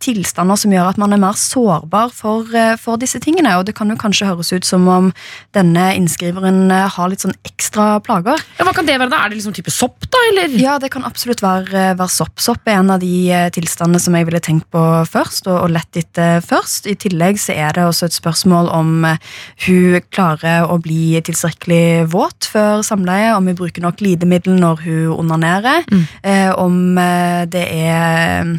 tilstander 0.02 0.60
som 0.60 0.74
gjør 0.74 0.92
at 0.94 1.02
man 1.02 1.14
er 1.14 1.22
mer 1.22 1.38
sårbar 1.38 2.14
for, 2.16 2.39
eh, 2.56 2.76
for 2.80 3.00
disse 3.02 3.20
tingene. 3.24 3.56
Og 3.60 3.66
det 3.68 3.76
kan 3.78 3.90
jo 3.92 3.98
kanskje 4.00 4.30
høres 4.30 4.52
ut 4.54 4.68
som 4.68 4.88
om 4.92 5.12
denne 5.58 5.90
innskriveren 5.98 6.70
eh, 6.74 6.88
har 6.96 7.12
litt 7.12 7.26
sånn 7.26 7.36
ekstra 7.48 7.98
plager. 8.06 8.42
Ja, 8.60 8.68
hva 8.68 8.74
kan 8.76 8.88
det 8.88 8.98
være 9.00 9.12
da? 9.12 9.24
Er 9.24 9.34
det 9.34 9.40
liksom 9.40 9.56
type 9.58 9.74
sopp, 9.74 10.08
da? 10.08 10.24
Eller? 10.32 10.56
Ja, 10.60 10.78
det 10.82 10.92
kan 10.94 11.08
absolutt 11.08 11.44
være, 11.46 11.94
være 12.00 12.10
sopp. 12.14 12.40
Sopp 12.44 12.68
er 12.70 12.80
en 12.80 12.94
av 12.96 13.04
de 13.04 13.14
eh, 13.34 13.50
tilstandene 13.56 14.02
som 14.04 14.18
jeg 14.18 14.28
ville 14.30 14.44
tenkt 14.44 14.70
på 14.74 14.84
først, 15.10 15.50
og, 15.50 15.58
og 15.66 15.74
lett 15.76 16.00
etter 16.00 16.44
først. 16.46 16.90
I 16.90 16.98
tillegg 17.00 17.42
så 17.42 17.56
er 17.58 17.76
det 17.78 17.88
også 17.88 18.10
et 18.10 18.18
spørsmål 18.18 18.72
om 18.76 19.06
eh, 19.10 19.20
hun 19.68 20.00
klarer 20.14 20.70
å 20.70 20.80
bli 20.84 21.20
tilstrekkelig 21.26 22.10
våt 22.14 22.50
før 22.50 22.84
samleie, 22.86 23.34
om 23.36 23.48
hun 23.50 23.58
bruker 23.60 23.84
nok 23.84 24.00
glidemiddel 24.00 24.60
når 24.60 24.84
hun 24.86 25.14
onanerer, 25.20 25.86
eh, 26.24 26.50
om 26.56 26.98
eh, 26.98 27.46
det 27.50 27.66
er 27.70 28.56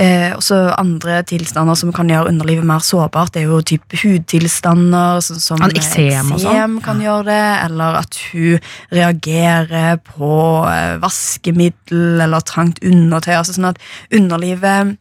eh, 0.00 0.32
også 0.36 0.58
andre 0.76 1.20
tilstander 1.28 1.78
som 1.78 1.92
kan 1.96 2.10
gjøre 2.10 2.30
underlivet 2.30 2.66
mer 2.68 2.84
sårbart. 2.84 3.32
Det 3.34 3.42
er 3.42 3.50
jo 3.50 3.62
type 3.66 4.00
hudtilstander, 4.02 5.22
sånn 5.24 5.42
som 5.42 5.64
An 5.64 5.74
eksem 5.76 6.32
sånn. 6.32 6.40
eksem 6.40 6.76
kan 6.84 7.00
gjøre 7.02 7.26
det, 7.30 7.46
eller 7.66 8.00
at 8.02 8.20
hun 8.30 8.60
reagerer 8.94 9.98
på 10.04 10.34
eh, 10.70 10.94
vaskemiddel 11.02 12.22
eller 12.26 12.46
trangt 12.46 12.82
undertøy. 12.84 13.34
Altså 13.38 13.56
sånn 13.56 13.72
at 13.72 13.82
underlivet 14.14 14.96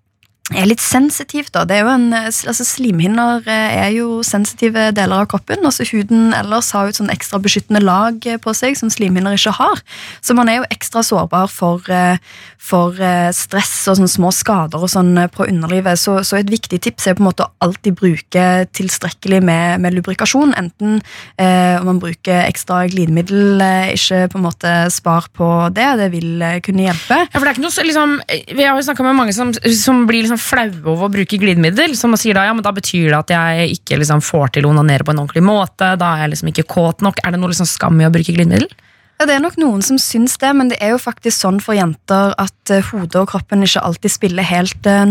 er 0.54 0.68
litt 0.70 0.82
sensitivt. 0.84 1.50
da. 1.56 1.64
Det 1.66 1.80
er 1.80 1.88
jo 1.88 1.94
en, 1.96 2.12
altså 2.14 2.66
Slimhinner 2.68 3.42
eh, 3.50 3.78
er 3.82 3.94
jo 3.96 4.20
sensitive 4.22 4.92
deler 4.94 5.24
av 5.24 5.30
kroppen. 5.32 5.66
altså 5.66 5.88
Huden 5.90 6.36
ellers 6.38 6.70
har 6.76 6.86
jo 6.86 6.94
et 6.94 7.00
sånn 7.00 7.14
ekstra 7.14 7.40
beskyttende 7.42 7.82
lag 7.82 8.22
på 8.22 8.54
seg 8.54 8.78
som 8.78 8.92
slimhinner 8.94 9.34
ikke 9.34 9.56
har. 9.58 9.82
Så 10.22 10.38
man 10.38 10.52
er 10.52 10.60
jo 10.60 10.68
ekstra 10.70 11.02
sårbar 11.06 11.50
for, 11.50 11.82
eh, 11.90 12.22
for 12.62 12.94
eh, 13.02 13.32
stress 13.34 13.74
og 13.90 13.98
sånne 13.98 14.12
små 14.12 14.30
skader 14.36 14.86
og 14.86 14.92
sånn 14.94 15.18
på 15.34 15.48
underlivet. 15.50 15.98
Så, 15.98 16.20
så 16.22 16.38
et 16.38 16.54
viktig 16.54 16.78
tips 16.86 17.10
er 17.10 17.18
på 17.18 17.26
en 17.26 17.30
måte 17.32 17.48
å 17.48 17.66
alltid 17.66 17.98
bruke 17.98 18.46
tilstrekkelig 18.70 19.42
med, 19.42 19.82
med 19.82 19.98
lubrikasjon. 19.98 20.54
Enten 20.62 21.00
eh, 21.42 21.74
om 21.80 21.90
man 21.90 22.04
bruker 22.04 22.44
ekstra 22.46 22.84
glidemiddel, 22.92 23.66
ikke 23.98 24.28
på 24.30 24.38
en 24.38 24.46
måte 24.46 24.76
spar 24.94 25.32
på 25.34 25.50
det. 25.74 25.90
Det 26.04 26.12
vil 26.14 26.46
kunne 26.62 26.86
hjelpe. 26.86 27.20
Ja, 27.26 27.34
for 27.34 27.48
det 27.48 27.56
er 27.56 27.58
ikke 27.58 27.66
noe, 27.66 27.90
liksom, 27.90 28.18
Vi 28.30 28.62
har 28.62 28.78
jo 28.78 28.86
snakka 28.86 29.10
med 29.10 29.18
mange 29.24 29.34
som, 29.34 29.50
som 29.74 30.06
blir 30.06 30.22
liksom 30.22 30.35
flaue 30.42 30.82
over 30.86 31.08
å 31.08 31.12
bruke 31.14 31.40
glidemiddel. 31.42 31.96
Som 32.00 32.16
sier 32.20 32.38
da 32.38 32.46
ja, 32.48 32.56
men 32.56 32.66
da 32.66 32.74
betyr 32.76 33.12
det 33.12 33.20
at 33.20 33.36
jeg 33.36 33.78
ikke 33.80 34.00
liksom 34.02 34.24
får 34.26 34.56
til 34.56 34.68
å 34.68 34.74
onanere 34.74 35.08
på 35.08 35.16
en 35.16 35.24
ordentlig 35.24 35.46
måte. 35.46 35.94
Da 36.00 36.16
er 36.16 36.26
jeg 36.26 36.36
liksom 36.36 36.52
ikke 36.52 36.68
kåt 36.76 37.06
nok. 37.06 37.22
Er 37.24 37.36
det 37.36 37.42
noe 37.42 37.54
liksom 37.54 37.70
skam 37.70 38.02
i 38.02 38.08
å 38.08 38.14
bruke 38.14 38.36
glidemiddel? 38.36 38.70
Ja, 39.16 39.26
Det 39.30 39.36
er 39.38 39.44
nok 39.44 39.56
noen 39.56 39.80
som 39.80 39.96
syns 40.02 40.34
det, 40.42 40.50
men 40.60 40.68
det 40.68 40.76
er 40.84 40.92
jo 40.92 41.00
faktisk 41.00 41.38
sånn 41.40 41.62
for 41.64 41.78
jenter 41.78 42.34
at 42.42 42.72
eh, 42.74 42.84
hodet 42.84 43.16
og 43.22 43.30
kroppen 43.32 43.64
ikke 43.64 43.80
alltid 43.88 44.12
spiller 44.12 44.44
helt, 44.44 44.90
eh, 44.92 45.06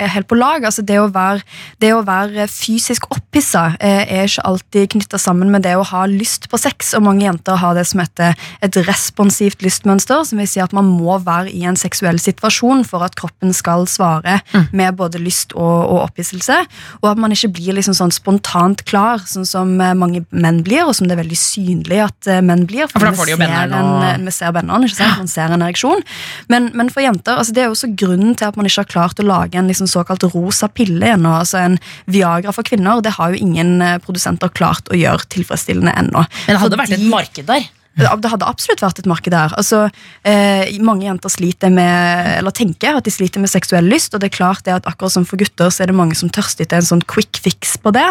er 0.00 0.12
helt 0.14 0.28
på 0.30 0.38
lag. 0.38 0.64
Altså 0.64 0.80
det 0.86 0.96
å 0.96 1.10
være, 1.12 1.44
det 1.84 1.90
å 1.92 2.00
være 2.06 2.46
fysisk 2.48 3.04
opphissa 3.12 3.74
eh, 3.76 4.06
er 4.08 4.30
ikke 4.30 4.46
alltid 4.48 4.94
knytta 4.94 5.20
sammen 5.20 5.52
med 5.52 5.66
det 5.68 5.74
å 5.76 5.84
ha 5.84 6.06
lyst 6.08 6.48
på 6.48 6.60
sex, 6.60 6.94
og 6.96 7.04
mange 7.04 7.26
jenter 7.26 7.60
har 7.60 7.76
det 7.76 7.84
som 7.90 8.00
heter 8.00 8.32
et 8.64 8.78
responsivt 8.88 9.60
lystmønster, 9.66 10.24
som 10.24 10.40
vil 10.40 10.48
si 10.48 10.64
at 10.64 10.72
man 10.76 10.88
må 10.88 11.18
være 11.20 11.52
i 11.52 11.66
en 11.68 11.76
seksuell 11.76 12.16
situasjon 12.22 12.86
for 12.88 13.04
at 13.04 13.18
kroppen 13.20 13.52
skal 13.52 13.84
svare 13.90 14.38
med 14.72 14.96
både 14.96 15.20
lyst 15.20 15.52
og, 15.52 15.84
og 15.84 16.06
opphisselse, 16.06 16.62
og 17.02 17.10
at 17.12 17.20
man 17.20 17.36
ikke 17.36 17.52
blir 17.60 17.76
liksom 17.76 17.98
sånn 17.98 18.16
spontant 18.16 18.86
klar, 18.88 19.20
sånn 19.28 19.44
som 19.44 19.76
eh, 19.84 19.92
mange 19.92 20.24
menn 20.32 20.64
blir, 20.64 20.88
og 20.88 20.96
som 20.96 21.12
det 21.12 21.18
er 21.18 21.22
veldig 21.26 21.40
synlig 21.44 22.00
at 22.08 22.32
eh, 22.32 22.40
menn 22.40 22.64
blir. 22.64 22.88
for 22.88 23.04
da 23.04 23.12
får 23.12 23.34
de 23.34 23.36
jo 23.36 23.49
ser 23.50 23.74
en, 23.80 23.90
eh, 24.06 24.18
vi 24.26 24.34
ser 24.34 24.54
bennene, 24.56 24.88
ikke 24.88 24.98
sant? 24.98 25.18
Man 25.22 25.30
ser 25.30 25.54
en 25.54 25.64
ereksjon. 25.66 26.04
Men, 26.52 26.70
men 26.78 26.92
for 26.92 27.04
jenter, 27.04 27.40
altså 27.40 27.54
det 27.56 27.64
er 27.64 27.70
jo 27.70 27.76
også 27.76 27.92
grunnen 27.98 28.36
til 28.38 28.50
at 28.50 28.58
man 28.58 28.68
ikke 28.68 28.84
har 28.84 28.92
klart 28.92 29.22
å 29.22 29.26
lage 29.26 29.58
en 29.58 29.70
liksom 29.70 29.90
såkalt 29.90 30.26
rosa 30.34 30.70
pille 30.72 31.12
ennå. 31.14 31.34
Altså 31.42 31.60
en 31.62 31.78
Viagra 32.10 32.54
for 32.56 32.66
kvinner. 32.66 33.02
Det 33.04 33.16
har 33.18 33.34
jo 33.34 33.42
ingen 33.42 33.80
eh, 33.84 33.98
produsenter 34.04 34.52
klart 34.54 34.88
å 34.90 34.98
gjøre 34.98 35.28
tilfredsstillende 35.32 35.94
ennå. 36.04 36.24
Men 36.46 36.56
det 36.56 36.64
hadde 36.64 36.80
vært 36.80 36.96
et 36.96 37.06
marked 37.10 37.50
der. 37.50 37.68
Det 37.98 38.06
hadde 38.06 38.46
absolutt 38.46 38.80
vært 38.84 39.00
et 39.02 39.08
marked 39.10 39.32
der. 39.34 39.52
Altså, 39.58 39.88
eh, 40.24 40.78
mange 40.80 41.04
jenter 41.04 41.28
sliter 41.28 41.72
med 41.74 42.38
Eller 42.38 42.54
tenker 42.54 42.96
at 42.96 43.04
de 43.04 43.10
sliter 43.10 43.42
med 43.42 43.50
seksuell 43.50 43.84
lyst, 43.84 44.14
og 44.14 44.20
det 44.22 44.30
er 44.30 44.36
klart 44.36 44.64
det 44.64 44.72
at 44.72 44.86
akkurat 44.86 45.12
som 45.12 45.26
for 45.26 45.36
gutter 45.36 45.70
så 45.70 45.82
er 45.82 45.90
det 45.90 45.98
mange 45.98 46.14
som 46.14 46.30
tørster 46.30 46.64
etter 46.64 46.80
en 46.80 46.86
sånn 46.86 47.02
quick 47.02 47.40
fix 47.42 47.76
på 47.76 47.92
det. 47.92 48.06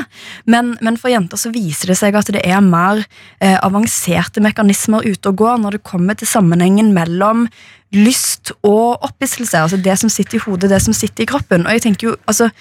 Men, 0.45 0.75
men 0.81 0.97
for 0.99 1.09
jenter 1.09 1.39
så 1.39 1.51
viser 1.55 1.93
det 1.93 1.97
seg 1.97 2.15
at 2.15 2.31
det 2.35 2.43
er 2.43 2.61
mer 2.61 3.05
eh, 3.39 3.57
avanserte 3.63 4.43
mekanismer 4.43 5.07
ute 5.07 5.31
og 5.31 5.39
går 5.39 5.63
når 5.63 5.79
det 5.79 5.87
kommer 5.87 6.19
til 6.19 6.27
sammenhengen 6.27 6.93
mellom 6.93 7.47
lyst 7.95 8.51
og 8.61 9.01
opphisselse. 9.01 9.57
Altså 9.57 9.79
det 9.81 9.95
som 9.97 10.11
sitter 10.11 10.37
i 10.37 10.43
hodet, 10.43 10.69
det 10.69 10.81
som 10.83 10.93
sitter 10.93 11.23
i 11.23 11.29
kroppen. 11.29 11.65
Og 11.65 11.77
jeg 11.77 11.87
tenker 11.87 12.11
jo, 12.11 12.15
altså 12.27 12.51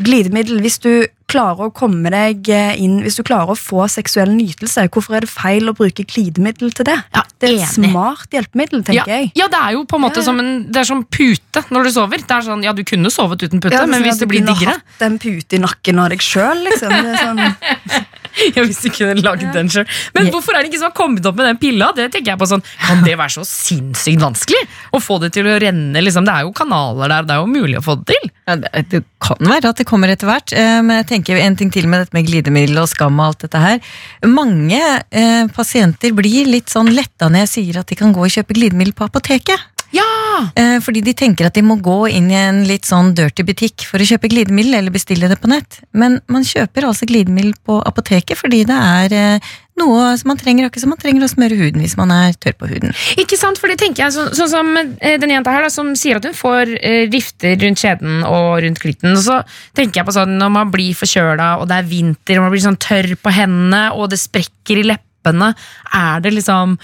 glidemiddel, 0.00 0.62
hvis 0.64 0.78
du 0.80 0.92
klarer 1.32 1.68
å 1.68 1.72
komme 1.74 2.10
deg 2.12 2.48
eh, 2.52 2.74
inn 2.82 2.98
Hvis 3.04 3.16
du 3.18 3.22
klarer 3.24 3.54
å 3.54 3.58
få 3.58 3.86
seksuell 3.90 4.32
nytelse, 4.34 4.84
hvorfor 4.92 5.16
er 5.16 5.26
det 5.26 5.32
feil 5.32 5.70
å 5.70 5.74
bruke 5.76 6.04
glidemiddel 6.08 6.74
til 6.76 6.88
det? 6.88 6.98
Ja, 7.14 7.22
det 7.40 7.50
er 7.50 7.62
et 7.64 7.72
smart 7.72 8.32
hjelpemiddel, 8.34 8.84
tenker 8.86 9.08
ja, 9.08 9.20
jeg. 9.20 9.32
ja, 9.38 9.48
det 9.52 9.60
er 9.60 9.76
jo 9.76 9.84
på 9.88 9.98
en 9.98 10.04
måte 10.06 10.20
Ja, 10.22 10.26
som 10.28 10.40
en 10.42 10.52
Det 10.72 10.82
er 10.82 10.88
som 10.88 11.04
pute 11.04 11.64
når 11.72 11.88
du 11.88 11.92
sover. 11.94 12.22
Det 12.22 12.36
er 12.36 12.46
sånn, 12.46 12.64
ja, 12.66 12.74
Du 12.76 12.84
kunne 12.88 13.12
sovet 13.12 13.46
uten 13.46 13.62
pute, 13.62 13.80
men 13.86 13.98
sånn 13.98 14.06
hvis 14.08 14.20
det 14.22 14.28
du 14.28 14.36
kunne 14.36 14.56
hatt 14.60 15.06
en 15.08 15.18
pute 15.22 15.58
i 15.58 15.62
nakken 15.62 16.02
av 16.02 16.12
deg 16.12 16.24
sjøl, 16.24 16.64
liksom. 16.68 16.92
Det 16.92 17.14
er 17.14 17.22
sånn, 17.22 17.42
Ja, 18.56 18.64
hvis 18.66 18.82
du 18.82 18.90
kunne 18.92 19.16
laget 19.22 19.52
den 19.54 19.70
selv. 19.72 19.88
Men 20.16 20.28
hvorfor 20.32 20.56
er 20.56 20.62
det 20.64 20.72
ikke 20.72 20.80
som 20.82 20.90
har 20.90 20.96
kommet 20.96 21.26
opp 21.28 21.38
med 21.38 21.48
den 21.50 21.60
pilla? 21.60 21.90
Det 21.96 22.08
tenker 22.12 22.34
jeg 22.34 22.40
på 22.40 22.48
sånn, 22.50 22.64
Kan 22.82 23.02
det 23.06 23.16
være 23.20 23.34
så 23.36 23.44
sinnssykt 23.48 24.22
vanskelig? 24.22 24.62
Å 24.92 25.00
få 25.02 25.18
det 25.22 25.32
til 25.36 25.48
å 25.48 25.58
renne? 25.62 26.02
liksom 26.02 26.26
Det 26.28 26.34
er 26.34 26.46
jo 26.46 26.52
kanaler 26.56 27.12
der, 27.12 27.28
det 27.28 27.36
er 27.36 27.42
jo 27.42 27.50
mulig 27.50 27.78
å 27.80 27.84
få 27.84 27.96
det 28.00 28.14
til. 28.14 28.30
Ja, 28.48 28.56
det, 28.58 28.84
det 28.92 29.02
kan 29.22 29.50
være 29.52 29.72
at 29.72 29.80
det 29.80 29.86
kommer 29.88 30.12
etter 30.12 30.28
hvert, 30.28 30.52
eh, 30.56 30.80
men 30.82 31.00
jeg 31.00 31.08
tenker 31.12 31.40
en 31.40 31.56
ting 31.58 31.70
til 31.74 31.86
med 31.90 32.02
dette 32.02 32.16
med 32.16 32.26
glidemiddel 32.26 32.82
og 32.82 32.90
skam 32.90 33.20
og 33.20 33.30
alt 33.30 33.44
dette 33.46 33.62
her. 33.62 33.92
Mange 34.28 34.80
eh, 34.80 35.44
pasienter 35.54 36.14
blir 36.16 36.50
litt 36.50 36.72
sånn 36.72 36.90
letta 36.94 37.30
når 37.30 37.46
jeg 37.46 37.52
sier 37.56 37.82
at 37.82 37.92
de 37.92 37.98
kan 37.98 38.14
gå 38.14 38.24
og 38.24 38.34
kjøpe 38.34 38.56
glidemiddel 38.58 38.96
på 38.98 39.06
apoteket. 39.08 39.68
Ja! 39.92 40.50
Eh, 40.56 40.78
fordi 40.82 41.02
de 41.04 41.14
tenker 41.16 41.48
at 41.48 41.56
de 41.56 41.64
må 41.64 41.76
gå 41.84 42.06
inn 42.10 42.30
i 42.32 42.38
en 42.38 42.62
litt 42.68 42.88
sånn 42.88 43.12
dirty 43.16 43.44
butikk 43.46 43.84
for 43.88 44.00
å 44.00 44.06
kjøpe 44.08 44.30
glidemiddel 44.32 44.78
eller 44.78 44.94
bestille 44.94 45.28
det 45.30 45.38
på 45.40 45.50
nett. 45.52 45.82
Men 45.92 46.20
man 46.32 46.46
kjøper 46.48 46.88
altså 46.88 47.08
glidemiddel 47.08 47.52
på 47.66 47.78
apoteket 47.84 48.40
fordi 48.40 48.62
det 48.68 48.78
er 48.78 49.16
eh, 49.18 49.52
noe 49.80 50.12
som 50.20 50.32
man 50.32 50.40
trenger, 50.40 50.66
akkurat 50.68 50.84
som 50.84 50.92
man 50.92 51.00
trenger 51.00 51.24
å 51.24 51.30
smøre 51.30 51.58
huden 51.58 51.84
hvis 51.84 51.96
man 52.00 52.12
er 52.14 52.36
tørr 52.40 52.56
på 52.60 52.70
huden. 52.70 52.96
Ikke 53.20 53.38
sant, 53.40 53.60
for 53.60 53.72
det 53.72 53.78
tenker 53.82 54.06
jeg 54.06 54.16
så, 54.16 54.26
Sånn 54.36 54.50
som 54.52 54.72
eh, 54.80 55.18
den 55.20 55.34
jenta 55.34 55.54
her 55.54 55.66
da, 55.66 55.70
som 55.72 55.92
sier 55.98 56.20
at 56.20 56.28
hun 56.28 56.36
får 56.36 56.74
eh, 56.80 57.04
rifter 57.12 57.56
rundt 57.60 57.84
skjeden 57.84 58.24
og 58.28 58.62
rundt 58.64 58.82
klitten. 58.82 59.12
Og 59.16 59.24
så 59.28 59.40
tenker 59.76 60.00
jeg 60.00 60.08
på 60.08 60.16
sånn 60.16 60.36
når 60.40 60.56
man 60.56 60.72
blir 60.74 60.96
forkjøla, 60.96 61.54
og 61.60 61.68
det 61.70 61.80
er 61.80 61.88
vinter, 61.92 62.38
og 62.38 62.48
man 62.48 62.56
blir 62.56 62.64
sånn 62.64 62.80
tørr 62.82 63.14
på 63.20 63.36
hendene, 63.36 63.86
og 63.96 64.12
det 64.12 64.20
sprekker 64.22 64.80
i 64.80 64.88
leppene. 64.94 65.52
Er 66.00 66.22
det 66.24 66.36
liksom 66.40 66.78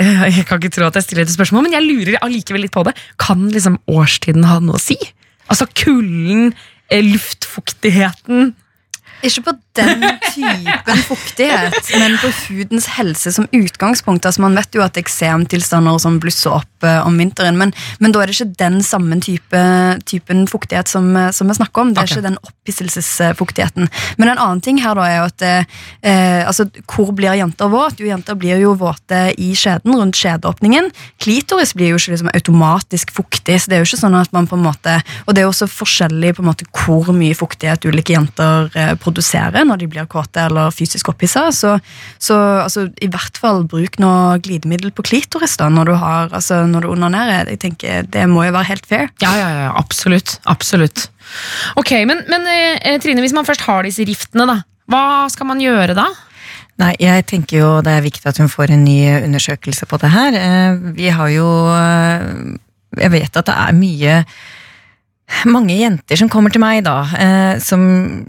Jeg 0.36 0.46
kan 0.48 0.60
ikke 0.60 0.72
tro 0.72 0.86
at 0.88 0.96
jeg 0.96 1.04
stiller 1.04 1.26
et 1.26 1.32
spørsmål, 1.32 1.66
men 1.66 1.74
jeg 1.76 1.84
lurer 1.84 2.20
allikevel 2.24 2.64
litt 2.64 2.72
på 2.72 2.84
det. 2.86 2.94
Kan 3.20 3.50
liksom 3.52 3.76
årstiden 3.90 4.46
ha 4.48 4.56
noe 4.64 4.78
å 4.78 4.82
si? 4.82 4.96
Altså 5.50 5.66
kulden, 5.76 6.54
eh, 6.88 7.04
luftfuktigheten 7.04 8.54
Ikke 9.26 9.42
på 9.44 9.54
den 9.80 10.04
typen 10.30 11.02
fuktighet, 11.08 11.92
men 11.98 12.16
på 12.20 12.30
hudens 12.46 12.88
helse 12.96 13.32
som 13.34 13.48
utgangspunkt. 13.56 14.26
Altså 14.26 14.44
Man 14.44 14.56
vet 14.58 14.74
jo 14.76 14.84
at 14.84 14.98
eksemtilstander 15.00 15.96
og 15.96 16.02
sånn 16.04 16.20
blusser 16.22 16.54
opp 16.60 16.86
eh, 16.86 17.00
om 17.06 17.16
vinteren, 17.20 17.58
men, 17.60 17.74
men 18.02 18.14
da 18.14 18.22
er 18.22 18.30
det 18.30 18.38
ikke 18.38 18.60
den 18.60 18.80
samme 18.86 19.20
type, 19.24 19.62
typen 20.08 20.46
fuktighet 20.50 20.90
som, 20.90 21.10
eh, 21.16 21.30
som 21.36 21.50
vi 21.50 21.58
snakker 21.58 21.84
om. 21.84 21.94
Det 21.94 22.02
er 22.02 22.08
okay. 22.08 22.18
ikke 22.18 22.28
den 22.28 22.40
opphisselsesfuktigheten. 22.40 23.90
Men 24.20 24.32
en 24.32 24.42
annen 24.42 24.62
ting 24.64 24.80
her 24.82 24.98
da 24.98 25.06
er 25.06 25.18
jo 25.18 25.28
at 25.28 25.46
eh, 25.48 26.42
altså, 26.46 26.68
hvor 26.90 27.12
blir 27.16 27.38
jenter 27.38 27.70
våt? 27.72 28.00
Jo, 28.00 28.08
jenter 28.10 28.38
blir 28.38 28.60
jo 28.62 28.74
våte 28.80 29.22
i 29.40 29.52
skjeden, 29.58 29.96
rundt 29.96 30.18
skjedeåpningen. 30.18 30.90
Klitoris 31.22 31.74
blir 31.76 31.94
jo 31.94 32.00
ikke 32.00 32.14
liksom 32.14 32.32
automatisk 32.34 33.14
fuktig, 33.14 33.60
så 33.60 33.70
det 33.70 33.78
er 33.78 33.84
jo 33.84 33.90
ikke 33.90 34.02
sånn 34.04 34.18
at 34.18 34.32
man 34.36 34.48
på 34.50 34.58
en 34.58 34.64
måte 34.64 34.98
Og 35.26 35.34
det 35.34 35.42
er 35.42 35.46
jo 35.46 35.52
også 35.52 35.68
forskjellig 35.70 36.34
på 36.36 36.42
en 36.42 36.48
måte 36.50 36.66
hvor 36.74 37.10
mye 37.14 37.36
fuktighet 37.36 37.84
ulike 37.88 38.14
jenter 38.14 38.70
eh, 38.78 38.92
produserer 39.00 39.66
når 39.70 39.80
de 39.82 39.88
blir 39.90 40.08
kåte 40.10 40.42
eller 40.48 40.72
fysisk 40.74 41.08
opphissa. 41.12 41.46
Så, 41.54 41.76
så 42.22 42.36
altså, 42.66 42.88
i 43.02 43.08
hvert 43.10 43.38
fall 43.40 43.62
bruk 43.70 43.98
noe 44.02 44.38
glidemiddel 44.42 44.92
på 44.94 45.04
klitoris 45.06 45.56
da, 45.60 45.70
når 45.72 45.92
du 45.92 45.94
har 46.02 46.34
altså, 46.36 46.62
når 46.68 46.84
du 46.86 46.90
onanerer. 46.96 47.50
Jeg 47.54 47.62
tenker, 47.64 48.08
Det 48.10 48.26
må 48.30 48.44
jo 48.48 48.54
være 48.56 48.70
helt 48.72 48.86
fair. 48.90 49.08
Ja, 49.22 49.32
ja, 49.38 49.48
ja, 49.62 49.68
absolutt. 49.78 50.38
Absolutt. 50.50 51.08
Ok, 51.78 51.94
men, 52.10 52.24
men 52.30 52.48
eh, 52.50 52.98
Trine, 53.02 53.22
hvis 53.22 53.36
man 53.36 53.46
først 53.46 53.64
har 53.68 53.86
disse 53.86 54.04
riftene, 54.08 54.46
da, 54.50 54.60
hva 54.90 55.04
skal 55.30 55.46
man 55.46 55.62
gjøre 55.62 55.94
da? 55.98 56.08
Nei, 56.80 56.94
jeg 57.02 57.26
tenker 57.28 57.58
jo 57.60 57.68
det 57.84 57.92
er 57.92 58.04
viktig 58.06 58.24
at 58.30 58.38
hun 58.40 58.48
får 58.48 58.72
en 58.72 58.84
ny 58.86 58.98
undersøkelse 59.26 59.86
på 59.90 59.98
det 60.00 60.10
her. 60.14 60.36
Eh, 60.38 60.80
Vi 60.96 61.10
har 61.12 61.28
jo 61.34 61.46
eh, 61.74 62.56
Jeg 62.98 63.12
vet 63.12 63.36
at 63.36 63.46
det 63.46 63.54
er 63.66 63.76
mye 63.76 64.14
mange 65.48 65.76
jenter 65.78 66.18
som 66.18 66.28
kommer 66.28 66.52
til 66.52 66.62
meg, 66.62 66.82
da, 66.84 66.96
eh, 67.16 67.58
som 67.62 67.82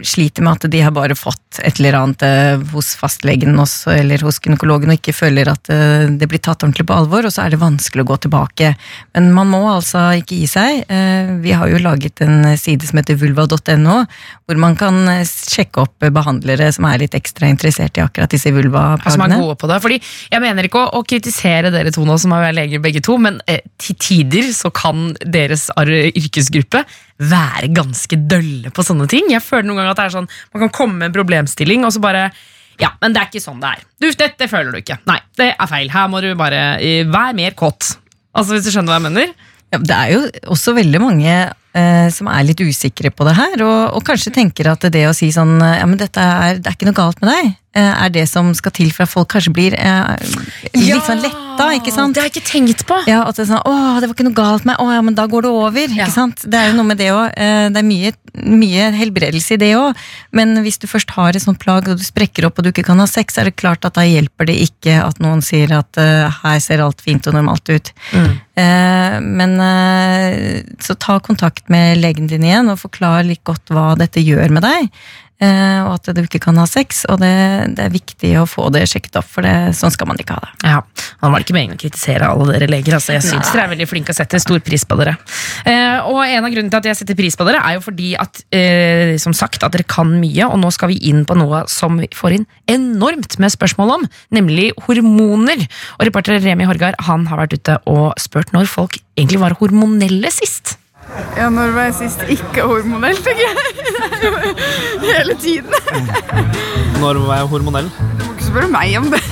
sliter 0.06 0.44
med 0.44 0.58
at 0.60 0.70
de 0.72 0.80
har 0.84 0.94
bare 0.94 1.16
fått 1.18 1.60
et 1.60 1.80
eller 1.80 1.98
annet 1.98 2.24
eh, 2.26 2.62
hos 2.72 2.94
fastlegen 2.98 3.58
også, 3.58 3.92
eller 3.98 4.22
hos 4.24 4.40
gynekologen 4.42 4.92
og 4.92 5.00
ikke 5.00 5.14
føler 5.16 5.50
at 5.52 5.70
eh, 5.72 6.06
det 6.08 6.28
blir 6.30 6.40
tatt 6.42 6.62
ordentlig 6.62 6.86
på 6.88 6.96
alvor, 6.96 7.26
og 7.26 7.34
så 7.34 7.44
er 7.44 7.52
det 7.52 7.60
vanskelig 7.62 8.04
å 8.04 8.10
gå 8.12 8.18
tilbake. 8.26 8.72
Men 9.16 9.32
man 9.36 9.50
må 9.52 9.62
altså 9.72 10.04
ikke 10.20 10.38
gi 10.40 10.48
seg. 10.50 10.84
Eh, 10.88 11.34
vi 11.42 11.54
har 11.56 11.70
jo 11.72 11.82
laget 11.82 12.22
en 12.24 12.52
side 12.60 12.88
som 12.88 13.00
heter 13.02 13.18
vulva.no, 13.20 13.98
hvor 14.46 14.60
man 14.60 14.78
kan 14.78 15.02
eh, 15.10 15.26
sjekke 15.26 15.84
opp 15.84 16.06
eh, 16.06 16.12
behandlere 16.14 16.70
som 16.74 16.86
er 16.88 17.02
litt 17.04 17.16
ekstra 17.18 17.50
interessert 17.50 17.98
i 17.98 18.04
akkurat 18.04 18.32
disse 18.32 18.52
som 18.52 19.26
er 19.26 19.36
gode 19.36 19.58
på 19.60 19.70
det. 19.70 19.80
Fordi 19.82 20.00
Jeg 20.32 20.42
mener 20.42 20.68
ikke 20.68 20.82
å, 20.82 21.00
å 21.00 21.04
kritisere 21.06 21.72
dere 21.74 21.92
to 21.94 22.04
nå 22.06 22.16
som 22.20 22.34
er 22.36 22.52
leger 22.56 22.82
begge 22.82 23.02
to, 23.04 23.18
men 23.20 23.40
eh, 23.50 23.62
til 23.80 23.98
tider 24.00 24.50
så 24.56 24.72
kan 24.74 25.12
deres 25.24 25.68
yrkesgruppe 25.76 26.84
være 27.22 27.70
ganske 27.74 28.18
dølle 28.30 28.72
på 28.74 28.84
sånne 28.86 29.06
ting. 29.10 29.30
Jeg 29.32 29.44
føler 29.44 29.68
noen 29.68 29.82
ganger 29.82 29.94
at 29.94 30.00
det 30.00 30.08
er 30.08 30.16
sånn 30.16 30.28
Man 30.54 30.64
kan 30.64 30.74
komme 30.74 30.98
med 31.00 31.10
en 31.10 31.16
problemstilling, 31.16 31.86
og 31.86 31.94
så 31.94 32.02
bare 32.02 32.26
ja, 32.80 32.88
men 33.02 33.14
det 33.14 33.20
er 33.20 33.28
ikke 33.28 33.42
sånn 33.44 33.60
det 33.62 33.68
er. 33.76 33.82
Du, 34.00 34.06
dette 34.18 34.48
føler 34.50 34.72
du 34.72 34.80
ikke. 34.80 34.96
Nei, 35.06 35.18
det 35.38 35.52
er 35.52 35.68
feil. 35.70 35.90
Her 35.92 36.08
må 36.10 36.22
du 36.24 36.30
bare 36.38 36.62
uh, 36.80 37.12
være 37.12 37.36
mer 37.38 37.56
kåt. 37.58 37.92
Altså, 38.32 38.56
Hvis 38.56 38.66
du 38.66 38.72
skjønner 38.72 38.94
hva 38.94 38.98
jeg 38.98 39.06
mener? 39.10 39.34
Ja, 39.72 39.80
det 39.80 39.96
er 39.96 40.08
jo 40.14 40.22
også 40.56 40.74
veldig 40.76 41.00
mange 41.00 41.34
uh, 41.52 42.08
som 42.12 42.30
er 42.32 42.46
litt 42.48 42.62
usikre 42.64 43.12
på 43.14 43.28
det 43.28 43.36
her, 43.38 43.54
og, 43.64 43.98
og 43.98 44.06
kanskje 44.08 44.34
tenker 44.34 44.72
at 44.72 44.88
det 44.92 45.04
å 45.08 45.14
si 45.16 45.30
sånn 45.34 45.58
Ja, 45.60 45.84
men 45.88 46.00
dette 46.00 46.20
er, 46.20 46.58
det 46.58 46.72
er 46.72 46.78
ikke 46.78 46.88
noe 46.88 46.98
galt 46.98 47.22
med 47.22 47.30
deg, 47.32 47.52
er 47.80 48.10
det 48.12 48.26
som 48.28 48.50
skal 48.54 48.72
til 48.76 48.90
for 48.92 49.06
at 49.06 49.12
folk 49.12 49.30
kanskje 49.32 49.52
blir 49.56 49.74
eh, 49.78 50.32
litt 50.76 51.06
sånn 51.06 51.22
letta, 51.24 51.68
ikke 51.78 51.92
sant? 51.94 52.14
Det 52.16 52.20
har 52.22 52.28
jeg 52.28 52.34
ikke 52.36 52.50
tenkt 52.50 52.84
på. 52.88 52.98
Ja, 53.08 53.22
at 53.28 53.38
det 53.38 53.46
er 53.46 53.50
sånn, 53.54 53.62
å, 53.64 54.00
det 54.02 54.10
var 54.10 54.16
ikke 54.16 54.26
noe 54.28 54.36
galt 54.36 54.66
med, 54.66 54.74
meg. 54.74 54.82
å 54.84 54.92
ja, 54.92 55.04
men 55.06 55.16
da 55.16 55.24
går 55.30 55.46
det 55.46 55.52
over, 55.52 55.80
Ja. 55.86 56.04
ikke 56.04 56.14
sant? 56.14 56.44
Det 56.44 56.58
er 56.58 56.70
jo 56.70 56.76
noe 56.76 56.88
med 56.90 57.00
det 57.00 57.08
også, 57.14 57.32
eh, 57.40 57.68
det 57.72 57.80
er 57.80 57.88
mye, 57.88 58.12
mye 58.62 58.90
helbredelse 58.96 59.56
i 59.56 59.60
det 59.62 59.72
også, 59.78 60.04
men 60.36 60.54
hvis 60.64 60.78
du 60.82 60.86
først 60.90 61.10
har 61.16 61.32
et 61.36 61.44
sånt 61.44 61.60
plag, 61.62 61.88
og 61.88 61.96
du 62.00 62.04
sprekker 62.04 62.46
opp, 62.48 62.58
og 62.60 62.64
du 62.68 62.72
ikke 62.72 62.84
kan 62.90 63.00
ha 63.00 63.08
sex, 63.08 63.38
er 63.40 63.48
det 63.48 63.56
klart 63.56 63.84
at 63.88 63.96
da 63.96 64.04
hjelper 64.04 64.48
det 64.52 64.58
ikke 64.68 64.98
at 65.02 65.20
noen 65.24 65.40
sier 65.44 65.72
at 65.78 65.96
eh, 66.00 66.28
her 66.42 66.60
ser 66.64 66.84
alt 66.84 67.00
fint 67.04 67.26
og 67.28 67.36
normalt 67.38 67.72
ut. 67.72 67.92
Eh, 68.12 69.16
men 69.24 69.56
eh, 69.64 70.62
så 70.82 70.96
ta 71.00 71.18
kontakt 71.24 71.68
med 71.72 72.00
legen 72.04 72.28
din 72.28 72.44
igjen, 72.44 72.68
og 72.72 72.80
forklar 72.84 73.24
litt 73.24 73.44
godt 73.48 73.72
hva 73.72 73.92
dette 73.96 74.20
gjør 74.20 74.52
med 74.52 74.66
deg. 74.68 74.88
Eh, 75.42 75.80
og 75.82 75.96
at 75.98 76.10
du 76.16 76.22
ikke 76.22 76.40
kan 76.46 76.58
ha 76.60 76.66
sex, 76.70 77.02
og 77.10 77.20
det, 77.22 77.32
det 77.76 77.86
er 77.86 77.94
viktig 77.94 78.32
å 78.40 78.46
få 78.48 78.68
det 78.74 78.84
sjekket 78.90 79.18
opp, 79.20 79.28
for 79.28 79.46
det, 79.46 79.74
sånn 79.78 79.92
skal 79.94 80.08
man 80.10 80.20
ikke 80.20 80.36
ha 80.36 80.44
det. 80.46 80.52
Ja, 80.70 80.80
Han 81.24 81.34
var 81.34 81.44
ikke 81.44 81.56
meningen 81.56 81.78
å 81.78 81.82
kritisere 81.82 82.30
alle 82.30 82.48
dere 82.54 82.70
leger. 82.70 82.96
Altså. 82.98 83.16
Jeg 83.16 83.26
syns 83.26 83.50
dere 83.52 83.66
er 83.66 83.72
veldig 83.74 83.88
flinke 83.90 84.14
og 84.14 84.18
setter 84.18 84.42
stor 84.42 84.62
pris 84.64 84.86
på 84.88 84.98
dere. 85.00 85.16
Eh, 85.68 85.98
og 86.08 86.22
en 86.24 86.46
av 86.46 86.50
grunnene 86.50 86.72
til 86.72 86.80
at 86.80 86.90
jeg 86.92 87.00
setter 87.02 87.18
pris 87.18 87.38
på 87.38 87.46
dere, 87.48 87.62
er 87.62 87.78
jo 87.78 87.84
fordi 87.84 88.12
at 88.20 88.42
eh, 88.54 89.14
som 89.22 89.36
sagt, 89.36 89.62
at 89.62 89.74
dere 89.74 89.86
kan 89.88 90.10
mye, 90.22 90.48
og 90.48 90.60
nå 90.62 90.72
skal 90.74 90.92
vi 90.92 91.00
inn 91.10 91.24
på 91.28 91.38
noe 91.38 91.64
som 91.70 91.98
vi 92.00 92.10
får 92.16 92.38
inn 92.38 92.48
enormt 92.70 93.38
med 93.42 93.54
spørsmål 93.54 93.96
om, 93.98 94.06
nemlig 94.34 94.70
hormoner. 94.86 95.66
Og 95.98 96.06
reporter 96.08 96.40
Remi 96.42 96.68
Horgard 96.68 96.98
han 97.08 97.26
har 97.30 97.44
vært 97.44 97.58
ute 97.58 97.78
og 97.90 98.12
spurt 98.20 98.54
når 98.54 98.70
folk 98.70 99.00
egentlig 99.16 99.42
var 99.42 99.58
hormonelle 99.60 100.30
sist. 100.32 100.76
Ja, 101.36 101.48
når 101.50 101.72
var 101.74 101.88
jeg 101.88 101.94
sist 101.98 102.22
ikke 102.30 102.64
hormonell, 102.68 103.18
tenker 103.24 103.42
jeg. 103.42 103.56
Hele 105.16 105.34
tiden. 105.40 105.72
Når 107.00 107.20
var 107.26 107.42
jeg 107.42 107.50
hormonell? 107.52 107.88
Du 108.18 108.26
må 108.26 108.36
ikke 108.36 108.48
spørre 108.50 108.70
meg 108.72 108.96
om 109.00 109.10
det. 109.12 109.22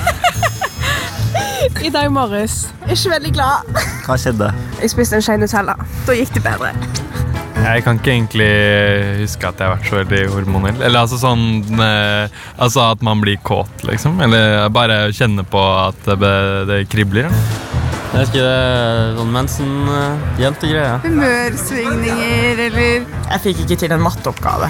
I 1.81 1.89
dag 1.93 2.11
morges. 2.13 2.67
Ikke 2.89 3.13
veldig 3.15 3.31
glad. 3.37 3.69
Hva 4.05 4.17
skjedde? 4.19 4.51
Jeg 4.81 4.91
spiste 4.93 5.17
en 5.17 5.25
skje 5.25 5.37
Nutella. 5.41 5.77
Da 6.07 6.17
gikk 6.17 6.33
det 6.35 6.43
bedre. 6.45 6.73
Jeg 7.61 7.83
kan 7.85 7.99
ikke 7.99 8.11
egentlig 8.15 8.49
huske 9.21 9.45
at 9.47 9.59
jeg 9.61 9.69
har 9.69 9.75
vært 9.75 9.89
så 9.89 9.99
veldig 9.99 10.21
hormonell. 10.33 10.79
Eller 10.81 11.03
altså 11.03 11.19
sånn 11.21 11.43
eh, 11.77 12.39
Altså 12.57 12.87
at 12.87 13.03
man 13.05 13.21
blir 13.21 13.37
kåt, 13.45 13.85
liksom. 13.85 14.17
Eller 14.25 14.65
bare 14.73 15.03
kjenne 15.13 15.45
på 15.45 15.61
at 15.61 16.09
det, 16.09 16.35
det 16.69 16.79
kribler. 16.91 17.29
Jeg 18.11 18.25
husker 18.25 18.43
det 18.43 18.47
er 18.51 19.13
sånn 19.15 19.29
mensen-jentegreie. 19.31 20.97
Humørsvingninger 21.05 22.59
eller 22.65 23.05
Jeg 23.05 23.39
fikk 23.45 23.61
ikke 23.63 23.77
til 23.85 23.95
en 23.95 24.03
matteoppgave. 24.03 24.67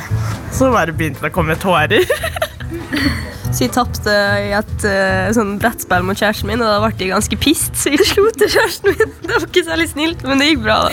Så 0.54 0.69
bare 0.69 0.93
begynte 0.93 1.25
det 1.25 1.32
å 1.32 1.36
komme 1.39 1.58
tårer. 1.58 2.06
Så 3.52 3.66
jeg 3.66 3.74
tapte 3.76 4.12
i 4.40 4.54
et 4.56 4.86
uh, 4.88 5.28
sånn 5.36 5.58
brettspill 5.60 6.06
mot 6.08 6.16
kjæresten 6.16 6.48
min, 6.48 6.62
og 6.64 6.70
da 6.72 6.78
ble 6.80 6.94
jeg 6.96 7.12
ganske 7.12 7.40
pissed, 7.42 7.76
så 7.76 7.92
jeg 7.92 8.08
slo 8.08 8.30
til 8.38 8.48
kjæresten 8.54 8.96
min. 8.96 9.12
Det 9.26 9.34
var 9.34 9.48
ikke 9.48 9.66
særlig 9.68 9.90
snilt, 9.92 10.24
men 10.28 10.40
det 10.40 10.48
gikk 10.52 10.64
bra, 10.64 10.78
da. 10.88 10.92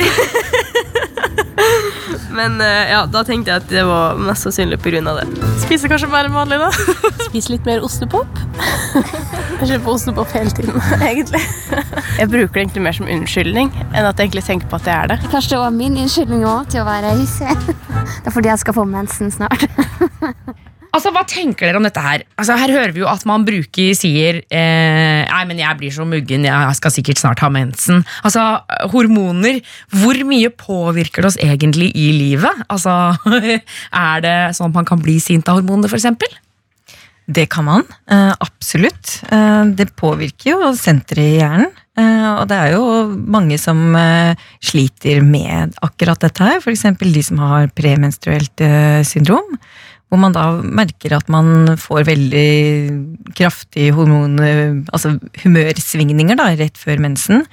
men 2.38 2.58
uh, 2.58 2.82
ja, 2.90 3.04
da 3.10 3.22
tenkte 3.26 3.52
jeg 3.52 3.62
at 3.62 3.70
det 3.70 3.84
var 3.86 4.18
mest 4.18 4.46
sannsynlig 4.46 4.80
av 5.06 5.20
det. 5.20 5.48
Spiser 5.62 5.92
kanskje 5.92 6.10
mer 6.10 6.26
enn 6.26 6.34
vanlig, 6.34 6.58
da? 6.58 6.70
Spise 7.28 7.54
litt 7.54 7.66
mer 7.68 7.84
ostepop. 7.86 8.42
Jeg 9.58 9.70
kjøper 9.70 9.90
ostepop 9.94 10.34
hele 10.34 10.54
tiden, 10.54 10.78
egentlig. 10.98 11.42
Jeg 12.18 12.30
bruker 12.32 12.54
det 12.56 12.64
egentlig 12.64 12.86
mer 12.88 12.98
som 12.98 13.10
unnskyldning 13.10 13.70
enn 13.92 14.02
at 14.02 14.18
jeg 14.18 14.32
egentlig 14.32 14.46
tenker 14.50 14.70
på 14.70 14.80
at 14.80 14.88
det 14.88 14.96
er 14.96 15.12
det. 15.14 15.20
Kanskje 15.30 15.54
det 15.54 15.62
var 15.62 15.76
min 15.78 16.00
unnskyldning 16.02 16.46
òg 16.48 16.72
til 16.74 16.82
å 16.82 16.88
være 16.90 17.14
hissig. 17.20 17.54
Det 17.68 18.26
er 18.26 18.34
fordi 18.34 18.50
jeg 18.50 18.66
skal 18.66 18.80
få 18.80 18.88
mensen 18.88 19.30
snart. 19.34 19.68
Altså, 20.94 21.12
Hva 21.14 21.24
tenker 21.28 21.68
dere 21.68 21.80
om 21.80 21.86
dette 21.86 22.02
her? 22.02 22.24
Altså, 22.38 22.56
Her 22.60 22.72
hører 22.74 22.94
vi 22.96 23.02
jo 23.02 23.10
at 23.10 23.24
man 23.28 23.44
bruker 23.46 23.94
sier 23.98 24.40
eh, 24.48 25.22
Nei, 25.28 25.42
men 25.50 25.60
jeg 25.60 25.80
blir 25.80 25.94
så 25.94 26.06
muggen, 26.08 26.46
jeg 26.48 26.78
skal 26.78 26.94
sikkert 26.94 27.20
snart 27.20 27.42
ha 27.44 27.50
mensen. 27.52 28.02
Altså, 28.26 28.44
Hormoner, 28.92 29.60
hvor 29.94 30.18
mye 30.28 30.50
påvirker 30.54 31.24
det 31.24 31.32
oss 31.32 31.40
egentlig 31.44 31.92
i 31.98 32.10
livet? 32.16 32.66
Altså, 32.72 33.14
Er 34.08 34.24
det 34.24 34.36
sånn 34.56 34.72
at 34.72 34.78
man 34.80 34.88
kan 34.88 35.00
bli 35.02 35.18
sint 35.22 35.48
av 35.48 35.60
hormoner, 35.60 35.90
f.eks.? 35.90 36.38
Det 37.28 37.44
kan 37.52 37.66
man, 37.66 37.82
eh, 38.08 38.32
absolutt. 38.40 39.18
Eh, 39.30 39.64
det 39.76 39.92
påvirker 40.00 40.54
jo 40.54 40.70
senteret 40.72 41.26
i 41.26 41.36
hjernen. 41.36 41.74
Eh, 41.98 42.28
og 42.40 42.46
det 42.48 42.56
er 42.56 42.72
jo 42.72 42.84
mange 43.36 43.58
som 43.60 43.92
sliter 44.64 45.20
med 45.20 45.76
akkurat 45.84 46.20
dette 46.24 46.46
her. 46.46 46.62
F.eks. 46.62 46.86
de 47.02 47.22
som 47.26 47.42
har 47.44 47.68
premenstruelt 47.76 48.64
syndrom. 49.04 49.58
Hvor 50.08 50.20
man 50.20 50.32
da 50.32 50.46
merker 50.64 51.16
at 51.18 51.28
man 51.28 51.74
får 51.76 52.06
veldig 52.08 53.32
kraftige 53.36 53.92
hormon... 53.96 54.38
Altså 54.88 55.16
humørsvingninger 55.42 56.38
da, 56.38 56.50
rett 56.56 56.80
før 56.80 57.02
mensen. 57.04 57.44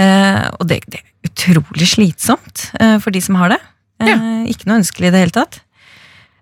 Eh, 0.00 0.40
og 0.58 0.66
det, 0.70 0.80
det 0.90 1.00
er 1.00 1.28
utrolig 1.30 1.86
slitsomt 1.86 2.68
eh, 2.80 2.96
for 3.02 3.14
de 3.14 3.22
som 3.22 3.38
har 3.38 3.54
det. 3.54 3.60
Eh, 4.02 4.24
Ikke 4.50 4.66
noe 4.68 4.80
ønskelig 4.82 5.10
i 5.10 5.14
det 5.14 5.22
hele 5.22 5.36
tatt. 5.36 5.60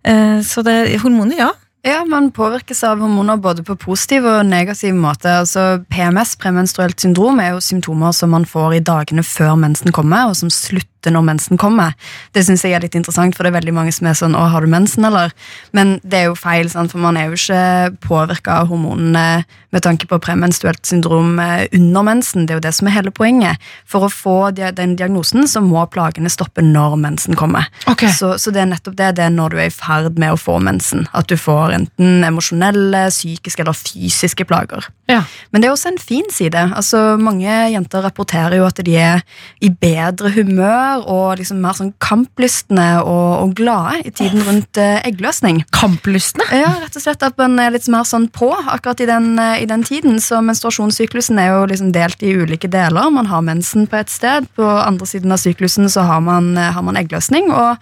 Eh, 0.08 0.40
så 0.46 0.64
det, 0.66 0.78
hormoner, 1.02 1.36
ja. 1.38 1.50
Ja, 1.82 2.04
Man 2.06 2.30
påvirkes 2.30 2.84
av 2.86 3.00
hormoner 3.02 3.40
både 3.42 3.64
på 3.66 3.74
positiv 3.74 4.24
og 4.30 4.46
negativ 4.46 4.94
måte. 4.94 5.32
Altså 5.42 5.82
PMS, 5.90 6.36
premenstruelt 6.38 7.02
syndrom, 7.02 7.40
er 7.42 7.56
jo 7.56 7.64
symptomer 7.64 8.14
som 8.14 8.30
man 8.30 8.46
får 8.46 8.76
i 8.78 8.84
dagene 8.86 9.24
før 9.26 9.56
mensen 9.58 9.90
kommer, 9.94 10.30
og 10.30 10.38
som 10.38 10.50
slutter 10.50 10.88
når 11.10 11.24
mensen 11.26 11.58
kommer. 11.58 11.94
Det 12.32 12.44
synes 12.44 12.62
jeg 12.62 12.76
er 12.76 12.84
litt 12.84 12.94
interessant, 12.94 13.34
for 13.34 13.42
det 13.42 13.52
er 13.52 13.58
veldig 13.60 13.74
mange 13.74 13.92
som 13.92 14.06
er 14.06 14.14
sånn 14.14 14.36
'Å, 14.36 14.50
har 14.50 14.60
du 14.60 14.66
mensen', 14.66 15.06
eller? 15.06 15.32
Men 15.72 16.00
det 16.04 16.14
er 16.20 16.24
jo 16.30 16.34
feil, 16.34 16.70
sant? 16.70 16.92
for 16.92 16.98
man 16.98 17.16
er 17.16 17.26
jo 17.26 17.32
ikke 17.32 17.96
påvirka 18.00 18.60
av 18.60 18.68
hormonene 18.68 19.44
med 19.72 19.82
tanke 19.82 20.06
på 20.06 20.18
premenstruelt 20.20 20.84
syndrom 20.86 21.38
eh, 21.38 21.66
under 21.72 22.02
mensen. 22.02 22.46
Det 22.46 22.52
er 22.52 22.60
jo 22.60 22.66
det 22.66 22.74
som 22.76 22.86
er 22.86 22.96
hele 22.98 23.10
poenget. 23.10 23.56
For 23.88 24.04
å 24.04 24.12
få 24.12 24.52
den 24.52 24.96
diagnosen 24.96 25.48
så 25.48 25.62
må 25.64 25.86
plagene 25.92 26.30
stoppe 26.32 26.64
når 26.64 26.98
mensen 27.00 27.38
kommer. 27.38 27.68
Så, 28.12 28.36
så 28.38 28.52
det 28.52 28.60
er 28.62 28.70
nettopp 28.74 28.98
det. 29.00 29.14
Det 29.16 29.24
er 29.24 29.30
når 29.34 29.54
du 29.54 29.60
er 29.62 29.70
i 29.70 29.74
ferd 29.74 30.20
med 30.20 30.34
å 30.34 30.40
få 30.40 30.58
mensen. 30.60 31.06
At 31.16 31.32
du 31.32 31.38
får 31.40 31.72
enten 31.78 32.26
emosjonelle, 32.28 33.06
psykiske 33.10 33.64
eller 33.64 33.78
fysiske 33.78 34.44
plager. 34.48 34.84
Ja. 35.12 35.22
Men 35.52 35.62
det 35.62 35.68
er 35.68 35.74
også 35.74 35.90
en 35.92 36.00
fin 36.00 36.28
side. 36.32 36.58
Altså, 36.72 37.18
mange 37.20 37.50
jenter 37.74 38.04
rapporterer 38.06 38.56
jo 38.56 38.66
at 38.66 38.80
de 38.84 38.94
er 38.96 39.20
i 39.60 39.68
bedre 39.68 40.32
humør 40.32 41.04
og 41.04 41.40
liksom 41.40 41.60
mer 41.62 41.76
sånn 41.76 41.92
kamplystne 42.02 42.88
og, 43.02 43.28
og 43.42 43.54
glade 43.58 44.00
i 44.08 44.12
tiden 44.14 44.44
rundt 44.46 44.80
eh, 44.80 45.02
eggløsning. 45.08 45.62
Kamplystne? 45.76 46.46
Ja, 46.56 46.72
rett 46.80 46.96
og 46.96 47.04
slett 47.04 47.26
at 47.26 47.36
man 47.40 47.58
er 47.60 47.74
litt 47.74 47.88
mer 47.92 48.08
sånn 48.08 48.30
på 48.32 48.50
akkurat 48.56 49.04
i 49.04 49.10
den, 49.10 49.34
eh, 49.42 49.58
i 49.64 49.68
den 49.68 49.84
tiden. 49.86 50.16
Så 50.24 50.40
menstruasjonssyklusen 50.44 51.40
er 51.42 51.52
jo 51.52 51.66
liksom 51.70 51.92
delt 51.94 52.24
i 52.24 52.32
ulike 52.38 52.70
deler. 52.72 53.12
Man 53.12 53.28
har 53.28 53.44
mensen 53.44 53.86
på 53.90 54.00
et 54.00 54.12
sted, 54.12 54.48
på 54.56 54.64
andre 54.64 55.08
siden 55.08 55.34
av 55.34 55.42
syklusen 55.42 55.92
så 55.92 56.06
har 56.08 56.24
man, 56.24 56.54
eh, 56.56 56.72
har 56.72 56.82
man 56.88 56.96
eggløsning. 56.96 57.52
og 57.52 57.76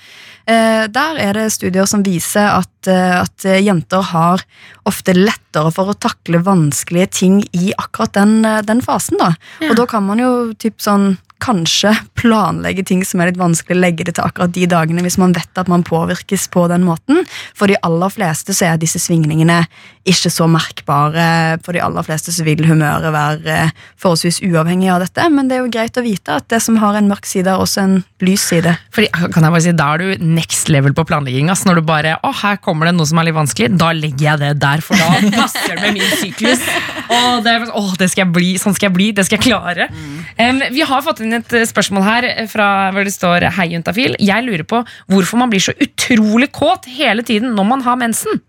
der 0.91 1.19
er 1.23 1.37
det 1.37 1.49
studier 1.55 1.87
som 1.89 2.03
viser 2.07 2.61
at, 2.61 2.89
eh, 2.91 3.21
at 3.21 3.47
jenter 3.63 4.03
har 4.13 4.45
ofte 4.89 5.15
lettere 5.17 5.73
for 5.75 5.93
å 5.93 5.99
takle 5.99 6.43
vanskelige 6.47 7.11
ting 7.21 7.41
i 7.57 7.73
akkurat 7.77 8.15
den, 8.19 8.45
eh, 8.45 8.63
den 8.67 8.83
fasen. 8.83 9.19
da. 9.19 9.35
Og 9.69 9.77
da 9.77 9.87
kan 9.87 10.07
man 10.07 10.19
jo 10.19 10.53
typ 10.55 10.79
sånn 10.79 11.19
kanskje 11.41 11.93
planlegge 12.21 12.85
ting 12.87 13.05
som 13.07 13.21
er 13.23 13.31
litt 13.31 13.41
vanskelig, 13.41 13.79
legge 13.81 14.07
det 14.07 14.17
til 14.19 14.27
akkurat 14.27 14.53
de 14.55 14.67
dagene 14.71 15.05
hvis 15.05 15.19
man 15.21 15.35
vet 15.37 15.61
at 15.61 15.71
man 15.71 15.85
påvirkes 15.87 16.49
på 16.53 16.67
den 16.71 16.85
måten. 16.87 17.25
For 17.57 17.71
de 17.71 17.79
aller 17.87 18.13
fleste 18.13 18.55
så 18.57 18.73
er 18.73 18.81
disse 18.81 19.01
svingningene 19.03 19.63
ikke 20.09 20.31
så 20.33 20.47
merkbare. 20.51 21.59
For 21.65 21.77
de 21.77 21.83
aller 21.85 22.05
fleste 22.07 22.33
så 22.35 22.45
vil 22.47 22.63
humøret 22.69 23.13
være 23.13 23.57
eh, 23.67 23.73
forholdsvis 24.01 24.41
uavhengig 24.47 24.91
av 24.93 25.03
dette, 25.05 25.27
men 25.33 25.49
det 25.49 25.59
er 25.59 25.65
jo 25.65 25.73
greit 25.73 25.99
å 26.01 26.05
vite 26.05 26.39
at 26.41 26.49
det 26.53 26.63
som 26.65 26.79
har 26.81 26.97
en 26.99 27.11
mørk 27.11 27.29
side, 27.29 27.51
er 27.51 27.61
også 27.61 27.85
en 27.85 27.97
lys 28.25 28.47
side. 28.53 28.73
Fordi, 28.95 29.11
kan 29.33 29.45
jeg 29.45 29.55
bare 29.57 29.65
si, 29.65 29.75
Da 29.81 29.89
er 29.95 30.03
du 30.03 30.25
next 30.25 30.69
level 30.73 30.95
på 30.97 31.05
planlegging. 31.09 31.51
ass. 31.53 31.67
Når 31.69 31.81
du 31.81 31.85
bare 31.89 32.17
å, 32.25 32.33
her 32.43 32.61
kommer 32.65 32.89
det 32.89 32.97
noe 32.97 33.09
som 33.09 33.21
er 33.21 33.29
litt 33.29 33.39
vanskelig, 33.39 33.73
da 33.81 33.93
legger 33.97 34.27
jeg 34.31 34.43
det 34.45 34.53
der, 34.63 34.85
for 34.85 35.01
da 35.01 35.21
passer 35.41 35.77
det 35.77 35.81
med 35.85 36.01
min 36.01 36.17
syklus. 36.21 36.65
Å, 37.11 37.41
det, 37.45 37.57
å, 37.77 37.85
det 38.01 38.11
skal 38.13 38.27
jeg 38.27 38.33
bli, 38.37 38.51
sånn 38.61 38.77
skal 38.77 38.91
jeg 38.91 38.97
bli, 38.97 39.11
det 39.17 39.27
skal 39.29 39.41
jeg 39.41 39.51
klare. 39.51 39.91
Em, 40.37 40.63
vi 40.71 40.85
har 40.87 41.03
fått 41.03 41.23
inn 41.25 41.35
et 41.39 41.57
eh, 41.57 41.67
spørsmål 41.69 42.07
her 42.07 42.29
eh, 42.29 42.47
fra 42.51 42.91
hvor 42.95 43.07
det 43.07 43.15
står 43.15 43.49
Hei, 43.57 43.71
juntafil. 43.75 44.17
Jeg 44.21 44.47
lurer 44.47 44.67
på 44.69 44.83
hvorfor 45.11 45.41
man 45.41 45.53
blir 45.53 45.65
så 45.65 45.75
utrolig 45.81 46.51
kåt 46.55 46.89
hele 46.91 47.27
tiden 47.27 47.55
når 47.57 47.71
man 47.75 47.85
har 47.87 48.01
mensen. 48.01 48.43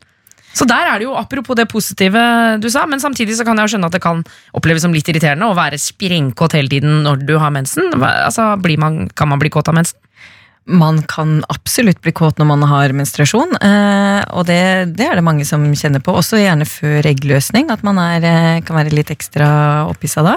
Så 0.51 0.67
der 0.67 0.89
er 0.89 0.99
det 0.99 1.07
jo 1.07 1.15
apropos 1.15 1.55
det 1.55 1.69
positive 1.71 2.21
du 2.59 2.67
sa, 2.71 2.83
men 2.89 2.99
samtidig 2.99 3.37
så 3.37 3.47
kan 3.47 3.57
jeg 3.57 3.69
jo 3.69 3.75
skjønne 3.75 3.87
at 3.87 3.95
det 3.95 4.03
kan 4.03 4.23
oppleves 4.57 4.83
som 4.83 4.93
litt 4.95 5.07
irriterende 5.07 5.47
å 5.47 5.55
være 5.55 5.79
sprengkåt 5.79 6.57
hele 6.57 6.71
tiden 6.71 7.03
når 7.05 7.23
du 7.23 7.37
har 7.39 7.53
mensen. 7.55 7.93
Altså, 8.01 8.53
man, 8.59 9.05
Kan 9.15 9.31
man 9.31 9.39
bli 9.39 9.49
kåt 9.53 9.71
av 9.71 9.79
mensen? 9.79 9.97
Man 10.71 10.99
kan 11.09 11.39
absolutt 11.49 12.03
bli 12.03 12.11
kåt 12.13 12.37
når 12.37 12.45
man 12.45 12.63
har 12.69 12.91
menstruasjon, 12.93 13.55
eh, 13.65 14.19
og 14.29 14.45
det, 14.45 14.93
det 14.93 15.07
er 15.07 15.17
det 15.17 15.23
mange 15.25 15.45
som 15.47 15.63
kjenner 15.73 16.03
på, 16.05 16.13
også 16.13 16.37
gjerne 16.37 16.67
før 16.69 17.07
eggløsning, 17.09 17.71
at 17.73 17.81
man 17.83 17.97
er, 17.97 18.27
kan 18.67 18.77
være 18.77 18.93
litt 18.93 19.09
ekstra 19.09 19.49
opphissa 19.89 20.21
da. 20.27 20.35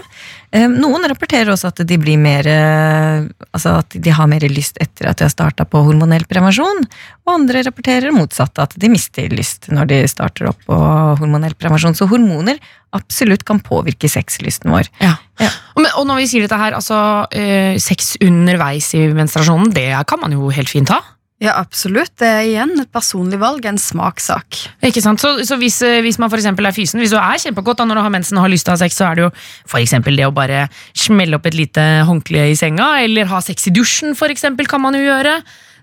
Eh, 0.55 0.69
Noen 0.71 1.03
rapporterer 1.11 1.51
også 1.51 1.73
at 1.73 1.83
de 1.89 1.97
blir 1.99 2.19
mer 2.21 2.47
eh, 2.47 3.25
Altså 3.55 3.79
at 3.81 3.97
de 3.99 4.13
har 4.15 4.29
mer 4.31 4.45
lyst 4.51 4.79
etter 4.83 5.09
at 5.11 5.19
de 5.19 5.27
har 5.27 5.33
starta 5.33 5.67
på 5.67 5.81
hormonell 5.87 6.25
prevensjon, 6.31 6.85
og 7.25 7.33
andre 7.33 7.63
rapporterer 7.67 8.15
motsatt, 8.15 8.59
at 8.63 8.75
de 8.81 8.91
mister 8.91 9.31
lyst 9.35 9.69
når 9.73 9.91
de 9.91 9.99
starter 10.11 10.51
opp 10.51 10.61
på 10.67 10.79
hormonell 11.21 11.55
prevensjon. 11.59 11.95
Så 11.97 12.09
hormoner 12.11 12.59
absolutt 12.95 13.45
kan 13.47 13.63
påvirke 13.65 14.11
sexlysten 14.11 14.75
vår. 14.75 14.91
Og, 14.99 15.47
ja. 15.47 15.51
og 15.95 16.07
når 16.11 16.23
vi 16.23 16.29
sier 16.31 16.47
dette 16.47 16.59
her, 16.59 16.77
altså 16.77 16.99
eh, 17.35 17.79
sex 17.83 18.15
underveis 18.23 18.91
i 18.99 19.07
menstruasjonen, 19.15 19.73
det 19.75 19.89
kan 20.11 20.23
man 20.23 20.35
jo 20.35 20.51
helt 20.55 20.71
fint 20.71 20.93
ha. 20.95 21.01
Ja, 21.43 21.57
absolutt. 21.59 22.13
Det 22.23 22.29
er 22.31 22.45
igjen 22.47 22.71
et 22.81 22.93
personlig 22.95 23.41
valg, 23.43 23.65
en 23.67 23.77
smakssak. 23.81 24.61
Ikke 24.87 25.03
sant? 25.03 25.21
Så, 25.21 25.33
så 25.45 25.59
hvis, 25.61 25.81
eh, 25.83 25.99
hvis 26.07 26.17
man 26.23 26.31
for 26.31 26.39
eksempel 26.39 26.65
er 26.69 26.73
fysen, 26.77 27.01
hvis 27.03 27.11
du 27.13 27.19
er 27.19 27.41
kjempegodt 27.43 27.81
da, 27.83 27.85
når 27.91 27.99
du 27.99 28.03
har 28.07 28.13
mensen 28.15 28.39
og 28.39 28.45
har 28.47 28.53
lyst 28.53 28.65
til 28.69 28.73
å 28.73 28.77
ha 28.79 28.83
sex, 28.85 28.97
så 29.01 29.09
er 29.11 29.19
det 29.19 29.25
jo 29.27 29.31
for 29.67 29.83
eksempel 29.83 30.17
det 30.17 30.29
å 30.29 30.33
bare 30.35 30.69
smelle 30.97 31.37
opp 31.37 31.47
et 31.51 31.59
lite 31.59 31.83
håndkle 32.09 32.47
i 32.53 32.57
senga, 32.57 32.87
eller 33.05 33.27
ha 33.33 33.43
sex 33.45 33.67
i 33.69 33.75
dusjen, 33.75 34.15
for 34.17 34.33
eksempel, 34.33 34.71
kan 34.71 34.81
man 34.85 34.95
jo 34.97 35.03
gjøre. 35.05 35.35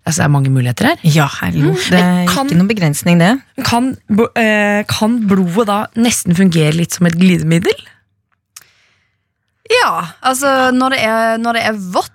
Altså, 0.02 0.22
det 0.24 0.26
er 0.26 0.34
mange 0.34 0.50
muligheter 0.56 0.88
her. 0.94 1.04
Ja, 1.06 1.28
hallo. 1.30 1.76
Det 1.76 2.00
er 2.00 2.24
Kan- 2.32 2.48
ikke 2.50 2.58
noen 2.58 2.72
begrensning, 2.72 3.20
det. 3.22 3.34
Kan, 3.68 3.92
eh, 4.40 4.82
kan 4.90 5.20
blodet 5.30 5.68
da 5.70 5.82
nesten 6.00 6.34
fungere 6.34 6.74
litt 6.80 6.96
som 6.98 7.06
et 7.12 7.20
glidemiddel? 7.20 7.76
Ja, 9.72 9.92
altså 10.26 10.72
når 10.76 10.96
det 10.96 11.04
er, 11.06 11.38
når 11.44 11.60
det 11.60 11.62
er 11.70 11.78
vått 11.94 12.12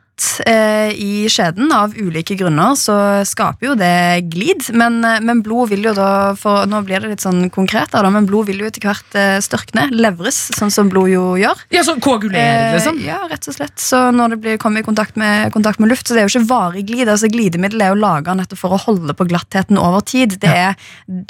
eh, 0.47 0.91
i 0.97 1.27
skjeden 1.31 1.71
av 1.75 1.95
ulike 1.97 2.37
grunner, 2.39 2.77
så 2.79 2.97
skaper 3.29 3.71
jo 3.71 3.75
det 3.79 4.29
glid. 4.33 4.65
Men, 4.77 4.99
eh, 5.05 5.21
men 5.25 5.43
blod 5.45 5.71
vil 5.73 5.85
jo 5.89 5.95
da, 5.97 6.35
for 6.39 6.67
nå 6.71 6.83
blir 6.87 7.03
det 7.03 7.13
litt 7.13 7.25
sånn 7.25 7.51
konkret, 7.55 7.93
da, 7.93 8.03
men 8.13 8.29
blod 8.29 8.49
vil 8.51 8.63
jo 8.63 8.69
etter 8.69 8.85
hvert 8.87 9.19
eh, 9.19 9.39
størkne, 9.45 9.89
levres, 9.93 10.39
sånn 10.57 10.73
som 10.73 10.91
blod 10.93 11.11
jo 11.13 11.25
gjør. 11.41 11.61
Ja, 11.75 11.85
så 11.87 11.97
koagulere, 12.03 12.73
liksom? 12.77 13.01
Eh, 13.03 13.11
ja, 13.11 13.21
rett 13.31 13.49
og 13.51 13.57
slett. 13.59 13.77
Så 13.81 14.07
når 14.15 14.35
det 14.35 14.41
blir, 14.45 14.61
kommer 14.63 14.83
i 14.83 14.87
kontakt 14.87 15.19
med, 15.21 15.53
kontakt 15.55 15.83
med 15.83 15.93
luft, 15.93 16.07
så 16.09 16.17
det 16.17 16.25
er 16.25 16.29
jo 16.29 16.35
ikke 16.35 16.51
varig 16.51 16.87
glid. 16.89 17.11
altså 17.13 17.31
Glidemiddel 17.33 17.85
er 17.85 17.93
jo 17.93 18.01
laga 18.01 18.37
nettopp 18.37 18.63
for 18.63 18.77
å 18.77 18.81
holde 18.87 19.17
på 19.17 19.29
glattheten 19.29 19.81
over 19.81 20.05
tid. 20.07 20.39
Det 20.43 20.53
er 20.53 20.77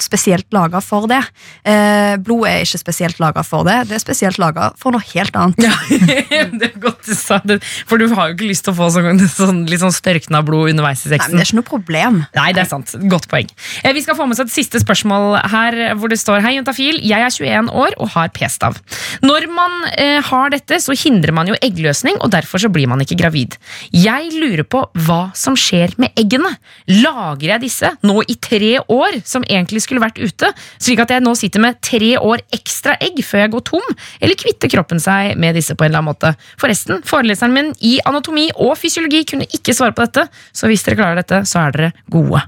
spesielt 0.03 0.47
laga 0.55 0.81
for 0.83 1.09
det. 1.11 1.23
Eh, 1.67 2.15
blod 2.23 2.47
er 2.49 2.63
ikke 2.63 2.81
spesielt 2.81 3.21
laga 3.23 3.43
for 3.47 3.67
det. 3.67 3.81
Det 3.89 3.97
er 3.97 4.03
spesielt 4.03 4.39
laga 4.41 4.71
for 4.79 4.95
noe 4.95 5.03
helt 5.13 5.35
annet. 5.35 5.67
Ja, 5.67 6.47
det 6.59 6.71
er 6.71 6.79
godt 6.81 7.07
du 7.07 7.13
sa 7.15 7.39
det, 7.47 7.59
for 7.87 7.99
du 7.99 8.07
har 8.13 8.29
jo 8.29 8.37
ikke 8.37 8.49
lyst 8.49 8.67
til 8.67 8.75
å 8.75 8.76
få 8.77 8.87
sånn, 8.93 9.19
sånn, 9.39 9.63
litt 9.69 9.81
sånn 9.83 9.95
størkna 9.95 10.43
blod 10.45 10.71
underveis 10.71 11.03
i 11.05 11.09
Nei, 11.11 11.17
sexen. 11.17 11.33
men 11.33 11.41
det 11.41 11.45
er 11.45 11.49
ikke 11.51 11.59
noe 11.59 11.69
problem. 11.71 12.19
Nei, 12.37 12.47
det 12.55 12.63
er 12.63 12.69
sant. 12.71 12.93
Godt 13.11 13.27
poeng. 13.31 13.49
Eh, 13.83 13.93
Vi 13.97 14.03
skal 14.05 14.17
få 14.19 14.27
med 14.29 14.37
oss 14.37 14.43
et 14.45 14.53
siste 14.53 14.81
spørsmål 14.83 15.39
her, 15.51 15.77
hvor 15.99 16.11
det 16.13 16.19
står 16.21 16.41
Hei, 16.45 16.55
juntafil. 16.57 16.99
Jeg 17.01 17.21
er 17.25 17.33
21 17.33 17.71
år 17.73 17.97
og 17.97 18.11
har 18.15 18.29
p-stav. 18.35 18.77
Når 19.25 19.47
man 19.53 19.77
eh, 19.97 20.19
har 20.29 20.51
dette, 20.53 20.79
så 20.83 20.95
hindrer 20.97 21.33
man 21.35 21.49
jo 21.49 21.57
eggløsning, 21.63 22.19
og 22.21 22.31
derfor 22.35 22.61
så 22.61 22.69
blir 22.73 22.87
man 22.91 23.01
ikke 23.03 23.17
gravid. 23.19 23.57
Jeg 23.95 24.31
lurer 24.37 24.63
på 24.67 24.83
hva 25.07 25.21
som 25.37 25.55
skjer 25.57 25.95
med 26.01 26.13
eggene. 26.19 26.53
Lager 27.01 27.53
jeg 27.55 27.63
disse 27.65 27.89
nå 28.05 28.21
i 28.29 28.35
tre 28.43 28.75
år, 28.83 29.17
som 29.27 29.45
egentlig 29.47 29.81
skulle 29.85 30.03
vært 30.03 30.19
ute, 30.21 30.51
slik 30.81 31.01
at 31.03 31.13
jeg 31.15 31.23
nå 31.25 31.33
sitter 31.39 31.63
med 31.63 31.79
tre 31.85 32.13
år 32.19 32.43
ekstra 32.55 32.97
egg 33.03 33.19
før 33.25 33.43
jeg 33.45 33.53
går 33.55 33.65
tom, 33.71 33.87
eller 34.21 34.37
kvitter 34.39 34.71
kroppen 34.71 35.01
seg 35.03 35.33
med 35.39 35.55
disse 35.57 35.75
på 35.77 35.85
en 35.87 35.91
eller 35.91 36.03
annen 36.03 36.11
måte? 36.11 36.33
Forresten, 36.61 37.01
foreleseren 37.07 37.55
min 37.55 37.71
i 37.87 37.95
anatomi 38.07 38.49
og 38.55 38.66
fysiologi 38.75 39.23
kunne 39.29 39.47
ikke 39.47 39.75
svare 39.75 39.95
på 39.95 40.03
dette, 40.07 40.27
så 40.51 40.67
hvis 40.67 40.83
dere 40.85 40.99
klarer 40.99 41.21
dette, 41.21 41.43
så 41.47 41.61
er 41.63 41.75
dere 41.75 41.91
gode. 42.11 42.41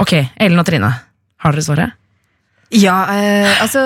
Ok, 0.00 0.16
Ellen 0.40 0.58
og 0.58 0.66
Trine, 0.66 0.90
har 1.44 1.54
dere 1.54 1.66
svaret? 1.66 2.00
Ja, 2.74 2.96
eh, 3.14 3.62
altså 3.62 3.84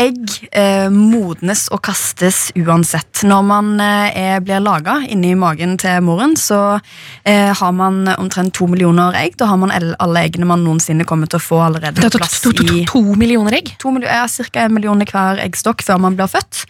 Egg 0.00 0.30
eh, 0.56 0.88
modnes 0.92 1.66
og 1.74 1.82
kastes 1.84 2.48
uansett. 2.56 3.20
Når 3.28 3.42
man 3.44 3.72
eh, 3.84 4.38
blir 4.40 4.62
laga 4.64 4.96
inni 5.12 5.34
magen 5.36 5.76
til 5.80 6.00
moren, 6.06 6.36
så 6.40 6.78
eh, 7.28 7.50
har 7.56 7.74
man 7.76 8.08
omtrent 8.14 8.54
to 8.56 8.68
millioner 8.70 9.16
egg. 9.20 9.36
Da 9.40 9.50
har 9.50 9.60
man 9.60 9.74
alle 9.74 10.22
eggene 10.24 10.48
man 10.48 10.64
noensinne 10.64 11.04
kommer 11.08 11.28
til 11.28 11.40
å 11.40 11.44
få 11.44 11.60
allerede 11.66 12.00
er 12.00 12.08
på 12.08 12.22
plass 12.22 12.40
to, 12.40 12.54
to, 12.56 12.64
to, 12.64 12.78
i 12.80 12.86
to 12.88 13.02
millioner 13.20 13.58
egg? 13.60 13.74
to 13.80 13.92
millioner, 13.92 14.22
ja, 14.22 14.26
Cirka 14.30 14.64
en 14.64 14.74
million 14.76 15.04
i 15.04 15.08
hver 15.10 15.42
eggstokk 15.44 15.84
før 15.84 16.00
man 16.06 16.16
blir 16.16 16.30
født. 16.32 16.64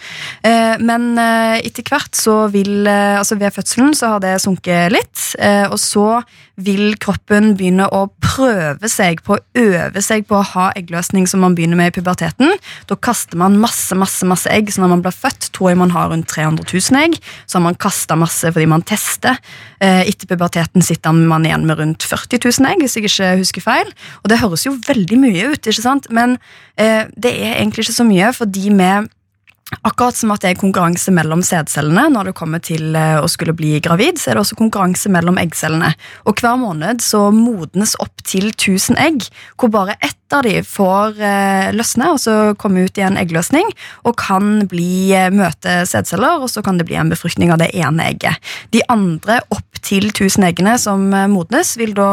Eh, 0.47 0.75
men 0.83 1.13
eh, 1.21 1.61
etter 1.63 1.87
hvert 1.87 2.17
så 2.19 2.43
vil 2.53 2.87
eh, 2.89 3.19
Altså 3.21 3.37
ved 3.37 3.53
fødselen 3.53 3.93
så 3.95 4.15
har 4.15 4.23
det 4.23 4.39
sunket 4.43 4.95
litt, 4.95 5.27
eh, 5.39 5.67
og 5.69 5.79
så 5.79 6.23
vil 6.61 6.95
kroppen 7.01 7.55
begynne 7.59 7.87
å 7.95 8.07
prøve 8.23 8.89
seg 8.91 9.23
på 9.25 9.37
å 9.37 9.43
øve 9.61 10.03
seg 10.05 10.27
på 10.29 10.39
å 10.39 10.47
ha 10.53 10.67
eggløsning 10.79 11.29
som 11.31 11.43
man 11.45 11.57
begynner 11.57 11.79
med 11.79 11.93
i 11.93 11.95
puberteten. 11.99 12.53
Da 12.91 12.97
kaster 12.97 13.20
man 13.39 13.59
masse 13.61 13.97
masse, 13.99 14.27
masse 14.29 14.51
egg, 14.53 14.71
så 14.73 14.83
når 14.83 14.93
man 14.95 15.05
blir 15.05 15.15
født, 15.15 15.51
tror 15.57 15.73
jeg 15.73 15.81
man 15.81 15.95
har 15.95 16.11
rundt 16.13 16.29
300 16.31 16.67
000 16.67 17.01
egg. 17.03 17.19
Så 17.47 17.59
har 17.59 17.65
man 17.67 17.79
kasta 17.81 18.19
masse 18.19 18.51
fordi 18.53 18.67
man 18.71 18.85
tester. 18.87 19.39
Eh, 19.81 20.03
etter 20.09 20.31
puberteten 20.31 20.85
sitter 20.85 21.15
man 21.17 21.47
igjen 21.47 21.69
med 21.69 21.81
rundt 21.81 22.07
40 22.07 22.43
000 22.45 22.73
egg, 22.73 22.85
hvis 22.85 22.99
jeg 22.99 23.09
ikke 23.09 23.31
husker 23.45 23.67
feil. 23.67 23.95
Og 24.25 24.33
det 24.33 24.41
høres 24.43 24.67
jo 24.67 24.77
veldig 24.89 25.23
mye 25.23 25.55
ut, 25.55 25.63
ikke 25.63 25.81
sant? 25.83 26.11
men 26.11 26.39
eh, 26.81 27.07
det 27.17 27.33
er 27.33 27.59
egentlig 27.61 27.87
ikke 27.87 28.01
så 28.01 28.07
mye, 28.09 28.33
fordi 28.37 28.69
vi 28.71 28.93
Akkurat 29.87 30.17
som 30.19 30.33
at 30.35 30.43
det 30.43 30.51
er 30.51 30.59
konkurranse 30.59 31.13
mellom 31.15 31.45
sædcellene 31.47 32.09
når 32.11 32.31
det 32.31 32.37
kommer 32.41 32.63
til 32.65 32.97
eh, 32.99 33.21
å 33.23 33.29
skulle 33.31 33.55
bli 33.57 33.77
gravid, 33.83 34.19
så 34.19 34.33
er 34.33 34.37
det 34.37 34.43
også 34.43 34.59
konkurranse 34.59 35.13
mellom 35.15 35.39
eggcellene. 35.39 35.93
Og 36.27 36.43
hver 36.43 36.59
måned 36.59 37.05
så 37.05 37.29
modnes 37.35 37.95
opp 38.03 38.25
til 38.27 38.51
1000 38.51 38.99
egg, 38.99 39.29
hvor 39.55 39.71
bare 39.73 39.95
ett 40.03 40.19
av 40.37 40.43
de 40.47 40.61
får 40.67 41.19
eh, 41.21 41.71
løsne, 41.77 42.11
og 42.15 42.21
så 42.23 42.35
komme 42.61 42.85
ut 42.87 42.99
i 43.01 43.05
en 43.07 43.17
eggløsning, 43.21 43.67
og 44.07 44.17
kan 44.21 44.67
bli 44.71 45.11
eh, 45.17 45.31
møte 45.35 45.81
sædceller, 45.89 46.43
og 46.45 46.51
så 46.53 46.63
kan 46.67 46.79
det 46.81 46.87
bli 46.89 46.99
en 47.01 47.11
befruktning 47.13 47.53
av 47.55 47.59
det 47.63 47.71
ene 47.75 48.11
egget. 48.13 48.39
De 48.75 48.83
andre 48.93 49.41
opp 49.51 49.67
til 49.81 50.11
1000 50.11 50.45
eggene 50.45 50.75
som 50.79 51.07
eh, 51.17 51.27
modnes, 51.33 51.73
vil 51.81 51.95
da 51.97 52.09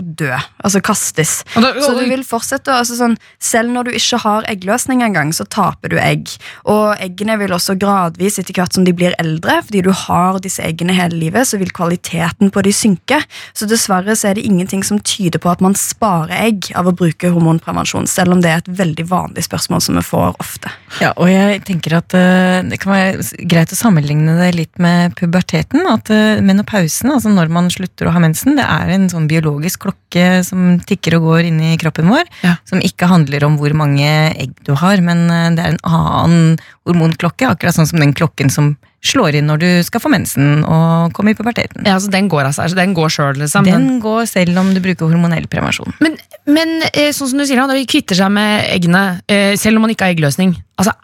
dø, 0.00 0.30
altså 0.64 0.80
kastes. 0.84 1.42
Da- 1.54 1.74
Så 1.82 1.92
du 1.98 2.06
vil 2.08 2.24
fortsette, 2.24 2.72
altså 2.72 2.96
sånn, 2.98 3.16
selv 3.42 3.70
når 3.74 3.84
du 3.90 3.92
ikke 3.98 4.18
har 4.24 4.46
eggløsning 4.50 5.02
engang, 5.04 5.32
så 5.36 5.44
taper 5.48 5.92
du 5.92 5.98
egg. 6.00 6.28
Og 6.68 6.96
eggene 7.02 7.36
vil 7.40 7.52
også 7.54 7.76
gradvis, 7.80 8.38
etter 8.40 8.56
hvert 8.56 8.72
som 8.74 8.84
de 8.88 8.92
blir 8.96 9.14
eldre, 9.20 9.60
fordi 9.66 9.82
du 9.86 9.90
har 10.06 10.38
disse 10.42 10.62
eggene 10.64 10.94
hele 10.96 11.18
livet, 11.20 11.46
så 11.48 11.58
vil 11.60 11.70
kvaliteten 11.74 12.50
på 12.52 12.62
de 12.64 12.72
synke. 12.74 13.20
Så 13.54 13.68
dessverre 13.70 14.16
så 14.16 14.30
er 14.30 14.38
det 14.38 14.46
ingenting 14.48 14.82
som 14.86 14.98
tyder 15.00 15.38
på 15.42 15.50
at 15.52 15.60
man 15.64 15.74
sparer 15.78 16.32
egg 16.38 16.70
av 16.78 16.88
å 16.88 16.94
bruke 16.96 17.30
hormonprevensjon, 17.52 18.06
selv 18.06 18.32
om 18.32 18.42
det 18.42 18.50
er 18.50 18.62
et 18.62 18.70
veldig 18.80 19.04
vanlig 19.08 19.44
spørsmål 19.46 19.82
som 19.84 19.98
vi 19.98 20.04
får 20.06 20.36
ofte. 20.40 20.70
Ja, 21.00 21.12
og 21.16 21.28
jeg 21.30 21.62
tenker 21.68 21.98
at 21.98 22.14
eh, 22.16 22.62
det 22.68 22.78
kan 22.82 22.92
være 22.92 23.46
greit 23.48 23.72
å 23.72 23.78
sammenligne 23.78 24.36
det 24.40 24.52
litt 24.56 24.80
med 24.82 25.14
puberteten. 25.18 25.84
At 25.88 26.10
uh, 26.12 26.40
menopausen, 26.44 27.12
altså 27.12 27.32
når 27.32 27.52
man 27.52 27.70
slutter 27.72 28.08
å 28.08 28.14
ha 28.14 28.22
mensen, 28.22 28.56
det 28.58 28.66
er 28.66 28.92
en 28.92 29.08
sånn 29.12 29.28
biologisk 29.30 29.86
klokke 29.86 30.42
som 30.46 30.78
tikker 30.86 31.18
og 31.18 31.28
går 31.30 31.50
inni 31.50 31.76
kroppen 31.80 32.10
vår. 32.12 32.28
Ja. 32.44 32.56
Som 32.68 32.82
ikke 32.84 33.10
handler 33.10 33.44
om 33.46 33.58
hvor 33.60 33.74
mange 33.76 34.08
egg 34.32 34.54
du 34.66 34.74
har, 34.78 35.02
men 35.04 35.26
eh, 35.30 35.50
det 35.56 35.64
er 35.64 35.74
en 35.74 35.84
annen 35.88 36.62
hormonklokke. 36.88 37.48
Akkurat 37.50 37.76
sånn 37.76 37.88
som 37.88 38.00
den 38.02 38.14
klokken 38.16 38.50
som 38.52 38.74
slår 39.02 39.38
inn 39.38 39.48
når 39.50 39.62
du 39.62 39.68
skal 39.86 40.02
få 40.02 40.10
mensen 40.12 40.62
og 40.62 41.14
komme 41.16 41.34
i 41.34 41.38
puberteten. 41.38 41.82
Ja, 41.86 41.96
altså 41.98 42.10
Den 42.12 42.28
går 42.30 42.46
av 42.46 42.56
seg, 42.56 42.70
så 42.70 42.78
den 42.78 42.94
går 42.94 43.10
sjøl, 43.10 43.40
liksom. 43.42 43.66
Den 43.66 43.98
går 44.02 44.26
selv 44.30 44.58
om 44.62 44.70
du 44.74 44.82
bruker 44.84 45.10
hormonell 45.10 45.48
prevensjon. 45.50 45.94
Men, 46.04 46.18
men 46.46 46.76
eh, 46.92 47.10
sånn 47.14 47.32
som 47.32 47.42
du 47.42 47.46
sier, 47.46 47.58
da, 47.58 47.66
når 47.70 47.82
de 47.82 47.88
kvitter 47.90 48.18
seg 48.18 48.30
med 48.34 48.66
eggene, 48.70 49.04
eh, 49.26 49.54
selv 49.58 49.78
om 49.78 49.86
man 49.86 49.94
ikke 49.94 50.06
har 50.06 50.14
eggløsning 50.14 50.54
altså, 50.78 50.94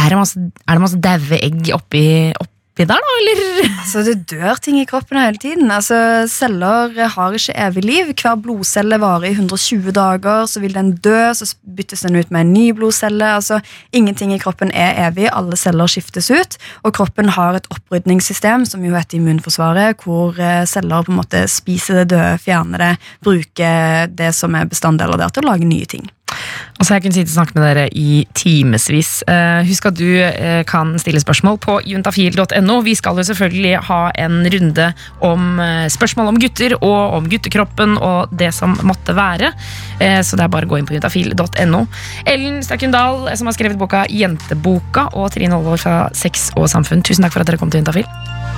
er 0.00 0.12
det 0.12 0.80
masse 0.80 1.00
daue 1.00 1.40
egg 1.40 1.72
oppi, 1.76 2.04
oppi 2.36 2.59
der, 2.88 3.00
da, 3.00 3.14
eller? 3.20 3.40
Altså, 3.80 4.02
det 4.06 4.28
dør 4.30 4.58
ting 4.62 4.78
i 4.80 4.86
kroppen 4.88 5.18
hele 5.18 5.40
tiden. 5.40 5.70
Altså, 5.72 6.26
celler 6.30 6.94
har 7.14 7.36
ikke 7.36 7.56
evig 7.66 7.84
liv. 7.84 8.12
Hver 8.14 8.38
blodcelle 8.42 8.98
varer 9.02 9.30
i 9.30 9.32
120 9.34 9.92
dager, 9.96 10.46
så 10.50 10.62
vil 10.62 10.76
den 10.76 10.92
dø, 11.02 11.18
så 11.34 11.48
byttes 11.64 12.04
den 12.06 12.20
ut 12.20 12.30
med 12.30 12.46
en 12.46 12.52
ny 12.54 12.66
blodcelle. 12.76 13.32
Altså, 13.40 13.60
ingenting 13.92 14.34
i 14.34 14.40
kroppen 14.42 14.72
er 14.74 15.00
evig, 15.08 15.28
alle 15.32 15.58
celler 15.60 15.90
skiftes 15.90 16.30
ut, 16.30 16.58
og 16.84 16.94
kroppen 16.96 17.32
har 17.36 17.58
et 17.58 17.68
opprydningssystem, 17.72 18.66
som 18.68 18.84
jo 18.84 18.94
heter 18.96 19.18
immunforsvaret, 19.18 20.04
hvor 20.04 20.38
eh, 20.38 20.62
celler 20.70 21.06
på 21.06 21.14
en 21.14 21.20
måte 21.22 21.44
spiser 21.50 22.02
det 22.02 22.10
døde, 22.14 22.38
fjerner 22.44 22.86
det, 22.86 22.94
bruker 23.24 24.08
det 24.14 24.32
som 24.36 24.54
er 24.54 24.70
bestanddeler 24.70 25.20
der, 25.20 25.34
til 25.34 25.46
å 25.46 25.52
lage 25.52 25.68
nye 25.68 25.88
ting. 25.90 26.08
Altså, 26.80 26.94
jeg 26.94 27.04
kunne 27.04 27.16
sitte 27.16 27.30
og 27.30 27.36
snakke 27.36 27.56
med 27.56 27.66
dere 27.66 27.86
i 27.92 28.24
timevis. 28.36 29.10
Eh, 29.28 29.60
husk 29.68 29.90
at 29.90 29.98
du 29.98 30.08
eh, 30.08 30.62
kan 30.68 30.94
stille 31.02 31.20
spørsmål 31.22 31.58
på 31.60 31.76
juntafil.no. 31.90 32.78
Vi 32.86 32.94
skal 32.98 33.20
jo 33.20 33.26
selvfølgelig 33.28 33.74
ha 33.90 34.00
en 34.24 34.40
runde 34.54 34.86
om 35.26 35.60
eh, 35.60 35.86
spørsmål 35.92 36.32
om 36.32 36.40
gutter 36.40 36.76
og 36.80 37.18
om 37.18 37.28
guttekroppen 37.30 37.98
og 37.98 38.32
det 38.32 38.52
som 38.56 38.78
måtte 38.86 39.16
være. 39.16 39.52
Eh, 40.00 40.20
så 40.24 40.38
det 40.38 40.46
er 40.46 40.54
bare 40.54 40.68
å 40.68 40.72
gå 40.72 40.80
inn 40.80 40.88
på 40.88 40.96
juntafil.no. 40.96 41.84
Ellen 42.24 42.62
Stakken 42.64 42.96
eh, 42.96 43.36
som 43.36 43.50
har 43.50 43.58
skrevet 43.58 43.80
boka 43.80 44.06
Jenteboka, 44.08 45.10
og 45.12 45.30
Trine 45.34 45.58
Olvor 45.58 45.80
fra 45.80 46.00
Sex 46.16 46.50
og 46.56 46.70
Samfunn. 46.72 47.04
Tusen 47.04 47.26
takk 47.26 47.36
for 47.36 47.44
at 47.44 47.52
dere 47.52 47.60
kom 47.60 47.72
til 47.72 47.84
Juntafil. 47.84 48.08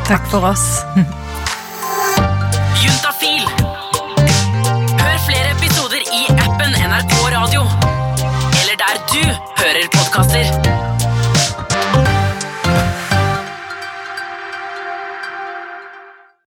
Takk 0.07 0.27
for 0.31 0.53
oss. 0.53 0.83
der 8.83 8.99
du 9.13 9.23
hører 9.59 9.89
podkaster. 9.93 10.72